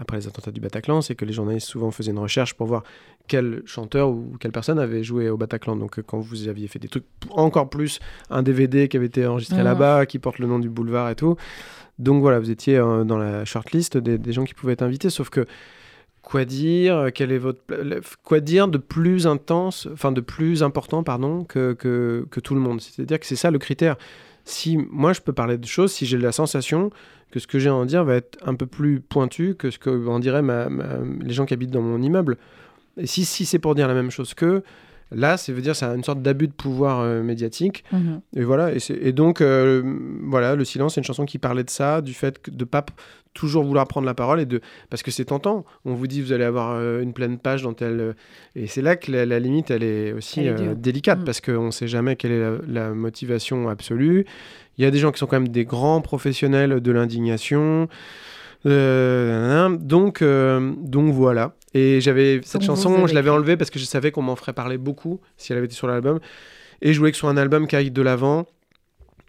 après 0.00 0.16
les 0.18 0.26
attentats 0.28 0.50
du 0.52 0.60
Bataclan 0.60 1.00
C'est 1.00 1.14
que 1.16 1.24
les 1.24 1.32
journalistes 1.32 1.66
souvent 1.66 1.90
faisaient 1.90 2.12
une 2.12 2.18
recherche 2.18 2.54
pour 2.54 2.66
voir 2.68 2.82
quel 3.28 3.62
chanteur 3.66 4.10
ou 4.10 4.36
quelle 4.38 4.52
personne 4.52 4.78
avait 4.78 5.02
joué 5.02 5.28
au 5.30 5.36
Bataclan. 5.36 5.76
Donc 5.76 5.98
euh, 5.98 6.02
quand 6.02 6.20
vous 6.20 6.46
aviez 6.48 6.68
fait 6.68 6.78
des 6.78 6.88
trucs 6.88 7.06
encore 7.30 7.68
plus, 7.70 7.98
un 8.30 8.42
DVD 8.42 8.88
qui 8.88 8.96
avait 8.96 9.06
été 9.06 9.26
enregistré 9.26 9.58
Mhm. 9.58 9.64
là-bas, 9.64 10.06
qui 10.06 10.18
porte 10.20 10.38
le 10.38 10.46
nom 10.46 10.58
du 10.60 10.68
boulevard 10.68 11.10
et 11.10 11.16
tout. 11.16 11.36
Donc 11.98 12.20
voilà, 12.20 12.38
vous 12.38 12.50
étiez 12.50 12.76
euh, 12.78 13.04
dans 13.04 13.18
la 13.18 13.44
shortlist 13.44 13.96
des, 13.98 14.16
des 14.18 14.32
gens 14.32 14.44
qui 14.44 14.54
pouvaient 14.54 14.72
être 14.74 14.82
invités, 14.82 15.10
sauf 15.10 15.28
que 15.28 15.44
quoi 16.22 16.44
dire 16.44 16.96
euh, 16.96 17.10
Quel 17.12 17.32
est 17.32 17.38
votre 17.38 17.60
quoi 18.22 18.38
dire 18.40 18.68
de 18.68 18.78
plus 18.78 19.26
intense, 19.26 19.88
enfin 19.92 20.12
de 20.12 20.20
plus 20.20 20.62
important, 20.62 21.02
pardon, 21.02 21.44
que, 21.44 21.72
que, 21.74 22.26
que 22.30 22.38
tout 22.40 22.54
le 22.54 22.60
monde? 22.60 22.80
C'est-à-dire 22.80 23.18
que 23.18 23.26
c'est 23.26 23.36
ça 23.36 23.50
le 23.50 23.58
critère. 23.58 23.96
Si 24.44 24.76
moi 24.76 25.12
je 25.12 25.20
peux 25.20 25.32
parler 25.32 25.58
de 25.58 25.66
choses, 25.66 25.92
si 25.92 26.06
j'ai 26.06 26.18
la 26.18 26.32
sensation 26.32 26.90
que 27.30 27.38
ce 27.38 27.46
que 27.46 27.58
j'ai 27.58 27.68
à 27.68 27.74
en 27.74 27.84
dire 27.86 28.04
va 28.04 28.16
être 28.16 28.38
un 28.44 28.54
peu 28.54 28.66
plus 28.66 29.00
pointu 29.00 29.54
que 29.54 29.70
ce 29.70 29.78
que 29.78 30.06
en 30.08 30.18
diraient 30.18 30.42
ma- 30.42 30.68
ma- 30.68 30.98
les 31.20 31.32
gens 31.32 31.46
qui 31.46 31.54
habitent 31.54 31.70
dans 31.70 31.80
mon 31.82 32.00
immeuble. 32.02 32.36
Et 32.98 33.06
si, 33.06 33.24
c'est 33.24 33.58
pour 33.58 33.74
dire 33.74 33.88
la 33.88 33.94
même 33.94 34.10
chose 34.10 34.34
que 34.34 34.62
là, 35.14 35.36
ça 35.36 35.52
veut 35.52 35.62
dire 35.62 35.74
c'est 35.76 35.86
une 35.86 36.04
sorte 36.04 36.22
d'abus 36.22 36.48
de 36.48 36.52
pouvoir 36.52 37.00
euh, 37.00 37.22
médiatique. 37.22 37.84
Mhm. 37.92 38.20
Et 38.36 38.42
voilà, 38.44 38.70
et, 38.72 39.12
donc, 39.12 39.40
euh, 39.40 39.82
voilà, 40.24 40.54
Le 40.54 40.64
Silence, 40.64 40.94
c'est 40.94 41.00
une 41.00 41.04
chanson 41.06 41.24
qui 41.24 41.38
parlait 41.38 41.64
de 41.64 41.70
ça, 41.70 42.00
du 42.00 42.14
fait 42.14 42.40
que 42.40 42.50
de 42.50 42.64
pas 42.64 42.84
toujours 43.34 43.64
vouloir 43.64 43.86
prendre 43.88 44.06
la 44.06 44.12
parole, 44.14 44.40
et 44.40 44.46
de 44.46 44.60
parce 44.90 45.02
que 45.02 45.10
c'est 45.10 45.24
tentant. 45.26 45.64
On 45.86 45.94
vous 45.94 46.06
dit, 46.06 46.20
vous 46.20 46.32
allez 46.32 46.44
avoir 46.44 46.72
euh, 46.72 47.00
une 47.02 47.12
pleine 47.14 47.38
page 47.38 47.62
dans 47.62 47.72
tel. 47.72 47.98
euh, 48.00 48.12
et 48.56 48.66
c'est 48.66 48.82
là 48.82 48.96
que 48.96 49.10
la, 49.10 49.24
la 49.24 49.38
limite, 49.38 49.70
elle 49.70 49.82
est 49.82 50.12
aussi 50.12 50.40
Elle 50.40 50.48
est 50.48 50.54
dure. 50.62 50.76
délicate, 50.76 51.20
Mm. 51.20 51.24
parce 51.24 51.40
qu'on 51.40 51.66
ne 51.66 51.70
sait 51.70 51.88
jamais 51.88 52.16
quelle 52.16 52.32
est 52.32 52.40
la, 52.40 52.58
la 52.68 52.90
motivation 52.94 53.68
absolue. 53.70 54.26
Il 54.78 54.84
y 54.84 54.86
a 54.86 54.90
des 54.90 54.98
gens 54.98 55.12
qui 55.12 55.18
sont 55.18 55.26
quand 55.26 55.38
même 55.40 55.48
des 55.48 55.64
grands 55.64 56.00
professionnels 56.00 56.80
de 56.80 56.92
l'indignation. 56.92 57.88
Donc, 58.64 60.22
donc 60.22 61.12
voilà. 61.14 61.54
Et 61.74 62.00
j'avais 62.00 62.40
cette 62.44 62.62
chanson, 62.62 63.06
je 63.06 63.14
l'avais 63.14 63.30
enlevée 63.30 63.56
parce 63.56 63.70
que 63.70 63.78
je 63.78 63.84
savais 63.84 64.10
qu'on 64.10 64.22
m'en 64.22 64.36
ferait 64.36 64.52
parler 64.52 64.78
beaucoup 64.78 65.20
si 65.36 65.52
elle 65.52 65.58
avait 65.58 65.66
été 65.66 65.74
sur 65.74 65.86
l'album. 65.86 66.20
Et 66.82 66.92
je 66.92 66.98
voulais 66.98 67.12
que 67.12 67.16
ce 67.16 67.20
soit 67.20 67.30
un 67.30 67.36
album 67.36 67.66
qui 67.66 67.76
aille 67.76 67.90
de 67.90 68.02
l'avant, 68.02 68.46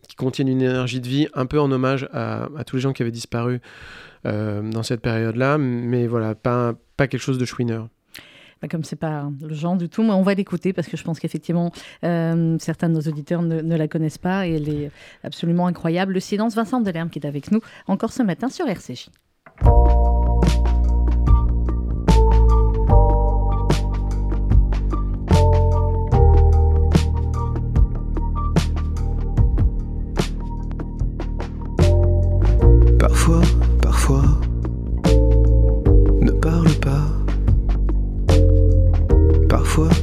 qui 0.08 0.16
contienne 0.16 0.48
une 0.48 0.62
énergie 0.62 1.00
de 1.00 1.08
vie, 1.08 1.28
un 1.34 1.46
peu 1.46 1.60
en 1.60 1.72
hommage 1.72 2.08
à, 2.12 2.50
à 2.58 2.64
tous 2.64 2.76
les 2.78 2.82
gens 2.82 2.94
qui 2.94 3.02
avaient 3.02 3.12
disparu 3.12 3.62
euh, 4.26 4.62
dans 4.62 4.84
cette 4.84 5.02
période-là. 5.02 5.58
Mais 5.58 6.08
voilà, 6.08 6.36
pas, 6.36 6.74
pas 6.98 7.08
quelque 7.08 7.22
chose 7.22 7.38
de 7.38 7.46
chouineur. 7.46 7.88
Bah, 8.62 8.68
Comme 8.70 8.84
c'est 8.84 8.96
pas 8.96 9.30
le 9.42 9.54
genre 9.54 9.76
du 9.76 9.90
tout, 9.90 10.04
mais 10.04 10.12
on 10.12 10.24
va 10.24 10.34
l'écouter 10.34 10.74
parce 10.74 10.88
que 10.88 10.98
je 10.98 11.04
pense 11.04 11.20
qu'effectivement 11.20 11.72
euh, 12.04 12.56
certains 12.60 12.90
de 12.90 12.94
nos 12.94 13.02
auditeurs 13.02 13.42
ne, 13.42 13.62
ne 13.62 13.76
la 13.76 13.88
connaissent 13.88 14.18
pas 14.18 14.48
et 14.48 14.54
elle 14.54 14.70
est 14.70 14.92
absolument 15.24 15.68
incroyable. 15.68 16.14
Le 16.14 16.20
silence, 16.22 16.56
Vincent 16.56 16.80
Delerme 16.80 17.10
qui 17.10 17.20
est 17.20 17.28
avec 17.28 17.52
nous 17.52 17.60
encore 17.88 18.14
ce 18.14 18.24
matin 18.24 18.50
sur 18.50 18.66
RCJ. 18.68 19.10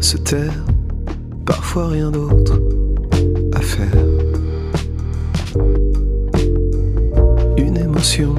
Se 0.00 0.16
taire, 0.16 0.64
parfois 1.44 1.88
rien 1.88 2.10
d'autre 2.10 2.58
à 3.54 3.60
faire. 3.60 3.86
Une 7.58 7.76
émotion, 7.76 8.34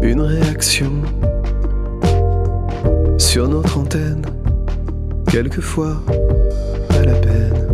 une 0.00 0.22
réaction 0.22 0.90
sur 3.18 3.46
notre 3.48 3.78
antenne, 3.78 4.22
quelquefois 5.30 6.00
à 6.90 7.02
la 7.04 7.14
peine. 7.14 7.66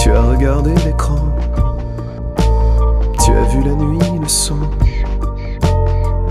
Tu 0.00 0.10
as 0.10 0.22
regardé 0.22 0.70
l'écran, 0.86 1.36
tu 3.24 3.32
as 3.32 3.44
vu 3.48 3.64
la 3.64 3.74
nuit, 3.74 4.18
le 4.20 4.28
son, 4.28 4.58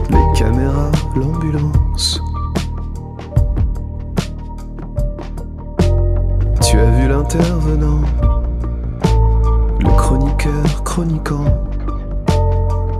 les 0.10 0.39
caméras, 0.39 0.91
l'ambulance. 1.16 2.22
L'intervenant, 7.34 8.01
le 9.79 9.97
chroniqueur 9.97 10.84
chroniquant. 10.84 11.45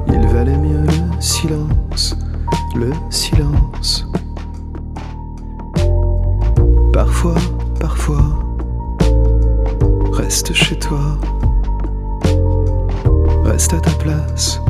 Il 0.08 0.26
valait 0.28 0.58
mieux 0.58 0.86
le 0.86 1.22
silence, 1.22 2.16
le 2.76 2.92
silence. 3.10 4.08
Parfois, 6.94 7.36
parfois, 7.80 8.24
reste 10.14 10.54
chez 10.54 10.80
toi, 10.80 11.18
reste 13.44 13.74
à 13.74 13.80
ta 13.80 13.92
place, 13.92 14.62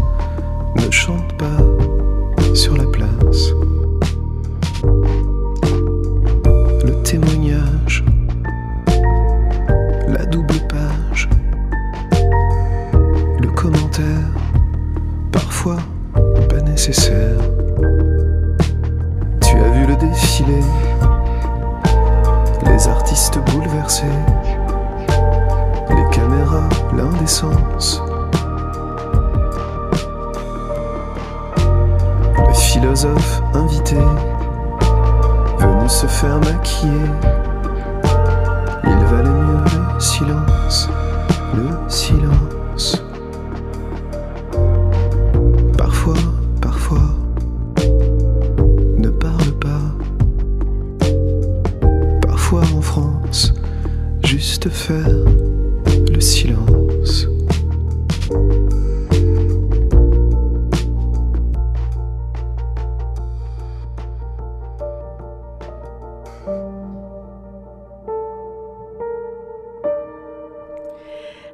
ne 0.76 0.90
chante 0.90 1.38
pas 1.38 2.56
sur 2.56 2.76
la 2.78 2.86
place. 2.86 3.52
Le 32.48 32.54
philosophe 32.54 33.42
invité, 33.54 33.96
venu 35.58 35.88
se 35.88 36.08
faire 36.08 36.40
maquiller. 36.40 37.31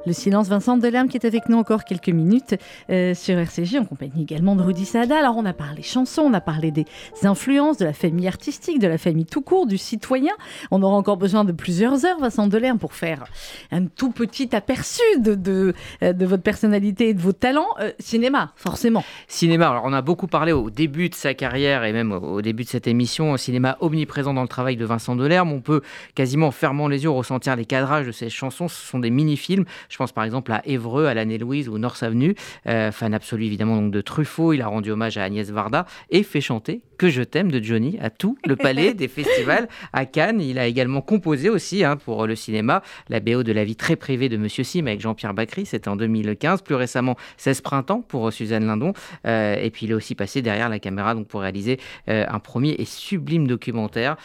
Le 0.07 0.13
silence 0.13 0.47
Vincent 0.47 0.77
Delerme 0.77 1.09
qui 1.09 1.17
est 1.17 1.25
avec 1.25 1.49
nous 1.49 1.57
encore 1.57 1.83
quelques 1.83 2.07
minutes 2.07 2.55
euh, 2.89 3.13
sur 3.13 3.37
RCJ 3.37 3.75
en 3.75 3.83
compagnie 3.83 4.21
également 4.21 4.55
de 4.55 4.61
Rudy 4.61 4.85
Saada. 4.85 5.19
Alors 5.19 5.35
on 5.35 5.43
a 5.43 5.51
parlé 5.51 5.81
chansons, 5.81 6.21
on 6.21 6.33
a 6.33 6.39
parlé 6.39 6.71
des 6.71 6.85
influences, 7.23 7.75
de 7.75 7.83
la 7.83 7.91
famille 7.91 8.25
artistique, 8.25 8.79
de 8.79 8.87
la 8.87 8.97
famille 8.97 9.25
tout 9.25 9.41
court, 9.41 9.67
du 9.67 9.77
citoyen. 9.77 10.31
On 10.71 10.81
aura 10.81 10.95
encore 10.95 11.17
besoin 11.17 11.43
de 11.43 11.51
plusieurs 11.51 12.05
heures 12.05 12.21
Vincent 12.21 12.47
Delerme 12.47 12.79
pour 12.79 12.93
faire 12.93 13.25
un 13.69 13.87
tout 13.87 14.11
petit 14.11 14.55
aperçu 14.55 15.01
de, 15.19 15.35
de, 15.35 15.73
euh, 16.01 16.13
votre 16.17 16.41
personnalité 16.41 17.09
et 17.09 17.13
de 17.13 17.19
vos 17.19 17.33
talents. 17.33 17.75
Euh, 17.81 17.91
cinéma, 17.99 18.53
forcément. 18.55 19.03
Cinéma, 19.27 19.71
alors 19.71 19.83
on 19.83 19.91
a 19.91 20.01
beaucoup 20.01 20.27
parlé 20.27 20.53
au 20.53 20.69
début 20.69 21.09
de 21.09 21.15
sa 21.15 21.33
carrière 21.33 21.83
et 21.83 21.91
même 21.91 22.13
au 22.13 22.41
début 22.41 22.63
de 22.63 22.69
cette 22.69 22.87
émission, 22.87 23.35
cinéma 23.35 23.75
omniprésent 23.81 24.33
dans 24.33 24.41
le 24.41 24.47
travail 24.47 24.77
de 24.77 24.85
Vincent 24.85 25.17
Delerme. 25.17 25.51
On 25.51 25.59
peut 25.59 25.81
quasiment 26.15 26.47
en 26.47 26.51
fermant 26.51 26.87
les 26.87 27.03
yeux 27.03 27.09
ressentir 27.09 27.57
les 27.57 27.65
cadrages 27.65 28.07
de 28.07 28.13
ses 28.13 28.29
chansons. 28.29 28.69
Ce 28.69 28.87
sont 28.87 28.99
des 28.99 29.09
mini-films. 29.09 29.65
Pense 29.97 30.11
par 30.11 30.23
exemple 30.23 30.51
à 30.51 30.61
Évreux, 30.67 31.05
à 31.05 31.13
l'Année-Louise 31.13 31.69
ou 31.69 31.77
North 31.77 32.01
Avenue. 32.03 32.35
Euh, 32.67 32.91
fan 32.91 33.13
absolu 33.13 33.45
évidemment 33.45 33.75
donc 33.77 33.91
de 33.91 34.01
Truffaut. 34.01 34.53
Il 34.53 34.61
a 34.61 34.67
rendu 34.67 34.91
hommage 34.91 35.17
à 35.17 35.23
Agnès 35.23 35.49
Varda 35.49 35.85
et 36.09 36.23
fait 36.23 36.41
chanter 36.41 36.81
Que 36.97 37.09
je 37.09 37.23
t'aime 37.23 37.51
de 37.51 37.61
Johnny 37.61 37.97
à 38.01 38.09
tout 38.09 38.37
le 38.45 38.55
palais 38.55 38.93
des 38.93 39.07
festivals 39.07 39.67
à 39.93 40.05
Cannes. 40.05 40.41
Il 40.41 40.59
a 40.59 40.67
également 40.67 41.01
composé 41.01 41.49
aussi 41.49 41.83
hein, 41.83 41.97
pour 41.97 42.27
le 42.27 42.35
cinéma 42.35 42.81
la 43.09 43.19
BO 43.19 43.43
de 43.43 43.51
la 43.51 43.63
vie 43.63 43.75
très 43.75 43.95
privée 43.95 44.29
de 44.29 44.37
Monsieur 44.37 44.63
Sim 44.63 44.87
avec 44.87 45.01
Jean-Pierre 45.01 45.33
Bacry. 45.33 45.65
C'était 45.65 45.89
en 45.89 45.95
2015. 45.95 46.61
Plus 46.61 46.75
récemment, 46.75 47.15
16 47.37 47.61
printemps 47.61 48.01
pour 48.01 48.31
Suzanne 48.31 48.65
Lindon. 48.65 48.93
Euh, 49.25 49.55
et 49.55 49.69
puis 49.71 49.85
il 49.85 49.91
est 49.91 49.95
aussi 49.95 50.15
passé 50.15 50.41
derrière 50.41 50.69
la 50.69 50.79
caméra 50.79 51.15
donc 51.15 51.27
pour 51.27 51.41
réaliser 51.41 51.79
euh, 52.09 52.25
un 52.27 52.39
premier 52.39 52.75
et 52.77 52.85
sublime 52.85 53.47
documentaire 53.47 54.17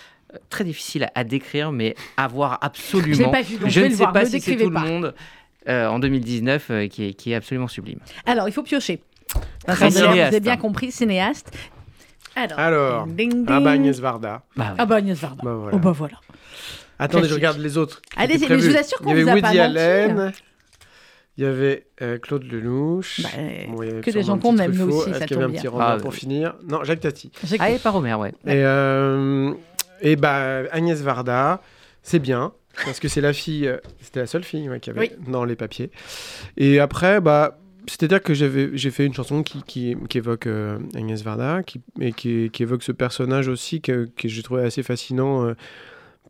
très 0.49 0.65
difficile 0.65 1.09
à, 1.15 1.25
décrire, 1.25 1.73
mais 1.73 1.95
à 2.17 2.29
voir 2.29 2.59
absolument. 2.63 3.15
Je 3.15 3.31
pas 3.31 3.43
vu, 3.43 3.57
je 3.65 3.69
je 3.69 3.81
ne 3.81 3.91
sais 3.91 4.05
pas 4.05 4.21
me 4.21 4.27
si 4.27 4.41
c'est 4.41 4.57
tout 4.57 4.71
pas. 4.71 4.85
le 4.85 4.89
monde. 4.89 5.15
Euh, 5.69 5.87
en 5.87 5.99
2019, 5.99 6.67
euh, 6.71 6.87
qui, 6.89 7.07
est, 7.09 7.15
qui 7.15 7.33
est 7.33 7.35
absolument 7.35 7.69
sublime. 7.69 7.99
Alors 8.27 8.49
il 8.49 8.53
faut 8.53 8.63
piocher. 8.63 9.03
Très 9.67 9.75
Vincent 9.89 10.01
Delerme, 10.01 10.15
vous 10.15 10.21
avez 10.21 10.41
bien 10.41 10.53
hein. 10.53 10.57
compris, 10.57 10.91
cinéaste. 10.93 11.51
Alors, 12.35 12.59
Alors, 12.59 13.07
ding, 13.07 13.31
ding, 13.31 13.45
ah 13.49 13.61
bah 13.61 13.73
ding. 13.73 13.83
Agnès 13.83 14.01
Varda. 14.01 14.43
Bah 14.57 14.69
oui. 14.71 14.77
Ah 14.79 14.87
bah 14.87 14.97
Agnès 14.97 15.19
Varda. 15.19 15.43
Bah 15.45 15.55
voilà. 15.55 15.77
Oh 15.77 15.79
bah 15.79 15.93
voilà. 15.93 16.17
Attendez, 16.99 17.29
je 17.29 17.35
regarde 17.35 17.59
les 17.59 17.77
autres. 17.77 18.01
étaient 18.23 18.49
mais 18.49 18.59
je 18.61 18.71
vous 18.71 18.77
assure 18.77 18.99
qu'on 18.99 19.11
Il 19.15 19.19
y 19.19 19.23
vous 19.23 19.29
avait 19.29 19.41
a 19.41 19.43
pas 19.43 19.49
Woody 19.49 19.59
menti. 19.59 19.79
Allen. 19.79 20.33
Il 21.39 21.45
y 21.45 21.47
avait 21.47 21.87
euh, 22.03 22.19
Claude 22.19 22.45
Lelouch. 22.45 23.23
Bah, 23.23 23.29
Bon, 23.69 23.83
il 23.83 23.89
y 23.89 23.91
avait 23.91 24.01
que 24.03 24.11
des 24.11 24.23
gens 24.23 24.39
qu'on 24.39 24.57
aime, 24.59 24.73
nous 24.75 24.89
aussi, 24.89 25.11
Est-ce 25.11 25.19
ça 25.21 25.27
qu'il 25.27 25.37
y 25.39 25.43
avait 25.43 25.53
un 25.53 25.57
petit 25.59 25.69
Ah, 25.79 25.97
pour 26.01 26.11
oui. 26.11 26.17
finir? 26.17 26.55
Non, 26.69 26.85
Jacques 26.85 27.01
Tati. 27.01 27.33
J'ai- 27.45 27.57
Ah, 27.59 27.71
et 27.71 27.79
par 27.79 27.97
Homer, 27.97 28.15
ouais. 28.15 28.33
Et, 28.47 28.63
euh, 28.65 29.53
et 30.03 30.17
bah, 30.17 30.63
Agnès 30.73 31.01
Varda, 31.01 31.63
c'est 32.03 32.19
bien. 32.19 32.53
Parce 32.85 33.01
que 33.01 33.09
c'est 33.09 33.21
la 33.21 33.33
fille, 33.33 33.67
euh, 33.67 33.77
c'était 34.01 34.21
la 34.21 34.27
seule 34.27 34.45
fille 34.45 34.69
ouais, 34.69 34.81
qui 34.81 34.91
avait 34.91 35.01
Oui. 35.01 35.11
dans 35.29 35.45
les 35.45 35.57
papiers. 35.57 35.91
Et 36.57 36.81
après, 36.81 37.21
bah, 37.21 37.59
c'est-à-dire 37.87 38.23
que 38.23 38.33
j'ai 38.35 38.91
fait 38.91 39.05
une 39.07 39.15
chanson 39.15 39.43
qui, 39.43 39.63
qui, 39.65 39.97
qui 40.09 40.19
évoque 40.19 40.47
euh, 40.47 40.79
Agnès 40.95 41.23
Varda, 41.23 41.63
qui, 41.63 41.81
et 42.01 42.13
qui, 42.13 42.51
qui 42.51 42.63
évoque 42.63 42.83
ce 42.83 42.93
personnage 42.93 43.49
aussi 43.49 43.81
que, 43.81 44.09
que 44.17 44.29
j'ai 44.29 44.43
trouvé 44.43 44.63
assez 44.63 44.83
fascinant. 44.83 45.45
euh, 45.47 45.55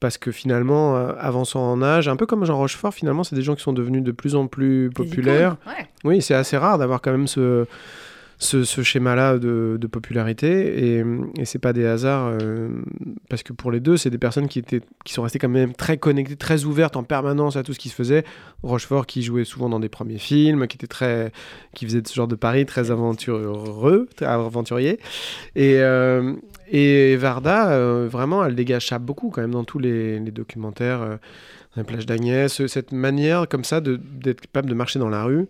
parce 0.00 0.18
que 0.18 0.32
finalement, 0.32 0.96
euh, 0.96 1.12
avançant 1.20 1.62
en 1.70 1.80
âge, 1.80 2.08
un 2.08 2.16
peu 2.16 2.26
comme 2.26 2.44
Jean 2.44 2.56
Rochefort, 2.56 2.92
finalement, 2.92 3.22
c'est 3.22 3.36
des 3.36 3.42
gens 3.42 3.54
qui 3.54 3.62
sont 3.62 3.72
devenus 3.72 4.02
de 4.02 4.10
plus 4.10 4.34
en 4.34 4.48
plus 4.48 4.90
populaires. 4.90 5.58
icônes, 5.62 5.74
ouais. 5.78 5.86
Oui, 6.02 6.22
c'est 6.22 6.34
assez 6.34 6.56
rare 6.56 6.76
d'avoir 6.76 7.00
quand 7.00 7.12
même 7.12 7.28
ce, 7.28 7.66
ce, 8.42 8.82
schéma-là 8.82 9.38
de, 9.38 9.86
popularité. 9.90 10.98
Et, 10.98 11.04
et 11.38 11.44
c'est 11.44 11.58
pas 11.58 11.72
des 11.72 11.86
hasards, 11.86 12.38
euh, 12.40 12.68
parce 13.28 13.42
que 13.42 13.52
pour 13.52 13.70
les 13.70 13.80
deux, 13.80 13.96
c'est 13.96 14.10
des 14.10 14.18
personnes 14.18 14.48
qui, 14.48 14.58
étaient, 14.58 14.80
qui 15.04 15.12
sont 15.12 15.22
restées 15.22 15.38
quand 15.38 15.48
même 15.48 15.74
très 15.74 15.96
connectées, 15.96 16.36
très 16.36 16.64
ouvertes 16.64 16.96
en 16.96 17.04
permanence 17.04 17.56
à 17.56 17.62
tout 17.62 17.72
ce 17.72 17.78
qui 17.78 17.88
se 17.88 17.94
faisait. 17.94 18.24
Rochefort 18.62 19.06
qui 19.06 19.22
jouait 19.22 19.44
souvent 19.44 19.68
dans 19.68 19.80
des 19.80 19.88
premiers 19.88 20.18
films, 20.18 20.66
qui 20.66 20.76
était 20.76 20.86
très, 20.86 21.32
qui 21.74 21.86
faisait 21.86 22.02
ce 22.04 22.14
genre 22.14 22.28
de 22.28 22.34
pari 22.34 22.66
très 22.66 22.90
aventureux, 22.90 24.08
très 24.16 24.26
aventurier. 24.26 24.98
Et, 25.54 25.76
euh, 25.78 26.34
et 26.70 27.16
Varda, 27.16 27.70
euh, 27.70 28.08
vraiment, 28.10 28.44
elle 28.44 28.54
dégage 28.54 28.88
ça 28.88 28.98
beaucoup 28.98 29.30
quand 29.30 29.42
même 29.42 29.52
dans 29.52 29.64
tous 29.64 29.78
les, 29.78 30.18
les 30.18 30.30
documentaires. 30.30 31.00
dans 31.00 31.18
la 31.76 31.84
plage 31.84 32.06
d'Agnès, 32.06 32.66
cette 32.66 32.92
manière 32.92 33.48
comme 33.48 33.64
ça 33.64 33.80
d'être 33.80 34.40
capable 34.40 34.68
de 34.68 34.74
marcher 34.74 34.98
dans 34.98 35.08
la 35.08 35.24
rue 35.24 35.46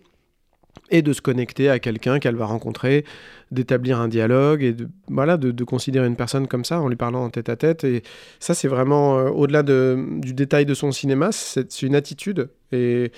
et 0.89 1.01
de 1.01 1.13
se 1.13 1.21
connecter 1.21 1.69
à 1.69 1.79
quelqu'un 1.79 2.19
qu'elle 2.19 2.35
va 2.35 2.45
rencontrer, 2.45 3.05
d'établir 3.51 3.99
un 3.99 4.07
dialogue 4.07 4.63
et 4.63 4.73
de, 4.73 4.87
voilà, 5.07 5.37
de, 5.37 5.51
de 5.51 5.63
considérer 5.63 6.07
une 6.07 6.15
personne 6.15 6.47
comme 6.47 6.65
ça 6.65 6.79
en 6.81 6.87
lui 6.87 6.95
parlant 6.95 7.23
en 7.23 7.29
tête 7.29 7.49
à 7.49 7.55
tête. 7.55 7.83
Et 7.83 8.03
ça, 8.39 8.53
c'est 8.53 8.67
vraiment, 8.67 9.17
euh, 9.19 9.29
au-delà 9.29 9.63
de- 9.63 9.97
du 10.19 10.33
détail 10.33 10.65
de 10.65 10.73
son 10.73 10.91
cinéma, 10.91 11.31
c'est 11.31 11.81
une 11.83 11.95
attitude 11.95 12.49
et 12.71 13.11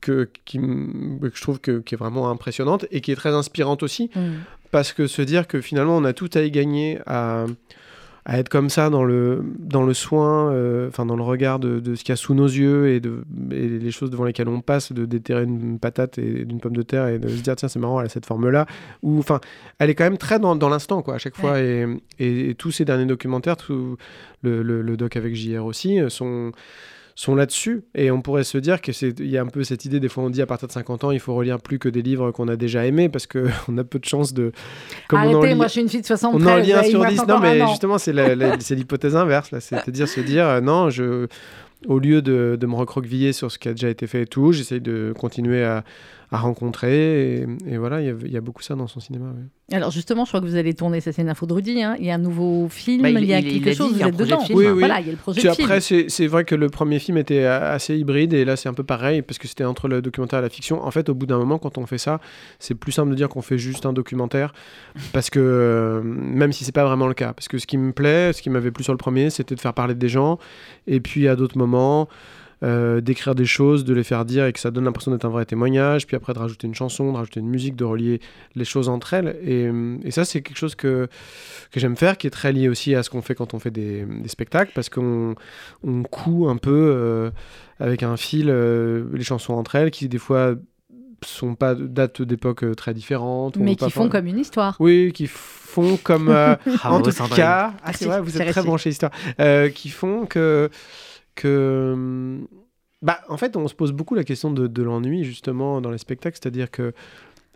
que, 0.00 0.28
qui, 0.44 0.58
que 0.58 1.30
je 1.34 1.42
trouve 1.42 1.60
que, 1.60 1.78
qui 1.80 1.94
est 1.94 1.98
vraiment 1.98 2.28
impressionnante 2.30 2.86
et 2.90 3.00
qui 3.00 3.12
est 3.12 3.16
très 3.16 3.34
inspirante 3.34 3.82
aussi 3.84 4.10
Mm. 4.16 4.20
parce 4.72 4.92
que 4.92 5.06
se 5.06 5.22
dire 5.22 5.46
que 5.46 5.60
finalement 5.60 5.96
on 5.96 6.04
a 6.04 6.12
tout 6.12 6.30
à 6.34 6.40
y 6.42 6.50
gagner 6.50 6.98
à, 7.06 7.46
à 8.24 8.38
être 8.38 8.48
comme 8.48 8.70
ça 8.70 8.88
dans 8.88 9.02
le, 9.02 9.42
dans 9.58 9.82
le 9.82 9.94
soin, 9.94 10.52
euh, 10.52 10.86
enfin 10.88 11.04
dans 11.04 11.16
le 11.16 11.24
regard 11.24 11.58
de, 11.58 11.80
de 11.80 11.94
ce 11.96 12.04
qu'il 12.04 12.12
y 12.12 12.14
a 12.14 12.16
sous 12.16 12.34
nos 12.34 12.46
yeux 12.46 12.88
et, 12.90 13.00
de, 13.00 13.24
et 13.50 13.66
les 13.68 13.90
choses 13.90 14.10
devant 14.10 14.24
lesquelles 14.24 14.48
on 14.48 14.60
passe, 14.60 14.92
de 14.92 15.04
déterrer 15.06 15.42
une 15.42 15.78
patate 15.80 16.18
et 16.18 16.44
d'une 16.44 16.60
pomme 16.60 16.76
de 16.76 16.82
terre 16.82 17.08
et 17.08 17.18
de 17.18 17.26
se 17.28 17.42
dire 17.42 17.56
tiens 17.56 17.68
c'est 17.68 17.80
marrant 17.80 17.98
elle 18.00 18.06
a 18.06 18.08
cette 18.08 18.26
forme 18.26 18.48
là, 18.48 18.66
ou 19.02 19.18
enfin 19.18 19.40
elle 19.80 19.90
est 19.90 19.96
quand 19.96 20.04
même 20.04 20.18
très 20.18 20.38
dans, 20.38 20.54
dans 20.54 20.68
l'instant 20.68 21.02
quoi 21.02 21.14
à 21.14 21.18
chaque 21.18 21.36
fois. 21.36 21.60
Et, 21.60 21.84
et- 22.20 22.50
et 22.50 22.54
tous 22.54 22.70
ces 22.70 22.84
derniers 22.84 23.06
documentaires, 23.06 23.56
tout 23.56 23.96
le, 24.42 24.62
le- 24.62 24.82
le 24.82 24.96
doc 24.96 25.16
avec 25.16 25.34
JR 25.34 25.64
aussi 25.64 25.98
euh, 26.00 26.08
sont 26.08 26.52
sont 27.14 27.34
là-dessus. 27.34 27.84
Et 27.94 28.10
on 28.10 28.22
pourrait 28.22 28.44
se 28.44 28.58
dire 28.58 28.80
que 28.80 28.92
c'est 28.92 29.18
il 29.20 29.28
y 29.30 29.36
a 29.38 29.42
un 29.42 29.46
peu 29.46 29.64
cette 29.64 29.84
idée 29.84 30.00
des 30.00 30.08
fois 30.08 30.24
on 30.24 30.30
dit 30.30 30.40
à 30.42 30.46
partir 30.46 30.66
de 30.68 30.72
50 30.72 31.04
ans 31.04 31.10
il 31.10 31.20
faut 31.20 31.34
relire 31.34 31.60
plus 31.60 31.78
que 31.78 31.88
des 31.88 32.02
livres 32.02 32.30
qu'on 32.30 32.48
a 32.48 32.56
déjà 32.56 32.86
aimés 32.86 33.08
parce 33.08 33.26
que 33.26 33.46
on 33.68 33.76
a 33.78 33.84
peu 33.84 33.98
de 33.98 34.04
chances 34.04 34.32
de 34.32 34.52
comme 35.08 35.20
on 35.20 35.34
Arrêtez, 35.34 35.48
lit- 35.48 35.54
moi 35.56 35.66
je 35.66 35.72
suis 35.72 35.80
une 35.82 35.88
fille 35.88 36.00
de 36.00 36.06
73. 36.06 36.42
on 36.42 36.50
en 36.50 36.56
lit 36.56 36.72
un 36.72 36.82
sur 36.84 37.00
reste 37.02 37.12
10 37.14 37.20
encore 37.20 37.40
non 37.40 37.42
mais 37.42 37.66
justement 37.68 37.98
c'est 37.98 38.12
l'hypothèse 38.74 39.14
inverse 39.16 39.50
là. 39.50 39.60
C'est-à-dire 39.60 40.08
se 40.08 40.20
dire 40.20 40.46
euh, 40.46 40.60
non 40.60 40.90
je 40.90 41.26
au 41.88 41.98
lieu 41.98 42.22
de, 42.22 42.56
de 42.60 42.66
me 42.66 42.76
recroqueviller 42.76 43.32
sur 43.32 43.50
ce 43.50 43.58
qui 43.58 43.68
a 43.68 43.72
déjà 43.72 43.88
été 43.90 44.06
fait 44.06 44.22
et 44.22 44.26
tout, 44.26 44.52
j'essaye 44.52 44.80
de 44.80 45.12
continuer 45.18 45.64
à, 45.64 45.82
à 46.32 46.38
rencontrer. 46.38 47.36
Et, 47.42 47.46
et 47.68 47.76
voilà, 47.78 48.00
il 48.00 48.06
y, 48.06 48.10
a- 48.10 48.14
il 48.24 48.32
y 48.32 48.36
a 48.36 48.40
beaucoup 48.40 48.62
ça 48.62 48.74
dans 48.74 48.86
son 48.86 49.00
cinéma. 49.00 49.26
ouais. 49.26 49.76
Alors 49.76 49.90
justement, 49.90 50.24
je 50.26 50.30
crois 50.30 50.40
que 50.40 50.46
vous 50.46 50.56
allez 50.56 50.74
tourner, 50.74 51.00
ça 51.00 51.12
c'est 51.12 51.22
une 51.22 51.30
info 51.30 51.46
de 51.46 51.54
Rudy, 51.54 51.82
hein. 51.82 51.96
il 51.98 52.04
y 52.04 52.10
a 52.10 52.14
un 52.14 52.18
nouveau 52.18 52.68
film, 52.68 53.02
Bah, 53.02 53.10
il- 53.10 53.18
il, 53.20 53.24
y 53.24 53.32
a 53.32 53.38
il- 53.38 53.46
il 53.48 53.52
quelque 53.62 53.70
a 53.70 53.74
chose, 53.74 53.94
vous 53.94 54.02
êtes 54.02 54.16
dedans. 54.16 54.42
de. 54.46 54.52
Oui, 54.54 54.66
oui. 54.66 54.78
Voilà, 54.80 55.00
il 55.00 55.06
y 55.06 55.08
a 55.08 55.12
le 55.12 55.16
projet 55.18 55.40
Puis 55.40 55.48
de 55.48 55.54
film. 55.54 55.66
après, 55.68 55.80
c'est 55.80 56.06
c'est 56.08 56.26
vrai 56.26 56.44
que 56.44 56.54
le 56.54 56.68
premier 56.68 56.98
film 56.98 57.16
était 57.16 57.44
assez 57.46 57.96
hybride 57.96 58.34
et 58.34 58.44
là, 58.44 58.56
c'est 58.56 58.68
un 58.68 58.74
peu 58.74 58.82
pareil 58.84 59.22
parce 59.22 59.38
que 59.38 59.48
c'était 59.48 59.64
entre 59.64 59.88
le 59.88 60.02
documentaire 60.02 60.40
et 60.40 60.42
la 60.42 60.48
fiction. 60.50 60.84
En 60.84 60.90
fait, 60.90 61.08
au 61.08 61.14
bout 61.14 61.24
d'un 61.26 61.38
moment, 61.38 61.58
quand 61.58 61.78
on 61.78 61.86
fait 61.86 61.96
ça, 61.98 62.20
c'est 62.58 62.74
plus 62.74 62.92
simple 62.92 63.10
de 63.10 63.14
dire 63.14 63.28
qu'on 63.30 63.40
fait 63.42 63.56
juste 63.58 63.86
un 63.86 63.92
documentaire 63.94 64.52
parce 65.14 65.30
que 65.30 65.38
euh, 65.40 66.02
même 66.02 66.52
si 66.52 66.64
c'est 66.64 66.72
pas 66.72 66.84
vraiment 66.84 67.06
le 67.06 67.14
cas, 67.14 67.32
parce 67.32 67.48
que 67.48 67.56
ce 67.58 67.66
qui 67.66 67.78
me 67.78 67.92
plaît, 67.92 68.32
ce 68.34 68.42
qui 68.42 68.50
m'avait 68.50 68.70
plu 68.72 68.84
sur 68.84 68.92
le 68.92 68.98
premier, 68.98 69.30
c'était 69.30 69.54
de 69.54 69.60
faire 69.60 69.74
parler 69.74 69.94
des 69.94 70.08
gens 70.10 70.38
et 70.86 71.00
puis 71.00 71.28
à 71.28 71.36
d'autres 71.36 71.56
moments. 71.56 72.08
Euh, 72.62 73.00
d'écrire 73.00 73.34
des 73.34 73.44
choses, 73.44 73.84
de 73.84 73.92
les 73.92 74.04
faire 74.04 74.24
dire 74.24 74.44
et 74.46 74.52
que 74.52 74.60
ça 74.60 74.70
donne 74.70 74.84
l'impression 74.84 75.10
d'être 75.10 75.24
un 75.24 75.30
vrai 75.30 75.44
témoignage, 75.44 76.06
puis 76.06 76.16
après 76.16 76.32
de 76.32 76.38
rajouter 76.38 76.66
une 76.66 76.74
chanson, 76.74 77.12
de 77.12 77.16
rajouter 77.16 77.40
une 77.40 77.48
musique, 77.48 77.74
de 77.76 77.84
relier 77.84 78.20
les 78.54 78.64
choses 78.64 78.88
entre 78.88 79.14
elles. 79.14 79.36
Et, 79.42 79.66
euh, 79.66 79.96
et 80.04 80.10
ça, 80.10 80.24
c'est 80.24 80.42
quelque 80.42 80.58
chose 80.58 80.74
que, 80.74 81.08
que 81.70 81.80
j'aime 81.80 81.96
faire, 81.96 82.16
qui 82.16 82.26
est 82.26 82.30
très 82.30 82.52
lié 82.52 82.68
aussi 82.68 82.94
à 82.94 83.02
ce 83.02 83.10
qu'on 83.10 83.22
fait 83.22 83.34
quand 83.34 83.54
on 83.54 83.58
fait 83.58 83.70
des, 83.70 84.04
des 84.04 84.28
spectacles, 84.28 84.72
parce 84.74 84.88
qu'on 84.88 85.34
on 85.82 86.02
coud 86.04 86.48
un 86.48 86.56
peu 86.56 86.70
euh, 86.94 87.30
avec 87.80 88.02
un 88.02 88.16
fil 88.16 88.46
euh, 88.48 89.04
les 89.12 89.24
chansons 89.24 89.54
entre 89.54 89.74
elles, 89.74 89.90
qui 89.90 90.08
des 90.08 90.18
fois 90.18 90.54
sont 91.24 91.54
pas 91.54 91.74
datent 91.74 92.22
d'époques 92.22 92.64
très 92.76 92.94
différentes. 92.94 93.56
Mais 93.56 93.76
qui 93.76 93.90
font 93.90 94.08
comme 94.08 94.26
une 94.26 94.38
histoire. 94.38 94.76
Oui, 94.80 95.12
qui 95.12 95.26
font 95.28 95.96
comme... 95.96 96.28
euh, 96.28 96.56
Bravo, 96.66 96.96
en 96.96 97.02
tout 97.02 97.34
cas, 97.34 97.74
ah, 97.84 97.92
c'est 97.92 98.06
vrai, 98.06 98.20
vous 98.20 98.40
êtes 98.40 98.50
très 98.50 98.62
branché 98.62 98.90
histoire, 98.90 99.12
Euh, 99.40 99.68
qui 99.68 99.88
font 99.88 100.26
que 100.26 100.68
que 101.34 101.92
hum, 101.94 102.48
bah 103.02 103.20
en 103.28 103.36
fait 103.36 103.56
on 103.56 103.66
se 103.68 103.74
pose 103.74 103.92
beaucoup 103.92 104.14
la 104.14 104.24
question 104.24 104.50
de, 104.50 104.66
de 104.66 104.82
l'ennui 104.82 105.24
justement 105.24 105.80
dans 105.80 105.90
les 105.90 105.98
spectacles, 105.98 106.38
c'est-à-dire 106.40 106.70
que 106.70 106.92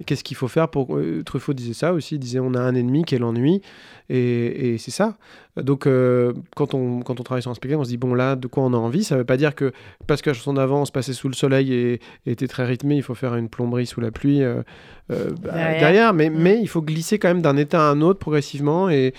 qu'est-ce 0.04 0.24
qu'il 0.24 0.36
faut 0.36 0.48
faire 0.48 0.68
pour 0.68 0.96
euh, 0.96 1.22
Truffaut 1.24 1.54
disait 1.54 1.72
ça 1.74 1.92
aussi, 1.92 2.16
il 2.16 2.18
disait 2.18 2.38
on 2.40 2.54
a 2.54 2.60
un 2.60 2.74
ennemi 2.74 3.04
qui 3.04 3.14
est 3.14 3.18
l'ennui 3.18 3.62
et, 4.10 4.74
et 4.74 4.78
c'est 4.78 4.90
ça. 4.90 5.16
Donc 5.56 5.86
euh, 5.86 6.34
quand 6.54 6.74
on 6.74 7.00
quand 7.00 7.18
on 7.18 7.22
travaille 7.22 7.40
sur 7.40 7.50
un 7.50 7.54
spectacle, 7.54 7.80
on 7.80 7.84
se 7.84 7.88
dit 7.88 7.96
bon 7.96 8.12
là 8.14 8.36
de 8.36 8.46
quoi 8.46 8.62
on 8.64 8.74
a 8.74 8.76
envie, 8.76 9.04
ça 9.04 9.16
veut 9.16 9.24
pas 9.24 9.38
dire 9.38 9.54
que 9.54 9.72
parce 10.06 10.20
que 10.20 10.28
la 10.30 10.34
chanson 10.34 10.52
d'avant 10.52 10.84
se 10.84 10.92
passait 10.92 11.14
sous 11.14 11.28
le 11.28 11.34
soleil 11.34 11.72
et, 11.72 11.92
et 12.26 12.32
était 12.32 12.46
très 12.46 12.66
rythmée, 12.66 12.96
il 12.96 13.02
faut 13.02 13.14
faire 13.14 13.34
une 13.36 13.48
plomberie 13.48 13.86
sous 13.86 14.02
la 14.02 14.10
pluie 14.10 14.42
euh, 14.42 14.62
euh, 15.10 15.30
bah, 15.42 15.52
Derrière. 15.54 15.78
derrière, 15.80 16.12
mais, 16.12 16.28
Mm. 16.28 16.34
mais 16.42 16.58
il 16.60 16.66
faut 16.68 16.82
glisser 16.82 17.18
quand 17.18 17.28
même 17.28 17.40
d'un 17.40 17.56
état 17.56 17.88
à 17.88 17.90
un 17.90 18.02
autre 18.02 18.18
progressivement 18.18 18.90
et 18.90 19.14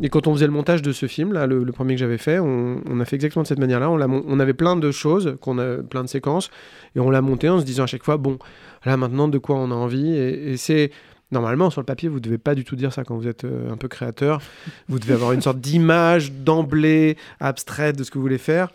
et 0.00 0.08
quand 0.08 0.28
on 0.28 0.34
faisait 0.34 0.46
le 0.46 0.52
montage 0.52 0.82
de 0.82 0.92
ce 0.92 1.06
film, 1.06 1.32
là, 1.32 1.46
le, 1.46 1.64
le 1.64 1.72
premier 1.72 1.94
que 1.94 2.00
j'avais 2.00 2.18
fait, 2.18 2.38
on, 2.38 2.80
on 2.88 3.00
a 3.00 3.04
fait 3.04 3.16
exactement 3.16 3.42
de 3.42 3.48
cette 3.48 3.58
manière-là. 3.58 3.90
On, 3.90 4.00
on 4.26 4.40
avait 4.40 4.54
plein 4.54 4.76
de 4.76 4.90
choses, 4.90 5.36
qu'on 5.40 5.58
a, 5.58 5.76
plein 5.82 6.02
de 6.02 6.08
séquences, 6.08 6.50
et 6.96 7.00
on 7.00 7.10
l'a 7.10 7.22
monté 7.22 7.48
en 7.48 7.58
se 7.60 7.64
disant 7.64 7.84
à 7.84 7.86
chaque 7.86 8.02
fois, 8.04 8.16
bon, 8.16 8.38
là 8.84 8.96
maintenant, 8.96 9.28
de 9.28 9.38
quoi 9.38 9.56
on 9.56 9.70
a 9.70 9.74
envie. 9.74 10.12
Et, 10.14 10.52
et 10.52 10.56
c'est 10.56 10.90
normalement 11.30 11.70
sur 11.70 11.80
le 11.80 11.86
papier, 11.86 12.08
vous 12.08 12.20
devez 12.20 12.38
pas 12.38 12.54
du 12.54 12.64
tout 12.64 12.76
dire 12.76 12.92
ça 12.92 13.04
quand 13.04 13.16
vous 13.16 13.26
êtes 13.28 13.44
euh, 13.44 13.72
un 13.72 13.76
peu 13.76 13.88
créateur. 13.88 14.40
Vous 14.88 14.98
devez 14.98 15.14
avoir 15.14 15.32
une 15.32 15.40
sorte 15.40 15.58
d'image 15.60 16.32
d'emblée 16.32 17.16
abstraite 17.40 17.96
de 17.96 18.04
ce 18.04 18.10
que 18.10 18.18
vous 18.18 18.22
voulez 18.22 18.38
faire. 18.38 18.68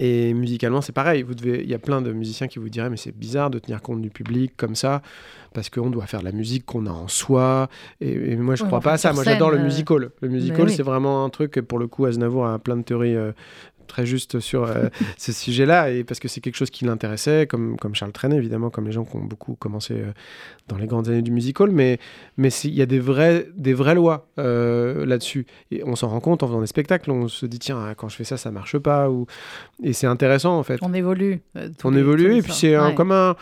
Et 0.00 0.32
musicalement, 0.32 0.80
c'est 0.80 0.92
pareil. 0.92 1.22
Vous 1.24 1.34
devez, 1.34 1.60
il 1.64 1.68
y 1.68 1.74
a 1.74 1.78
plein 1.80 2.00
de 2.00 2.12
musiciens 2.12 2.46
qui 2.46 2.60
vous 2.60 2.68
diraient, 2.68 2.88
mais 2.88 2.96
c'est 2.96 3.10
bizarre 3.16 3.50
de 3.50 3.58
tenir 3.58 3.82
compte 3.82 4.00
du 4.00 4.10
public 4.10 4.52
comme 4.56 4.76
ça, 4.76 5.02
parce 5.52 5.70
qu'on 5.70 5.90
doit 5.90 6.06
faire 6.06 6.20
de 6.20 6.24
la 6.24 6.30
musique 6.30 6.64
qu'on 6.64 6.86
a 6.86 6.90
en 6.90 7.08
soi. 7.08 7.68
Et, 8.00 8.12
et 8.12 8.36
moi, 8.36 8.54
je 8.54 8.62
Ouais, 8.62 8.68
crois 8.68 8.80
pas 8.80 8.92
à 8.92 8.96
ça. 8.96 9.12
Moi, 9.12 9.24
j'adore 9.24 9.50
le 9.50 9.58
euh, 9.58 9.64
musical. 9.64 10.10
Le 10.22 10.28
musical, 10.28 10.66
oui. 10.66 10.72
c'est 10.72 10.84
vraiment 10.84 11.24
un 11.24 11.30
truc. 11.30 11.60
Pour 11.62 11.80
le 11.80 11.88
coup, 11.88 12.04
Aznavour 12.06 12.46
a 12.46 12.60
plein 12.60 12.76
de 12.76 12.82
théories 12.82 13.16
euh, 13.16 13.32
très 13.88 14.06
justes 14.06 14.38
sur 14.38 14.62
euh, 14.64 14.86
ce 15.18 15.32
sujet-là, 15.32 15.90
et 15.90 16.04
parce 16.04 16.20
que 16.20 16.28
c'est 16.28 16.40
quelque 16.40 16.54
chose 16.56 16.70
qui 16.70 16.84
l'intéressait, 16.84 17.46
comme 17.48 17.76
comme 17.76 17.96
Charles 17.96 18.12
Trenet, 18.12 18.36
évidemment, 18.36 18.70
comme 18.70 18.86
les 18.86 18.92
gens 18.92 19.04
qui 19.04 19.16
ont 19.16 19.24
beaucoup 19.24 19.56
commencé 19.56 19.94
euh, 19.94 20.12
dans 20.68 20.76
les 20.76 20.86
grandes 20.86 21.08
années 21.08 21.22
du 21.22 21.32
musical. 21.32 21.70
Mais 21.72 21.98
mais 22.36 22.50
il 22.64 22.74
y 22.74 22.82
a 22.82 22.86
des 22.86 23.00
vrais 23.00 23.48
des 23.56 23.74
vraies 23.74 23.96
lois 23.96 24.28
euh, 24.38 25.04
là-dessus. 25.04 25.46
Et 25.72 25.82
on 25.84 25.96
s'en 25.96 26.08
rend 26.08 26.20
compte 26.20 26.42
en 26.44 26.46
faisant 26.46 26.60
des 26.60 26.66
spectacles. 26.68 27.10
On 27.10 27.26
se 27.26 27.46
dit 27.46 27.58
tiens, 27.58 27.94
quand 27.96 28.08
je 28.08 28.14
fais 28.16 28.24
ça, 28.24 28.36
ça 28.36 28.50
marche 28.52 28.78
pas. 28.78 29.10
Ou 29.10 29.26
et 29.82 29.92
c'est 29.92 30.06
intéressant 30.06 30.56
en 30.58 30.62
fait 30.62 30.78
On 30.82 30.94
évolue. 30.94 31.40
on 31.84 31.90
les- 31.90 31.98
évolue 32.00 32.36
et 32.36 32.42
puis 32.42 32.52
c'est 32.52 32.78
Ouais. 32.78 32.94
comme 32.94 33.10
un 33.12 33.34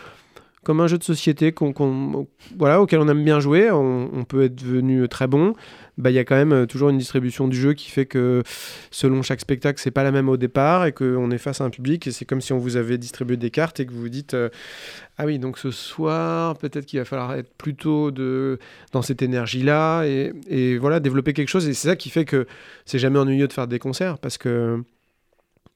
comme 0.63 0.81
un 0.81 0.87
jeu 0.87 0.97
de 0.97 1.03
société 1.03 1.53
qu'on, 1.53 1.71
qu'on- 1.71 2.27
voilà, 2.57 2.81
auquel 2.81 2.99
on 2.99 3.07
aime 3.07 3.23
bien 3.23 3.39
jouer, 3.39 3.71
on, 3.71 4.09
on 4.13 4.25
peut 4.25 4.43
être 4.43 4.55
devenu 4.55 5.07
très 5.07 5.25
bon. 5.27 5.53
Bah, 5.97 6.11
Il 6.11 6.13
y 6.13 6.19
a 6.19 6.23
quand 6.25 6.35
même 6.35 6.53
euh, 6.53 6.65
toujours 6.65 6.89
une 6.89 6.97
distribution 6.97 7.47
du 7.47 7.59
jeu 7.59 7.73
qui 7.73 7.89
fait 7.89 8.05
que 8.05 8.43
selon 8.91 9.21
chaque 9.23 9.41
spectacle, 9.41 9.79
c'est 9.81 9.91
pas 9.91 10.03
la 10.03 10.11
même 10.11 10.29
au 10.29 10.37
départ 10.37 10.85
et 10.85 10.91
qu'on 10.91 11.31
est 11.31 11.37
face 11.37 11.61
à 11.61 11.63
un 11.63 11.69
public. 11.69 12.05
Et 12.07 12.11
c'est 12.11 12.25
comme 12.25 12.41
si 12.41 12.53
on 12.53 12.59
vous 12.59 12.77
avait 12.77 12.97
distribué 12.97 13.37
des 13.37 13.49
cartes 13.49 13.79
et 13.79 13.85
que 13.85 13.91
vous 13.91 14.01
vous 14.01 14.09
dites 14.09 14.33
euh, 14.33 14.49
Ah 15.17 15.25
oui, 15.25 15.39
donc 15.39 15.57
ce 15.57 15.71
soir, 15.71 16.57
peut-être 16.57 16.85
qu'il 16.85 16.99
va 16.99 17.05
falloir 17.05 17.33
être 17.33 17.51
plutôt 17.55 18.11
de, 18.11 18.59
dans 18.91 19.01
cette 19.01 19.21
énergie-là 19.21 20.05
et, 20.05 20.33
et 20.47 20.77
voilà, 20.77 20.99
développer 20.99 21.33
quelque 21.33 21.49
chose. 21.49 21.67
Et 21.67 21.73
c'est 21.73 21.87
ça 21.87 21.95
qui 21.95 22.09
fait 22.09 22.25
que 22.25 22.45
c'est 22.85 22.99
jamais 22.99 23.19
ennuyeux 23.19 23.47
de 23.47 23.53
faire 23.53 23.67
des 23.67 23.79
concerts 23.79 24.19
parce 24.19 24.37
que 24.37 24.83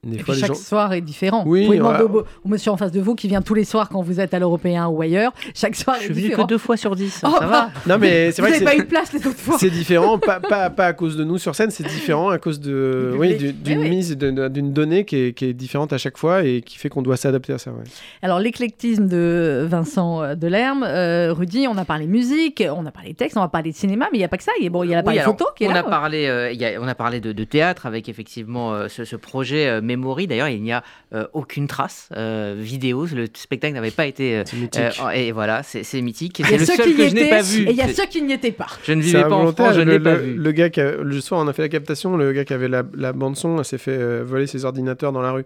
des 0.04 0.16
Et 0.16 0.18
fois 0.18 0.34
puis 0.34 0.42
les 0.42 0.48
chaque 0.48 0.56
gens. 0.56 0.60
soir 0.60 0.92
est 0.94 1.00
différent. 1.00 1.44
Oui, 1.46 1.60
vous 1.60 1.66
pouvez 1.66 1.78
demander 1.78 2.02
voilà. 2.02 2.26
au, 2.44 2.46
au 2.46 2.48
monsieur 2.48 2.72
en 2.72 2.76
face 2.76 2.90
de 2.90 3.00
vous 3.00 3.14
qui 3.14 3.28
vient 3.28 3.40
tous 3.40 3.54
les 3.54 3.62
soirs 3.64 3.88
quand 3.88 4.02
vous 4.02 4.18
êtes 4.18 4.34
à 4.34 4.40
l'Européen 4.40 4.88
ou 4.88 5.00
ailleurs. 5.00 5.32
Chaque 5.54 5.76
soir 5.76 5.94
Je 5.98 6.02
est 6.02 6.04
suis 6.06 6.14
venu 6.14 6.22
que 6.24 6.28
différent. 6.30 6.46
deux 6.48 6.58
fois 6.58 6.76
sur 6.76 6.96
dix. 6.96 7.22
Oh, 7.24 7.28
ça 7.38 7.46
va 7.46 7.70
Non, 7.86 7.98
mais 7.98 8.32
c'est 8.32 8.42
vous 8.42 8.48
vrai 8.48 8.58
que 8.58 8.64
pas 8.64 8.74
eu 8.74 8.78
de 8.80 8.82
place 8.84 9.12
les 9.12 9.24
autres 9.24 9.38
fois. 9.38 9.56
C'est 9.60 9.70
différent, 9.70 10.18
pas, 10.18 10.40
pas, 10.48 10.70
pas 10.70 10.86
à 10.86 10.92
cause 10.92 11.16
de 11.16 11.22
nous 11.22 11.38
sur 11.38 11.54
scène, 11.54 11.70
c'est 11.70 11.86
différent 11.86 12.30
à 12.30 12.38
cause 12.38 12.58
de, 12.58 13.14
oui, 13.16 13.36
d'une 13.36 13.78
Oui, 13.82 13.88
mise, 13.90 14.16
d'une 14.16 14.72
donnée 14.72 15.04
qui 15.04 15.16
est, 15.16 15.32
qui 15.34 15.44
est 15.44 15.52
différente 15.52 15.92
à 15.92 15.98
chaque 15.98 16.18
fois 16.18 16.42
et 16.42 16.62
qui 16.62 16.78
fait 16.78 16.88
qu'on 16.88 17.02
doit 17.02 17.16
s'adapter 17.16 17.52
à 17.52 17.58
ça. 17.58 17.70
ouais. 17.70 17.84
Alors 18.22 18.40
l'éclectisme 18.40 19.06
de 19.06 19.64
Vincent 19.68 20.20
euh, 20.22 20.34
Delerme, 20.34 20.82
euh, 20.82 21.32
Rudy, 21.32 21.68
on 21.68 21.76
a 21.78 21.84
parlé 21.84 22.06
musique, 22.08 22.60
on 22.76 22.86
a 22.86 22.90
parlé 22.90 23.14
texte, 23.14 23.36
on 23.36 23.40
va 23.40 23.46
parler 23.48 23.70
de 23.70 23.76
cinéma, 23.76 24.06
mais 24.10 24.18
il 24.18 24.20
n'y 24.20 24.24
a 24.24 24.28
pas 24.28 24.36
que 24.38 24.42
ça. 24.44 24.50
Il 24.58 24.64
y 24.64 24.66
a, 24.66 24.70
bon, 24.70 24.82
il 24.82 24.90
y 24.90 24.94
a 24.94 24.96
la 25.00 25.08
Oui, 25.08 25.14
partie 25.14 25.30
photo 25.30 25.46
qui 25.56 25.62
est 25.62 25.68
on 25.68 25.72
là. 25.72 25.78
A 25.80 25.82
parlé, 25.84 26.26
euh, 26.26 26.50
y 26.50 26.64
a- 26.64 26.80
on 26.80 26.88
a 26.88 26.94
parlé 26.96 27.20
de, 27.20 27.30
de 27.30 27.44
théâtre 27.44 27.86
avec 27.86 28.08
effectivement 28.08 28.72
euh, 28.74 28.88
ce, 28.88 29.04
ce 29.04 29.14
projet 29.16 29.68
euh, 29.68 29.80
Memory. 29.96 30.26
D'ailleurs, 30.26 30.48
il 30.48 30.62
n'y 30.62 30.72
a 30.72 30.82
euh, 31.14 31.26
aucune 31.32 31.66
trace 31.66 32.08
euh, 32.16 32.54
vidéo. 32.58 33.06
Le 33.14 33.26
spectacle 33.34 33.74
n'avait 33.74 33.90
pas 33.90 34.06
été. 34.06 34.36
euh, 34.38 34.42
C'est 34.46 34.56
mythique. 34.56 34.82
euh, 35.04 35.10
et 35.10 35.32
voilà, 35.32 35.62
c'est 35.62 35.82
c'est 35.82 36.00
mythique. 36.00 36.40
Et 36.40 36.42
Il 36.42 36.46
y 36.46 36.48
C'est 36.50 36.54
a 36.54 36.58
le 36.58 36.64
ceux 36.66 36.76
seul 36.76 36.84
qui 36.86 36.92
y 36.92 36.96
que 36.96 37.08
je 37.08 37.14
n'ai 37.14 37.20
étaient 37.22 37.30
pas 37.30 37.42
vu. 37.42 37.62
et 37.66 37.70
il 37.70 37.76
y 37.76 37.80
a 37.82 37.86
C'est- 37.88 37.94
ceux 37.94 38.06
qui 38.06 38.22
n'y 38.22 38.32
étaient 38.32 38.52
pas. 38.52 38.66
Je 38.84 38.92
ne 38.92 39.02
vivais 39.02 39.22
pas 39.22 39.30
en 39.34 39.52
France, 39.52 39.74
je 39.74 39.80
ne 39.80 39.84
le, 39.84 39.92
l'ai 39.92 40.00
pas 40.00 40.14
le- 40.14 40.20
vu. 40.22 40.34
le 40.34 40.52
gars 40.52 40.70
qui 40.70 40.80
a- 40.80 40.92
le 40.96 41.20
soir, 41.20 41.40
on 41.44 41.48
a 41.48 41.52
fait 41.52 41.62
la 41.62 41.68
captation. 41.68 42.16
Le 42.16 42.32
gars 42.32 42.44
qui 42.44 42.54
avait 42.54 42.68
la, 42.68 42.82
la 42.94 43.12
bande 43.12 43.36
son 43.36 43.62
s'est 43.62 43.78
fait 43.78 43.92
euh, 43.96 44.22
voler 44.24 44.46
ses 44.46 44.64
ordinateurs 44.64 45.12
dans 45.12 45.22
la 45.22 45.32
rue. 45.32 45.44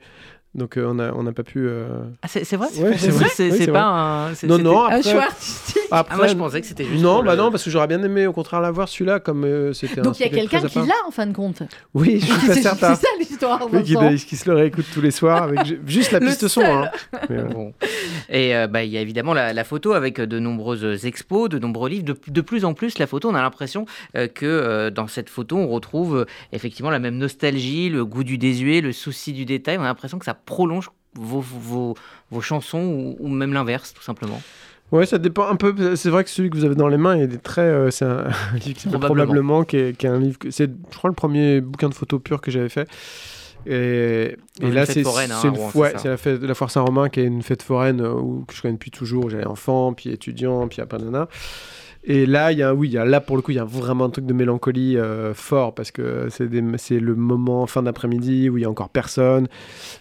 Donc 0.56 0.78
euh, 0.78 0.86
on 0.88 0.94
n'a 0.94 1.12
on 1.14 1.26
a 1.26 1.32
pas 1.32 1.42
pu. 1.42 1.58
euh, 1.68 1.86
Ah, 2.22 2.28
c'est 2.28 2.42
c'est 2.44 2.56
vrai? 2.56 2.68
Ouais, 2.78 2.92
C'est 2.96 2.98
c'est 2.98 3.08
vrai? 3.10 3.26
C'est 3.32 3.44
Oui, 3.50 3.58
c'est 3.58 3.64
c'est 3.66 3.72
pas 3.72 3.84
un. 3.84 4.34
c'est- 4.34 4.46
Non, 4.46 4.56
non. 4.58 4.84
Un 4.84 4.86
Après, 4.96 5.02
choix 5.12 5.22
artistique. 5.24 5.82
après, 5.90 6.14
Ah, 6.14 6.16
moi, 6.16 6.26
je 6.28 6.34
pensais 6.34 6.60
que 6.62 6.66
c'était 6.66 6.84
juste. 6.86 7.02
non, 7.02 7.22
bah 7.22 7.32
le- 7.36 7.42
non, 7.42 7.50
parce 7.50 7.62
que 7.62 7.68
j'aurais 7.70 7.86
bien 7.88 8.02
aimé 8.02 8.26
au 8.26 8.32
contraire 8.32 8.62
l'avoir 8.62 8.88
celui-là, 8.88 9.20
comme 9.20 9.44
euh, 9.44 9.74
c'était. 9.74 10.00
un 10.00 10.02
Donc 10.04 10.18
il 10.18 10.22
y 10.22 10.26
a 10.26 10.30
quelqu'un 10.30 10.62
qui 10.66 10.78
l'a 10.78 10.94
en 11.06 11.10
fin 11.10 11.26
de 11.26 11.34
compte. 11.34 11.62
Oui, 11.92 12.20
je 12.20 12.24
suis 12.26 12.34
C'est 12.40 12.46
pas 12.48 12.54
c'est 12.54 12.62
certain. 12.62 12.94
ça 12.94 13.06
l'histoire. 13.18 13.68
Oui, 13.70 13.82
qui, 14.24 14.36
se 14.36 14.48
le 14.48 14.56
réécoute 14.56 14.86
tous 14.94 15.02
les 15.02 15.10
soirs 15.10 15.42
avec 15.42 15.64
ju- 15.66 15.80
juste 15.86 16.10
la 16.12 16.20
piste 16.20 16.48
son. 16.48 16.62
hein. 16.62 16.88
Mais, 17.28 17.36
euh, 17.36 17.42
Bon. 17.48 17.74
Et 18.30 18.56
euh, 18.56 18.66
bah, 18.66 18.82
il 18.82 18.90
y 18.90 18.96
a 18.96 19.00
évidemment 19.02 19.34
la, 19.34 19.52
la 19.52 19.62
photo 19.64 19.92
avec 19.92 20.20
de 20.20 20.38
nombreuses 20.38 21.04
expos, 21.04 21.48
de 21.50 21.58
nombreux 21.58 21.90
livres. 21.90 22.04
De, 22.06 22.16
de 22.26 22.40
plus 22.40 22.64
en 22.64 22.72
plus, 22.72 22.98
la 22.98 23.06
photo, 23.06 23.28
on 23.30 23.34
a 23.34 23.42
l'impression 23.42 23.84
euh, 24.16 24.26
que 24.26 24.46
euh, 24.46 24.90
dans 24.90 25.06
cette 25.06 25.28
photo, 25.28 25.56
on 25.58 25.68
retrouve 25.68 26.16
euh, 26.16 26.24
effectivement 26.52 26.90
la 26.90 26.98
même 26.98 27.18
nostalgie, 27.18 27.90
le 27.90 28.04
goût 28.06 28.24
du 28.24 28.38
désuet, 28.38 28.80
le 28.80 28.92
souci 28.92 29.32
du 29.34 29.44
détail. 29.44 29.76
On 29.78 29.82
a 29.82 29.84
l'impression 29.84 30.18
que 30.18 30.24
ça 30.24 30.34
prolonge 30.46 30.90
vos, 31.14 31.40
vos, 31.40 31.94
vos 32.30 32.40
chansons 32.40 32.82
ou, 32.82 33.16
ou 33.20 33.28
même 33.28 33.52
l'inverse, 33.52 33.92
tout 33.92 34.02
simplement. 34.02 34.40
Ouais, 34.92 35.04
ça 35.04 35.18
dépend 35.18 35.48
un 35.48 35.56
peu. 35.56 35.96
C'est 35.96 36.10
vrai 36.10 36.22
que 36.22 36.30
celui 36.30 36.48
que 36.48 36.56
vous 36.56 36.64
avez 36.64 36.76
dans 36.76 36.86
les 36.88 36.96
mains, 36.96 37.16
il 37.16 37.24
est 37.34 37.42
très. 37.42 37.62
euh, 37.62 37.90
c'est 37.90 38.04
un 38.04 38.24
livre 38.54 38.78
qui 38.78 38.88
Probablement. 38.88 39.00
probablement, 39.00 39.64
qui 39.64 39.76
est, 39.76 39.96
qui 39.96 40.06
est 40.06 40.10
un 40.10 40.20
livre. 40.20 40.38
C'est, 40.50 40.70
je 40.90 40.96
crois, 40.96 41.10
le 41.10 41.14
premier 41.16 41.60
bouquin 41.60 41.88
de 41.88 41.94
photos 41.94 42.20
pur 42.22 42.40
que 42.40 42.50
j'avais 42.50 42.68
fait. 42.68 42.88
Et, 43.66 44.36
et 44.60 44.70
là, 44.70 44.86
c'est, 44.86 45.02
foraine, 45.02 45.32
hein, 45.32 45.38
c'est, 45.42 45.48
Rouen, 45.48 45.88
la 46.04 46.16
fête 46.16 46.40
la 46.40 46.54
foire 46.54 46.70
Saint-Romain 46.70 47.08
qui 47.08 47.18
est 47.18 47.24
une 47.24 47.42
fête 47.42 47.64
foraine 47.64 48.00
euh, 48.00 48.12
où, 48.12 48.44
que 48.46 48.54
je 48.54 48.62
connais 48.62 48.74
depuis 48.74 48.92
toujours. 48.92 49.28
J'allais 49.28 49.46
enfant, 49.46 49.92
puis 49.92 50.10
étudiant, 50.10 50.68
puis 50.68 50.80
après 50.80 50.98
nana. 50.98 51.28
Et 52.08 52.24
là, 52.24 52.52
il 52.52 52.58
y 52.58 52.62
a, 52.62 52.72
oui, 52.72 52.86
il 52.88 52.92
y 52.94 52.98
a, 52.98 53.04
là 53.04 53.20
pour 53.20 53.34
le 53.34 53.42
coup, 53.42 53.50
il 53.50 53.56
y 53.56 53.60
a 53.60 53.64
vraiment 53.64 54.04
un 54.04 54.10
truc 54.10 54.26
de 54.26 54.32
mélancolie 54.32 54.96
euh, 54.96 55.34
fort 55.34 55.74
parce 55.74 55.90
que 55.90 56.28
c'est, 56.30 56.48
des- 56.48 56.62
c'est 56.76 57.00
le 57.00 57.16
moment 57.16 57.66
fin 57.66 57.82
d'après-midi 57.82 58.48
où 58.48 58.58
il 58.58 58.62
y 58.62 58.64
a 58.64 58.70
encore 58.70 58.90
personne. 58.90 59.48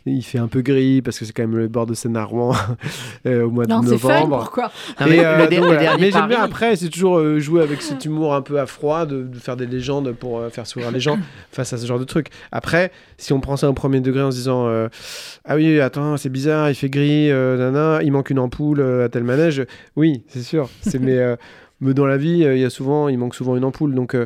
Il 0.05 0.21
fait 0.21 0.37
un 0.37 0.47
peu 0.47 0.61
gris 0.61 1.01
parce 1.01 1.17
que 1.17 1.25
c'est 1.25 1.33
quand 1.33 1.41
même 1.43 1.57
le 1.57 1.67
bord 1.67 1.87
de 1.87 1.95
Seine 1.95 2.15
à 2.15 2.23
Rouen 2.23 2.53
euh, 3.25 3.45
au 3.45 3.49
mois 3.49 3.65
Non, 3.65 3.79
de 3.79 3.87
c'est 3.87 3.97
fun. 3.97 4.09
novembre. 4.09 4.37
Pourquoi? 4.37 4.71
Non, 5.01 5.07
mais 5.09 5.25
euh, 5.25 5.47
donc 5.47 5.59
voilà. 5.65 5.97
mais 5.97 6.11
j'aime 6.11 6.27
bien 6.27 6.43
après, 6.43 6.75
c'est 6.75 6.89
toujours 6.89 7.17
euh, 7.17 7.39
jouer 7.39 7.63
avec 7.63 7.81
cet 7.81 8.05
humour 8.05 8.35
un 8.35 8.41
peu 8.43 8.59
à 8.59 8.67
froid, 8.67 9.07
de, 9.07 9.23
de 9.23 9.39
faire 9.39 9.57
des 9.57 9.65
légendes 9.65 10.11
pour 10.11 10.37
euh, 10.39 10.49
faire 10.49 10.67
sourire 10.67 10.91
les 10.91 10.99
gens 10.99 11.17
face 11.51 11.73
à 11.73 11.77
ce 11.79 11.87
genre 11.87 11.97
de 11.99 12.03
truc. 12.03 12.27
Après, 12.51 12.91
si 13.17 13.33
on 13.33 13.39
prend 13.39 13.57
ça 13.57 13.67
au 13.67 13.73
premier 13.73 13.99
degré 13.99 14.21
en 14.21 14.29
se 14.29 14.37
disant 14.37 14.67
euh, 14.67 14.89
Ah 15.43 15.55
oui, 15.55 15.79
attends, 15.79 16.17
c'est 16.17 16.29
bizarre, 16.29 16.69
il 16.69 16.75
fait 16.75 16.89
gris, 16.89 17.31
euh, 17.31 17.57
nana, 17.57 18.03
il 18.03 18.11
manque 18.11 18.29
une 18.29 18.37
ampoule 18.39 18.79
euh, 18.79 19.05
à 19.05 19.09
tel 19.09 19.23
manège, 19.23 19.65
oui, 19.95 20.21
c'est 20.27 20.43
sûr. 20.43 20.69
C'est, 20.81 20.99
mais, 21.01 21.17
euh, 21.17 21.35
mais 21.81 21.93
dans 21.93 22.05
la 22.05 22.17
vie, 22.17 22.43
euh, 22.45 22.55
il 22.55 22.61
y 22.61 22.65
a 22.65 22.69
souvent, 22.69 23.07
il 23.09 23.17
manque 23.17 23.35
souvent 23.35 23.55
une 23.55 23.63
ampoule. 23.65 23.93
Donc. 23.95 24.15
euh, 24.15 24.25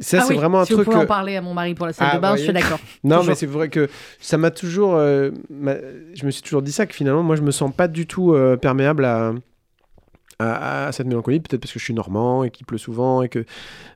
Ça, 0.00 0.18
Ah 0.20 0.24
c'est 0.26 0.34
oui, 0.34 0.36
vraiment 0.38 0.60
un 0.60 0.64
si 0.64 0.72
vous 0.74 0.78
truc. 0.82 0.92
pouvez 0.92 1.04
en 1.04 1.06
parler 1.06 1.36
à 1.36 1.42
mon 1.42 1.54
mari 1.54 1.74
pour 1.74 1.86
la 1.86 1.92
salle 1.92 2.08
Ah, 2.12 2.16
de 2.16 2.20
bain, 2.22 2.30
vous 2.32 2.36
je 2.38 2.42
suis 2.44 2.52
d'accord. 2.52 2.78
Non, 3.04 3.16
Toujours. 3.16 3.28
mais 3.30 3.34
c'est 3.34 3.46
vrai 3.46 3.68
que 3.68 3.88
ça 4.20 4.38
m'a 4.38 4.50
toujours. 4.52 4.94
euh, 4.94 5.30
je 6.14 6.24
me 6.24 6.30
suis 6.30 6.42
toujours 6.42 6.62
dit 6.62 6.70
ça, 6.72 6.86
que 6.86 6.94
finalement, 6.94 7.22
moi, 7.24 7.34
je 7.34 7.42
me 7.42 7.50
sens 7.50 7.72
pas 7.74 7.88
du 7.88 8.06
tout 8.06 8.32
euh, 8.32 8.56
perméable 8.56 9.04
à, 9.04 9.32
à, 10.38 10.86
à 10.88 10.92
cette 10.92 11.06
mélancolie. 11.06 11.40
Peut-être 11.40 11.60
parce 11.60 11.72
que 11.72 11.78
je 11.78 11.84
suis 11.84 11.94
normand 11.94 12.44
et 12.44 12.50
qu'il 12.50 12.66
pleut 12.66 12.78
souvent. 12.78 13.22
Et 13.22 13.28
que... 13.28 13.44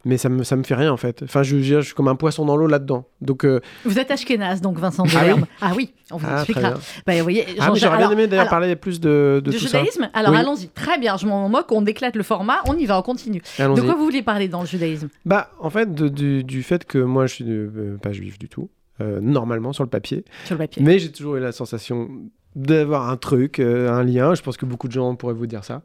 Mais 0.04 0.16
ça 0.18 0.28
me, 0.28 0.42
ça 0.44 0.56
me 0.56 0.62
fait 0.64 0.74
rien, 0.74 0.92
en 0.92 0.96
fait. 0.96 1.22
Enfin, 1.22 1.42
je, 1.42 1.56
dire, 1.56 1.80
je 1.80 1.86
suis 1.86 1.94
comme 1.94 2.08
un 2.08 2.16
poisson 2.16 2.44
dans 2.44 2.56
l'eau 2.56 2.66
là-dedans. 2.66 3.06
Donc. 3.20 3.44
euh, 3.44 3.60
Vous 3.84 3.98
êtes 3.98 4.10
ashkénaze, 4.10 4.60
donc 4.60 4.78
Vincent 4.78 5.04
Ah 5.06 5.10
oui 5.14 5.20
Delerme. 5.20 5.46
Ah 5.60 5.72
oui, 5.76 5.92
on 6.10 6.16
vous 6.16 6.26
ah, 6.28 6.34
expliquera. 6.36 6.74
Bah, 7.06 7.14
vous 7.16 7.22
voyez, 7.22 7.46
Ah, 7.60 7.70
j'aurais 7.74 7.98
bien 7.98 8.10
aimé 8.10 8.26
d'ailleurs 8.26 8.48
parler 8.48 8.74
plus 8.76 8.98
de, 9.00 9.40
de 9.44 9.52
tout 9.52 9.58
ça. 9.58 9.78
judaïsme? 9.78 10.10
Alors 10.14 10.32
Oui. 10.32 10.38
allons-y, 10.38 10.68
très 10.68 10.98
bien, 10.98 11.16
je 11.16 11.26
m'en 11.26 11.48
moque, 11.48 11.70
on 11.70 11.84
éclate 11.86 12.16
le 12.16 12.22
format, 12.22 12.56
on 12.66 12.76
y 12.76 12.86
va, 12.86 12.98
on 12.98 13.02
continue. 13.02 13.42
De 13.58 13.80
quoi 13.80 13.94
vous 13.94 14.04
voulez 14.04 14.22
parler 14.22 14.48
dans 14.48 14.60
le 14.60 14.66
judaïsme? 14.66 15.08
Bah, 15.24 15.50
en 15.60 15.70
fait, 15.70 15.94
de- 15.94 16.08
du, 16.08 16.42
du 16.44 16.62
fait 16.62 16.84
que 16.84 16.98
moi, 16.98 17.26
je 17.26 17.34
suis 17.34 17.44
euh, 17.48 17.96
pas 18.02 18.12
juif 18.12 18.38
du 18.38 18.48
tout, 18.48 18.68
euh, 19.00 19.20
normalement, 19.20 19.72
sur 19.72 19.84
le 19.84 19.90
papier. 19.90 20.24
sur 20.44 20.54
le 20.54 20.58
papier 20.58 20.82
Mais 20.82 20.98
j'ai 20.98 21.12
toujours 21.12 21.36
eu 21.36 21.40
la 21.40 21.52
sensation 21.52 22.08
d'avoir 22.54 23.08
un 23.08 23.16
truc, 23.16 23.58
euh, 23.60 23.90
un 23.90 24.02
lien. 24.04 24.34
Je 24.34 24.42
pense 24.42 24.56
que 24.56 24.66
beaucoup 24.66 24.86
de 24.88 24.92
gens 24.92 25.14
pourraient 25.16 25.32
vous 25.34 25.46
dire 25.46 25.64
ça. 25.64 25.82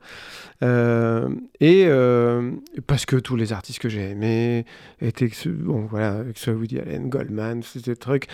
Euh, 0.63 1.29
et 1.59 1.85
euh, 1.87 2.51
parce 2.87 3.05
que 3.05 3.15
tous 3.15 3.35
les 3.35 3.53
artistes 3.53 3.79
que 3.79 3.89
j'ai 3.89 4.09
aimés 4.11 4.65
étaient, 5.01 5.29
que 5.29 5.35
ce- 5.35 5.49
bon 5.49 5.85
voilà, 5.89 6.23
que 6.33 6.37
ce 6.37 6.45
soit 6.45 6.53
Woody 6.53 6.79
Allen, 6.79 7.09
Goldman, 7.09 7.61
c'était 7.63 7.91
des 7.91 7.97
trucs. 7.97 8.27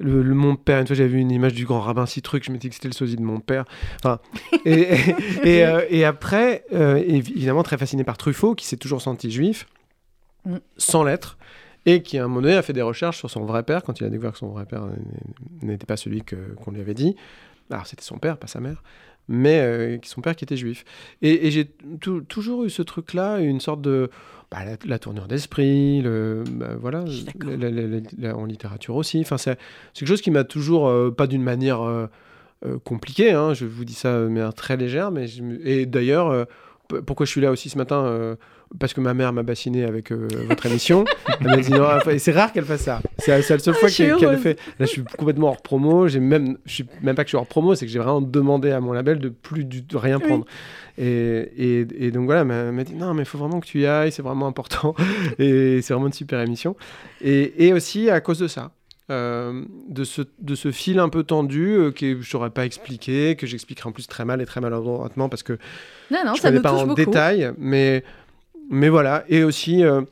Le, 0.00 0.22
le- 0.22 0.34
mon 0.34 0.56
père, 0.56 0.80
une 0.80 0.86
fois 0.86 0.96
j'avais 0.96 1.08
vu 1.08 1.18
une 1.18 1.30
image 1.30 1.54
du 1.54 1.64
grand 1.66 1.80
rabbin 1.80 2.06
si 2.06 2.20
truc, 2.22 2.44
je 2.44 2.50
m'étais 2.52 2.68
dit 2.68 2.70
que 2.70 2.74
c'était 2.76 2.88
le 2.88 2.94
sosie 2.94 3.16
de 3.16 3.22
mon 3.22 3.40
père. 3.40 3.64
Enfin, 4.02 4.18
et, 4.64 4.88
et, 5.44 5.58
et, 5.60 5.64
et 6.00 6.04
après, 6.04 6.64
évi- 6.72 7.32
évidemment 7.32 7.62
très 7.62 7.78
fasciné 7.78 8.04
par 8.04 8.16
Truffaut, 8.18 8.54
qui 8.54 8.66
s'est 8.66 8.76
toujours 8.76 9.02
senti 9.02 9.30
juif, 9.30 9.66
Mm. 10.46 10.56
sans 10.76 11.02
l'être. 11.02 11.36
Et 11.84 12.02
qui, 12.02 12.18
à 12.18 12.24
un 12.24 12.28
moment 12.28 12.42
donné, 12.42 12.54
a 12.54 12.62
fait 12.62 12.72
des 12.72 12.82
recherches 12.82 13.18
sur 13.18 13.30
son 13.30 13.44
vrai 13.44 13.62
père, 13.62 13.82
quand 13.82 13.98
il 14.00 14.04
a 14.04 14.08
découvert 14.10 14.32
que 14.32 14.38
son 14.38 14.48
vrai 14.48 14.66
père 14.66 14.84
n'était 15.62 15.86
pas 15.86 15.96
celui 15.96 16.22
qu'on 16.22 16.70
lui 16.70 16.80
avait 16.80 16.94
dit. 16.94 17.16
Alors, 17.70 17.86
c'était 17.86 18.02
son 18.04 18.18
père, 18.18 18.38
pas 18.38 18.46
sa 18.46 18.60
mère, 18.60 18.82
mais 19.28 19.58
euh, 19.60 19.98
son 20.04 20.20
père 20.20 20.34
qui 20.36 20.44
était 20.44 20.56
juif. 20.56 20.84
Et, 21.22 21.46
et 21.46 21.50
j'ai 21.50 21.66
tou- 22.00 22.22
toujours 22.22 22.64
eu 22.64 22.70
ce 22.70 22.82
truc-là, 22.82 23.38
une 23.40 23.60
sorte 23.60 23.82
de. 23.82 24.10
bah, 24.50 24.64
la, 24.64 24.76
la 24.86 24.98
tournure 24.98 25.28
d'esprit, 25.28 26.00
le, 26.00 26.44
bah, 26.50 26.76
voilà, 26.80 27.04
la- 27.44 27.70
la- 28.18 28.36
en 28.36 28.46
littérature 28.46 28.96
aussi. 28.96 29.20
Enfin, 29.20 29.36
c'est 29.38 29.58
quelque 29.92 30.08
chose 30.08 30.22
qui 30.22 30.30
m'a 30.30 30.44
toujours, 30.44 30.88
euh, 30.88 31.10
pas 31.10 31.26
d'une 31.26 31.42
manière 31.42 31.82
euh, 31.82 32.06
compliquée, 32.84 33.32
hein, 33.32 33.54
je 33.54 33.66
vous 33.66 33.84
dis 33.84 33.92
ça 33.94 34.20
de 34.22 34.28
manière 34.28 34.54
très 34.54 34.76
légère, 34.76 35.10
mais 35.10 35.26
je 35.28 35.42
et 35.64 35.86
d'ailleurs, 35.86 36.46
pourquoi 37.06 37.26
je 37.26 37.30
suis 37.30 37.40
là 37.40 37.50
aussi 37.50 37.68
ce 37.68 37.76
matin 37.78 38.04
euh, 38.04 38.34
parce 38.78 38.92
que 38.94 39.00
ma 39.00 39.14
mère 39.14 39.32
m'a 39.32 39.42
bassiné 39.42 39.84
avec 39.84 40.10
euh, 40.12 40.28
votre 40.48 40.66
émission. 40.66 41.04
Elle 41.40 41.46
m'a 41.48 41.56
dit 41.58 41.70
non, 41.70 41.86
et 42.10 42.18
c'est 42.18 42.32
rare 42.32 42.52
qu'elle 42.52 42.64
fasse 42.64 42.82
ça. 42.82 43.00
C'est 43.18 43.30
la, 43.30 43.42
seule 43.42 43.60
fois 43.74 43.88
suis 43.88 44.04
qu'elle 44.04 44.16
qu'elle 44.16 44.28
le 44.28 44.34
heureuse. 44.34 44.42
fait. 44.42 44.58
Là, 44.78 44.86
je 44.86 44.90
suis 44.90 45.04
complètement 45.04 45.48
hors 45.48 45.62
promo. 45.62 46.08
J'ai 46.08 46.20
même, 46.20 46.58
je 46.66 46.72
suis 46.74 46.86
même 47.02 47.14
pas 47.14 47.24
que 47.24 47.28
je 47.28 47.30
suis 47.30 47.36
hors 47.38 47.46
promo, 47.46 47.74
c'est 47.74 47.86
que 47.86 47.92
j'ai 47.92 47.98
vraiment 47.98 48.20
demandé 48.20 48.70
à 48.70 48.80
mon 48.80 48.92
label 48.92 49.18
de 49.18 49.28
plus 49.28 49.64
du, 49.64 49.82
de 49.82 49.96
rien 49.96 50.18
Oui. 50.18 50.26
prendre. 50.26 50.44
Et, 50.98 51.04
et, 51.56 51.86
et 52.06 52.10
donc 52.10 52.24
voilà, 52.26 52.40
elle 52.40 52.46
m'a- 52.48 52.54
elle 52.54 52.72
m'a 52.72 52.84
dit 52.84 52.94
non, 52.94 53.14
mais 53.14 53.22
il 53.22 53.26
faut 53.26 53.38
vraiment 53.38 53.60
que 53.60 53.66
tu 53.66 53.80
y 53.80 53.86
ailles, 53.86 54.10
c'est 54.12 54.22
vraiment 54.22 54.46
important. 54.46 54.94
et 55.38 55.80
c'est 55.82 55.92
vraiment 55.94 56.08
une 56.08 56.12
super 56.12 56.40
émission. 56.40 56.76
Et, 57.20 57.66
et 57.66 57.72
aussi 57.72 58.10
à 58.10 58.20
cause 58.20 58.38
de 58.38 58.48
ça. 58.48 58.72
Euh, 59.10 59.64
de, 59.88 60.04
ce, 60.04 60.22
de 60.40 60.54
ce 60.54 60.70
fil 60.70 60.98
un 60.98 61.08
peu 61.08 61.22
tendu 61.22 61.70
euh, 61.72 61.90
que 61.90 62.12
je 62.12 62.18
ne 62.18 62.22
saurais 62.22 62.50
pas 62.50 62.66
expliquer, 62.66 63.36
que 63.36 63.46
j'expliquerai 63.46 63.88
en 63.88 63.92
plus 63.92 64.06
très 64.06 64.24
mal 64.24 64.40
et 64.42 64.46
très 64.46 64.60
maladroitement 64.60 65.28
parce 65.28 65.42
que 65.42 65.54
Non, 66.10 66.18
non, 66.26 66.34
je 66.34 66.40
ça 66.40 66.48
connais 66.50 66.60
pas 66.60 66.72
en 66.72 66.82
beaucoup. 66.86 66.94
détail, 66.96 67.52
mais, 67.58 68.04
mais 68.70 68.88
voilà. 68.88 69.24
Et 69.28 69.44
aussi, 69.44 69.84
euh, 69.84 70.02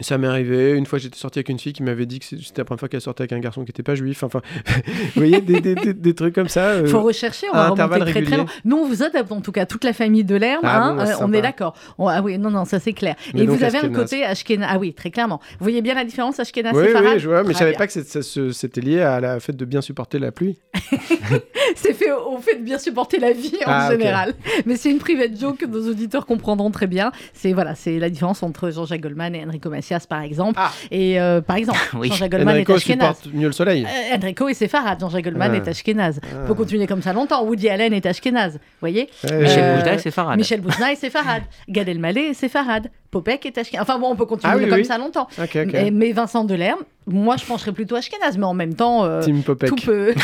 ça 0.00 0.18
m'est 0.18 0.26
arrivé. 0.26 0.72
Une 0.72 0.86
fois, 0.86 0.98
j'étais 0.98 1.18
sorti 1.18 1.38
avec 1.38 1.48
une 1.48 1.58
fille 1.58 1.72
qui 1.72 1.82
m'avait 1.82 2.06
dit 2.06 2.18
que 2.20 2.24
c'était 2.26 2.42
la 2.58 2.64
première 2.64 2.80
fois 2.80 2.88
qu'elle 2.88 3.00
sortait 3.00 3.22
avec 3.22 3.32
un 3.32 3.40
garçon 3.40 3.62
qui 3.64 3.70
n'était 3.70 3.82
pas 3.82 3.94
juif. 3.94 4.22
Enfin, 4.22 4.40
vous 4.76 4.82
voyez, 5.16 5.40
des, 5.40 5.60
des, 5.60 5.74
des- 5.74 5.94
des 5.94 6.14
trucs 6.14 6.34
comme 6.34 6.48
ça. 6.48 6.66
euh, 6.70 6.86
faut 6.86 7.02
rechercher, 7.02 7.46
on 7.52 7.56
va 7.56 7.68
remonter 7.70 8.00
très 8.12 8.22
très 8.22 8.36
loin. 8.36 8.46
Nous, 8.64 8.76
on 8.76 8.86
vous 8.86 9.02
adapte 9.02 9.32
en 9.32 9.40
tout 9.40 9.52
cas, 9.52 9.66
toute 9.66 9.84
la 9.84 9.92
famille 9.92 10.24
de 10.24 10.36
l'herbe, 10.36 10.60
Ah 10.64 10.82
hein, 10.84 10.90
bon, 10.94 11.02
bah, 11.04 11.10
euh, 11.10 11.14
on 11.20 11.32
est 11.32 11.42
d'accord. 11.42 11.74
Ah 11.98 12.22
oui, 12.22 12.38
non, 12.38 12.50
non, 12.50 12.64
ça 12.64 12.78
c'est 12.80 12.92
clair. 12.92 13.16
Mais 13.34 13.42
Et 13.42 13.46
donc, 13.46 13.56
vous 13.58 13.64
avez 13.64 13.78
un 13.78 13.88
côté 13.90 14.24
Ashkenaz. 14.24 14.68
Ah 14.70 14.78
oui, 14.78 14.94
très 14.94 15.10
clairement. 15.10 15.40
Vous 15.58 15.64
voyez 15.64 15.82
bien 15.82 15.94
la 15.94 16.04
différence 16.04 16.38
Ashkenaz 16.38 16.72
Oui, 16.74 16.86
oui, 16.94 17.18
je 17.18 17.28
vois, 17.28 17.42
mais 17.42 17.48
je 17.48 17.52
Très 17.54 17.64
savais 17.64 17.72
pas 17.72 17.86
que 17.86 18.52
c'était 18.52 18.80
lié 18.80 19.00
à 19.00 19.20
la 19.20 19.40
fait 19.40 19.56
de 19.56 19.64
bien 19.64 19.80
supporter 19.80 20.18
la 20.18 20.30
pluie. 20.32 20.58
C'est 21.76 21.92
fait 21.92 22.10
au 22.12 22.38
fait 22.38 22.56
de 22.56 22.62
bien 22.64 22.78
supporter 22.78 23.18
la 23.18 23.32
vie 23.32 23.54
en 23.66 23.70
Ah, 23.70 23.90
général. 23.90 24.34
Mais 24.66 24.76
c'est 24.76 24.90
une 24.90 24.98
private 24.98 25.38
joke 25.38 25.58
que 25.58 25.66
nos 25.66 25.88
auditeurs 25.90 26.26
comprendront 26.26 26.70
très 26.70 26.86
bien. 26.86 27.12
C'est 27.34 27.52
voilà, 27.52 27.74
c'est 27.74 27.98
la 27.98 28.10
différence 28.10 28.42
entre 28.42 28.70
Jean-Jacques 28.70 29.00
Goldman 29.02 29.34
et 29.34 29.44
Enrico 29.44 29.68
Macias, 29.70 29.87
par 30.08 30.22
exemple. 30.22 30.54
Ah. 30.62 30.72
Et 30.90 31.20
euh, 31.20 31.40
par 31.40 31.56
exemple, 31.56 31.78
Oui. 31.94 32.08
Jean-Jacques 32.08 32.30
Goldman 32.32 32.56
est 32.56 32.70
Ashkenaz. 32.70 33.14
mieux 33.32 33.46
le 33.46 33.52
soleil. 33.52 33.84
Euh, 33.86 34.16
Enrico 34.16 34.48
et 34.48 34.54
séfarade, 34.54 35.00
Jean-Jacques 35.00 35.24
Goldman 35.24 35.50
Ah. 35.54 35.56
est 35.56 35.68
Ashkenaz. 35.68 36.20
Ah. 36.22 36.26
On 36.42 36.46
peut 36.46 36.54
continuer 36.54 36.86
comme 36.86 37.02
ça 37.02 37.12
longtemps. 37.12 37.42
Woody 37.44 37.68
Allen 37.68 37.92
est 37.92 38.06
Ashkenaz. 38.06 38.52
Vous 38.54 38.58
voyez 38.80 39.08
Michel 39.24 39.78
Boujna, 39.78 39.98
c'est 39.98 40.10
Farad. 40.10 40.38
Michel 40.38 40.60
Boujna 40.60 40.92
et 40.92 40.96
séfarade. 40.96 41.42
Gad 41.68 41.88
Elmaleh 41.88 42.28
et 42.30 42.34
séfarade. 42.34 42.88
Popek 43.10 43.46
est 43.46 43.58
Ashkenaz. 43.58 43.82
Enfin 43.82 43.98
bon, 43.98 44.10
on 44.10 44.16
peut 44.16 44.26
continuer 44.26 44.52
Ah 44.54 44.58
oui, 44.58 44.68
comme 44.68 44.78
oui. 44.78 44.84
ça 44.84 44.98
longtemps. 44.98 45.28
Mais, 45.54 45.90
mais 45.90 46.12
Vincent 46.12 46.44
Delerme, 46.44 46.80
moi 47.06 47.36
je 47.38 47.44
pencherais 47.46 47.72
plutôt 47.72 47.96
Ashkenaz, 47.96 48.36
mais 48.36 48.44
en 48.44 48.54
même 48.54 48.74
temps, 48.74 49.04
euh, 49.04 49.22
Team 49.22 49.42
Popek. 49.42 49.68
tout 49.70 49.76
peut. 49.76 50.14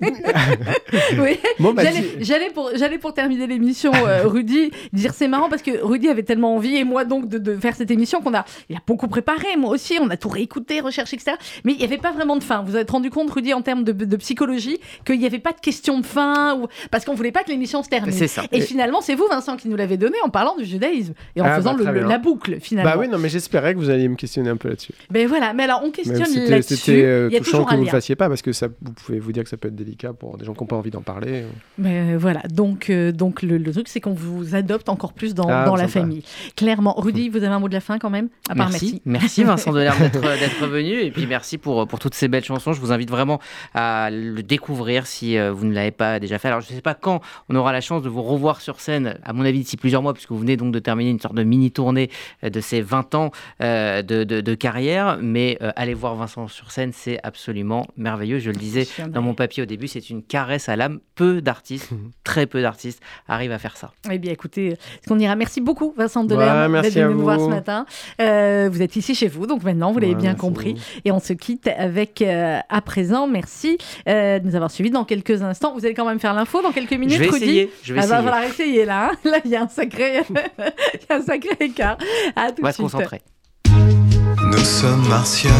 oui. 1.18 1.38
Bon, 1.58 1.72
bah, 1.74 1.82
J'allais- 2.20 2.50
pour, 2.50 2.70
j'allais 2.74 2.98
pour 2.98 3.12
terminer 3.14 3.46
l'émission, 3.46 3.92
euh, 4.06 4.26
Rudy, 4.26 4.70
dire 4.92 5.12
c'est 5.14 5.28
marrant 5.28 5.48
parce 5.48 5.62
que 5.62 5.82
Rudy 5.82 6.08
avait 6.08 6.22
tellement 6.22 6.54
envie, 6.54 6.76
et 6.76 6.84
moi 6.84 7.04
donc, 7.04 7.28
de, 7.28 7.38
de 7.38 7.56
faire 7.56 7.74
cette 7.76 7.90
émission 7.90 8.20
qu'on 8.20 8.34
a, 8.34 8.44
il 8.68 8.76
a 8.76 8.80
beaucoup 8.86 9.08
préparé, 9.08 9.56
moi 9.58 9.70
aussi, 9.70 9.98
on 10.00 10.08
a 10.10 10.16
tout 10.16 10.28
réécouté, 10.28 10.80
recherché, 10.80 11.16
etc. 11.16 11.36
Mais 11.64 11.72
il 11.72 11.78
n'y 11.78 11.84
avait 11.84 11.98
pas 11.98 12.12
vraiment 12.12 12.36
de 12.36 12.42
fin. 12.44 12.62
Vous 12.62 12.72
vous 12.72 12.76
êtes 12.76 12.90
rendu 12.90 13.10
compte, 13.10 13.30
Rudy, 13.30 13.52
en 13.54 13.62
termes 13.62 13.84
de, 13.84 13.92
de 13.92 14.16
psychologie, 14.16 14.78
qu'il 15.04 15.18
n'y 15.18 15.26
avait 15.26 15.38
pas 15.38 15.52
de 15.52 15.60
question 15.60 16.00
de 16.00 16.06
fin, 16.06 16.56
ou... 16.56 16.66
parce 16.90 17.04
qu'on 17.04 17.14
voulait 17.14 17.32
pas 17.32 17.42
que 17.44 17.50
l'émission 17.50 17.82
se 17.82 17.88
termine. 17.88 18.12
C'est 18.12 18.28
ça. 18.28 18.42
Et 18.52 18.60
finalement, 18.60 19.00
c'est 19.00 19.14
vous, 19.14 19.26
Vincent, 19.30 19.56
qui 19.56 19.68
nous 19.68 19.76
l'avez 19.76 19.96
donné 19.96 20.16
en 20.24 20.28
parlant 20.30 20.56
du 20.56 20.64
judaïsme 20.64 21.14
et 21.36 21.40
en 21.40 21.44
Ah, 21.44 21.56
faisant 21.56 21.74
bah, 21.74 21.92
le-. 21.92 22.13
La 22.14 22.18
boucle, 22.18 22.58
finalement. 22.60 22.92
Bah 22.92 22.96
oui, 22.98 23.08
non, 23.08 23.18
mais 23.18 23.28
j'espérais 23.28 23.74
que 23.74 23.78
vous 23.78 23.90
alliez 23.90 24.08
me 24.08 24.16
questionner 24.16 24.50
un 24.50 24.56
peu 24.56 24.68
là-dessus. 24.68 24.92
Ben 25.10 25.26
voilà, 25.28 25.52
mais 25.52 25.64
alors 25.64 25.80
on 25.84 25.90
questionne 25.90 26.18
là-dessus. 26.48 26.76
c'était, 26.76 27.04
euh, 27.04 27.28
il 27.30 27.34
y 27.34 27.36
a 27.36 27.40
touchant 27.40 27.50
toujours 27.52 27.66
que 27.66 27.74
un 27.74 27.76
vous 27.76 27.82
lien. 27.84 27.90
le 27.92 27.96
fassiez 27.96 28.16
pas 28.16 28.28
parce 28.28 28.42
que 28.42 28.52
ça, 28.52 28.68
vous 28.68 28.92
pouvez 28.92 29.18
vous 29.18 29.32
dire 29.32 29.42
que 29.42 29.48
ça 29.48 29.56
peut 29.56 29.68
être 29.68 29.74
délicat 29.76 30.12
pour 30.12 30.36
des 30.38 30.44
gens 30.44 30.54
qui 30.54 30.60
n'ont 30.62 30.66
pas 30.66 30.76
envie 30.76 30.90
d'en 30.90 31.02
parler. 31.02 31.44
Mais 31.78 32.16
voilà, 32.16 32.40
donc, 32.50 32.90
euh, 32.90 33.12
donc 33.12 33.42
le, 33.42 33.58
le 33.58 33.72
truc, 33.72 33.88
c'est 33.88 34.00
qu'on 34.00 34.12
vous 34.14 34.54
adopte 34.54 34.88
encore 34.88 35.12
plus 35.12 35.34
dans, 35.34 35.48
Ah, 35.48 35.64
dans 35.66 35.76
la 35.76 35.88
sympa. 35.88 36.00
famille. 36.00 36.22
Clairement. 36.56 36.94
Rudy, 36.98 37.28
vous 37.28 37.38
avez 37.38 37.46
un 37.48 37.58
mot 37.60 37.68
de 37.68 37.74
la 37.74 37.80
fin 37.80 37.98
quand 37.98 38.10
même? 38.10 38.28
À 38.48 38.54
part 38.54 38.70
merci. 38.70 39.02
merci. 39.04 39.44
Vincent 39.44 39.72
Delerme 39.74 39.98
d'être 39.98 40.20
d'être 40.20 40.66
venu 40.66 41.00
et 41.00 41.10
puis 41.10 41.26
merci 41.26 41.58
pour, 41.58 41.86
pour 41.86 41.98
toutes 41.98 42.14
ces 42.14 42.28
belles 42.28 42.44
chansons. 42.44 42.72
Je 42.72 42.80
vous 42.80 42.92
invite 42.92 43.10
vraiment 43.10 43.40
à 43.74 44.10
le 44.10 44.42
découvrir 44.42 45.06
si 45.06 45.36
euh, 45.38 45.52
vous 45.52 45.66
ne 45.66 45.72
l'avez 45.74 45.90
pas 45.90 46.20
déjà 46.20 46.38
fait. 46.38 46.48
Alors 46.48 46.60
je 46.60 46.70
ne 46.70 46.74
sais 46.76 46.82
pas 46.82 46.94
quand 46.94 47.20
on 47.48 47.54
aura 47.56 47.72
la 47.72 47.80
chance 47.80 48.02
de 48.02 48.08
vous 48.08 48.22
revoir 48.22 48.60
sur 48.60 48.80
scène, 48.80 49.18
à 49.24 49.32
mon 49.32 49.44
avis 49.44 49.58
d'ici 49.60 49.76
plusieurs 49.76 50.02
mois, 50.02 50.14
puisque 50.14 50.30
vous 50.30 50.38
venez 50.38 50.56
donc 50.56 50.72
de 50.72 50.78
terminer 50.78 51.10
une 51.10 51.20
sorte 51.20 51.34
de 51.34 51.42
mini 51.42 51.70
tournée 51.70 52.03
euh, 52.44 52.50
de 52.50 52.60
ces 52.60 52.80
20 52.80 53.14
ans 53.14 53.30
euh, 53.60 54.02
de, 54.02 54.24
de- 54.24 54.40
de 54.40 54.54
carrière. 54.54 55.18
Mais 55.20 55.58
euh, 55.62 55.70
aller 55.76 55.94
voir 55.94 56.14
Vincent 56.14 56.48
sur 56.48 56.70
scène, 56.70 56.92
c'est 56.92 57.18
absolument 57.22 57.86
merveilleux. 57.96 58.38
Je 58.38 58.50
le 58.50 58.56
disais 58.56 58.86
dans 59.08 59.22
mon 59.22 59.34
papier 59.34 59.62
au 59.62 59.66
début, 59.66 59.88
c'est 59.88 60.10
une 60.10 60.22
caresse 60.22 60.68
à 60.68 60.76
l'âme. 60.76 61.00
Peu 61.14 61.40
d'artistes, 61.40 61.90
très 62.24 62.46
peu 62.46 62.60
d'artistes 62.62 63.00
arrivent 63.28 63.52
à 63.52 63.58
faire 63.58 63.76
ça. 63.76 63.92
Eh 64.10 64.18
bien, 64.18 64.32
écoutez, 64.32 64.68
est-ce 64.68 65.08
qu'on 65.08 65.18
ira 65.18 65.36
Merci 65.36 65.60
beaucoup, 65.60 65.94
Vincent 65.96 66.24
Delerme, 66.24 66.80
d'être 66.82 66.92
venu 66.94 67.14
nous 67.14 67.20
voir 67.22 67.38
vous. 67.38 67.46
ce 67.46 67.50
matin. 67.50 67.86
Euh, 68.20 68.68
vous 68.70 68.82
êtes 68.82 68.96
ici 68.96 69.14
chez 69.14 69.28
vous, 69.28 69.46
donc 69.46 69.62
maintenant, 69.62 69.92
vous 69.92 69.98
l'avez 70.00 70.14
Ouais, 70.14 70.18
bien 70.20 70.30
merci. 70.30 70.40
compris. 70.40 70.74
Et 71.04 71.12
on 71.12 71.20
se 71.20 71.32
quitte 71.32 71.68
avec, 71.68 72.20
euh, 72.22 72.58
à 72.68 72.80
présent, 72.80 73.26
merci 73.28 73.78
euh, 74.08 74.38
de 74.40 74.46
nous 74.46 74.54
avoir 74.56 74.70
suivis 74.70 74.90
dans 74.90 75.04
quelques 75.04 75.42
instants. 75.42 75.72
Vous 75.74 75.84
allez 75.84 75.94
quand 75.94 76.04
même 76.06 76.18
faire 76.20 76.34
l'info 76.34 76.62
dans 76.62 76.72
quelques 76.72 76.92
minutes, 76.92 77.12
je 77.12 77.18
vais 77.22 77.28
Rudy 77.30 77.44
essayer. 77.44 77.70
Je 77.82 77.94
vais 77.94 78.00
Ah, 78.02 78.06
va 78.06 78.16
essayer. 78.16 78.24
falloir 78.30 78.42
essayer 78.50 78.84
là. 78.84 79.10
hein. 79.12 79.16
Là, 79.30 79.38
il 79.44 79.50
y 79.50 79.56
a 79.56 79.62
un 79.62 79.68
sacré, 79.68 80.22
il 80.30 81.00
y 81.08 81.12
a 81.12 81.16
un 81.16 81.22
sacré 81.22 81.56
écart. 81.60 81.93
À 82.36 82.50
tout 82.50 82.60
On 82.60 82.66
va 82.66 82.72
se 82.72 82.82
concentrer. 82.82 83.22
Nous 83.66 84.64
sommes 84.64 85.06
Marcia, 85.08 85.50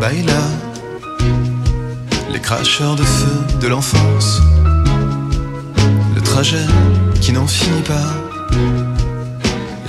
Baila, 0.00 0.32
les 2.32 2.40
cracheurs 2.40 2.96
de 2.96 3.02
feu 3.02 3.58
de 3.60 3.68
l'enfance, 3.68 4.40
le 6.14 6.20
trajet 6.20 6.66
qui 7.20 7.32
n'en 7.32 7.46
finit 7.46 7.82
pas, 7.82 8.56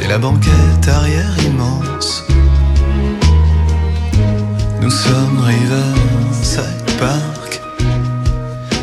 et 0.04 0.08
la 0.08 0.18
banquette 0.18 0.88
arrière 0.88 1.36
immense. 1.46 2.26
Nous 4.82 4.92
sommes 4.92 5.40
Riverside 5.40 6.98
Park, 7.00 7.62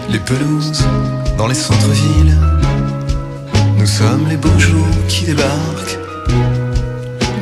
les 0.09 0.19
pelouses 0.19 0.85
dans 1.37 1.47
les 1.47 1.55
centres-villes. 1.55 2.37
Nous 3.77 3.87
sommes 3.87 4.29
les 4.29 4.37
beaux 4.37 4.59
jours 4.59 4.87
qui 5.09 5.25
débarquent. 5.25 5.99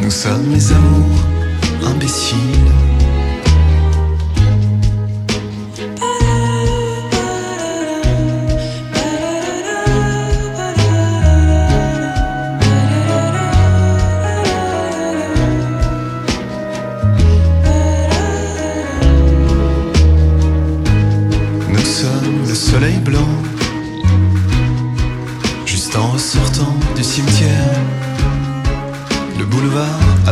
Nous 0.09 0.15
sommes 0.15 0.55
les 0.55 0.73
amours 0.73 1.21
imbéciles. 1.85 2.39
Nous 21.69 21.85
sommes 21.85 22.49
le 22.49 22.55
soleil 22.55 22.97
blanc, 23.05 23.19
juste 25.67 25.95
en 25.97 26.13
ressortant 26.13 26.75
du 26.97 27.05
cimetière 27.05 27.98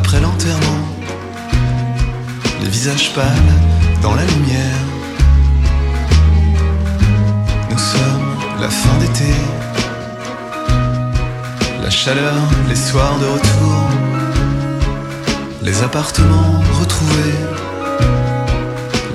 après 0.07 0.21
l'enterrement, 0.21 0.87
les 2.63 2.69
visages 2.69 3.13
pâles 3.13 3.53
dans 4.03 4.15
la 4.15 4.25
lumière. 4.25 4.79
Nous 7.69 7.79
sommes 7.79 8.61
la 8.61 8.71
fin 8.71 8.97
d'été, 9.01 9.35
la 11.83 11.91
chaleur, 11.91 12.37
les 12.69 12.77
soirs 12.77 13.19
de 13.19 13.27
retour, 13.27 13.83
les 15.63 15.83
appartements 15.83 16.63
retrouvés, 16.79 17.41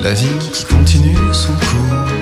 la 0.03 0.11
vie 0.11 0.37
qui 0.51 0.65
continue 0.65 1.15
son 1.31 1.53
cours. 1.53 2.20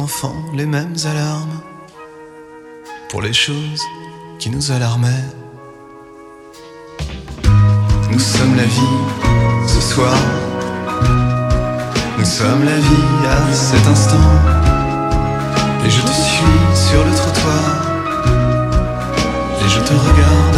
Enfant 0.00 0.34
les 0.54 0.66
mêmes 0.66 0.96
alarmes, 1.04 1.60
pour 3.08 3.22
les 3.22 3.32
choses 3.32 3.82
qui 4.38 4.50
nous 4.50 4.70
alarmaient. 4.70 5.28
Nous 8.10 8.18
sommes 8.18 8.56
la 8.56 8.64
vie 8.64 8.98
ce 9.66 9.80
soir, 9.80 10.14
nous 12.18 12.24
sommes 12.24 12.64
la 12.64 12.76
vie 12.76 13.26
à 13.28 13.52
cet 13.52 13.86
instant, 13.86 14.30
et 15.84 15.90
je 15.90 16.00
te 16.00 16.12
suis 16.12 16.66
sur 16.74 17.04
le 17.04 17.12
trottoir, 17.14 17.64
et 19.64 19.68
je 19.68 19.80
te 19.80 19.92
regarde 19.92 20.52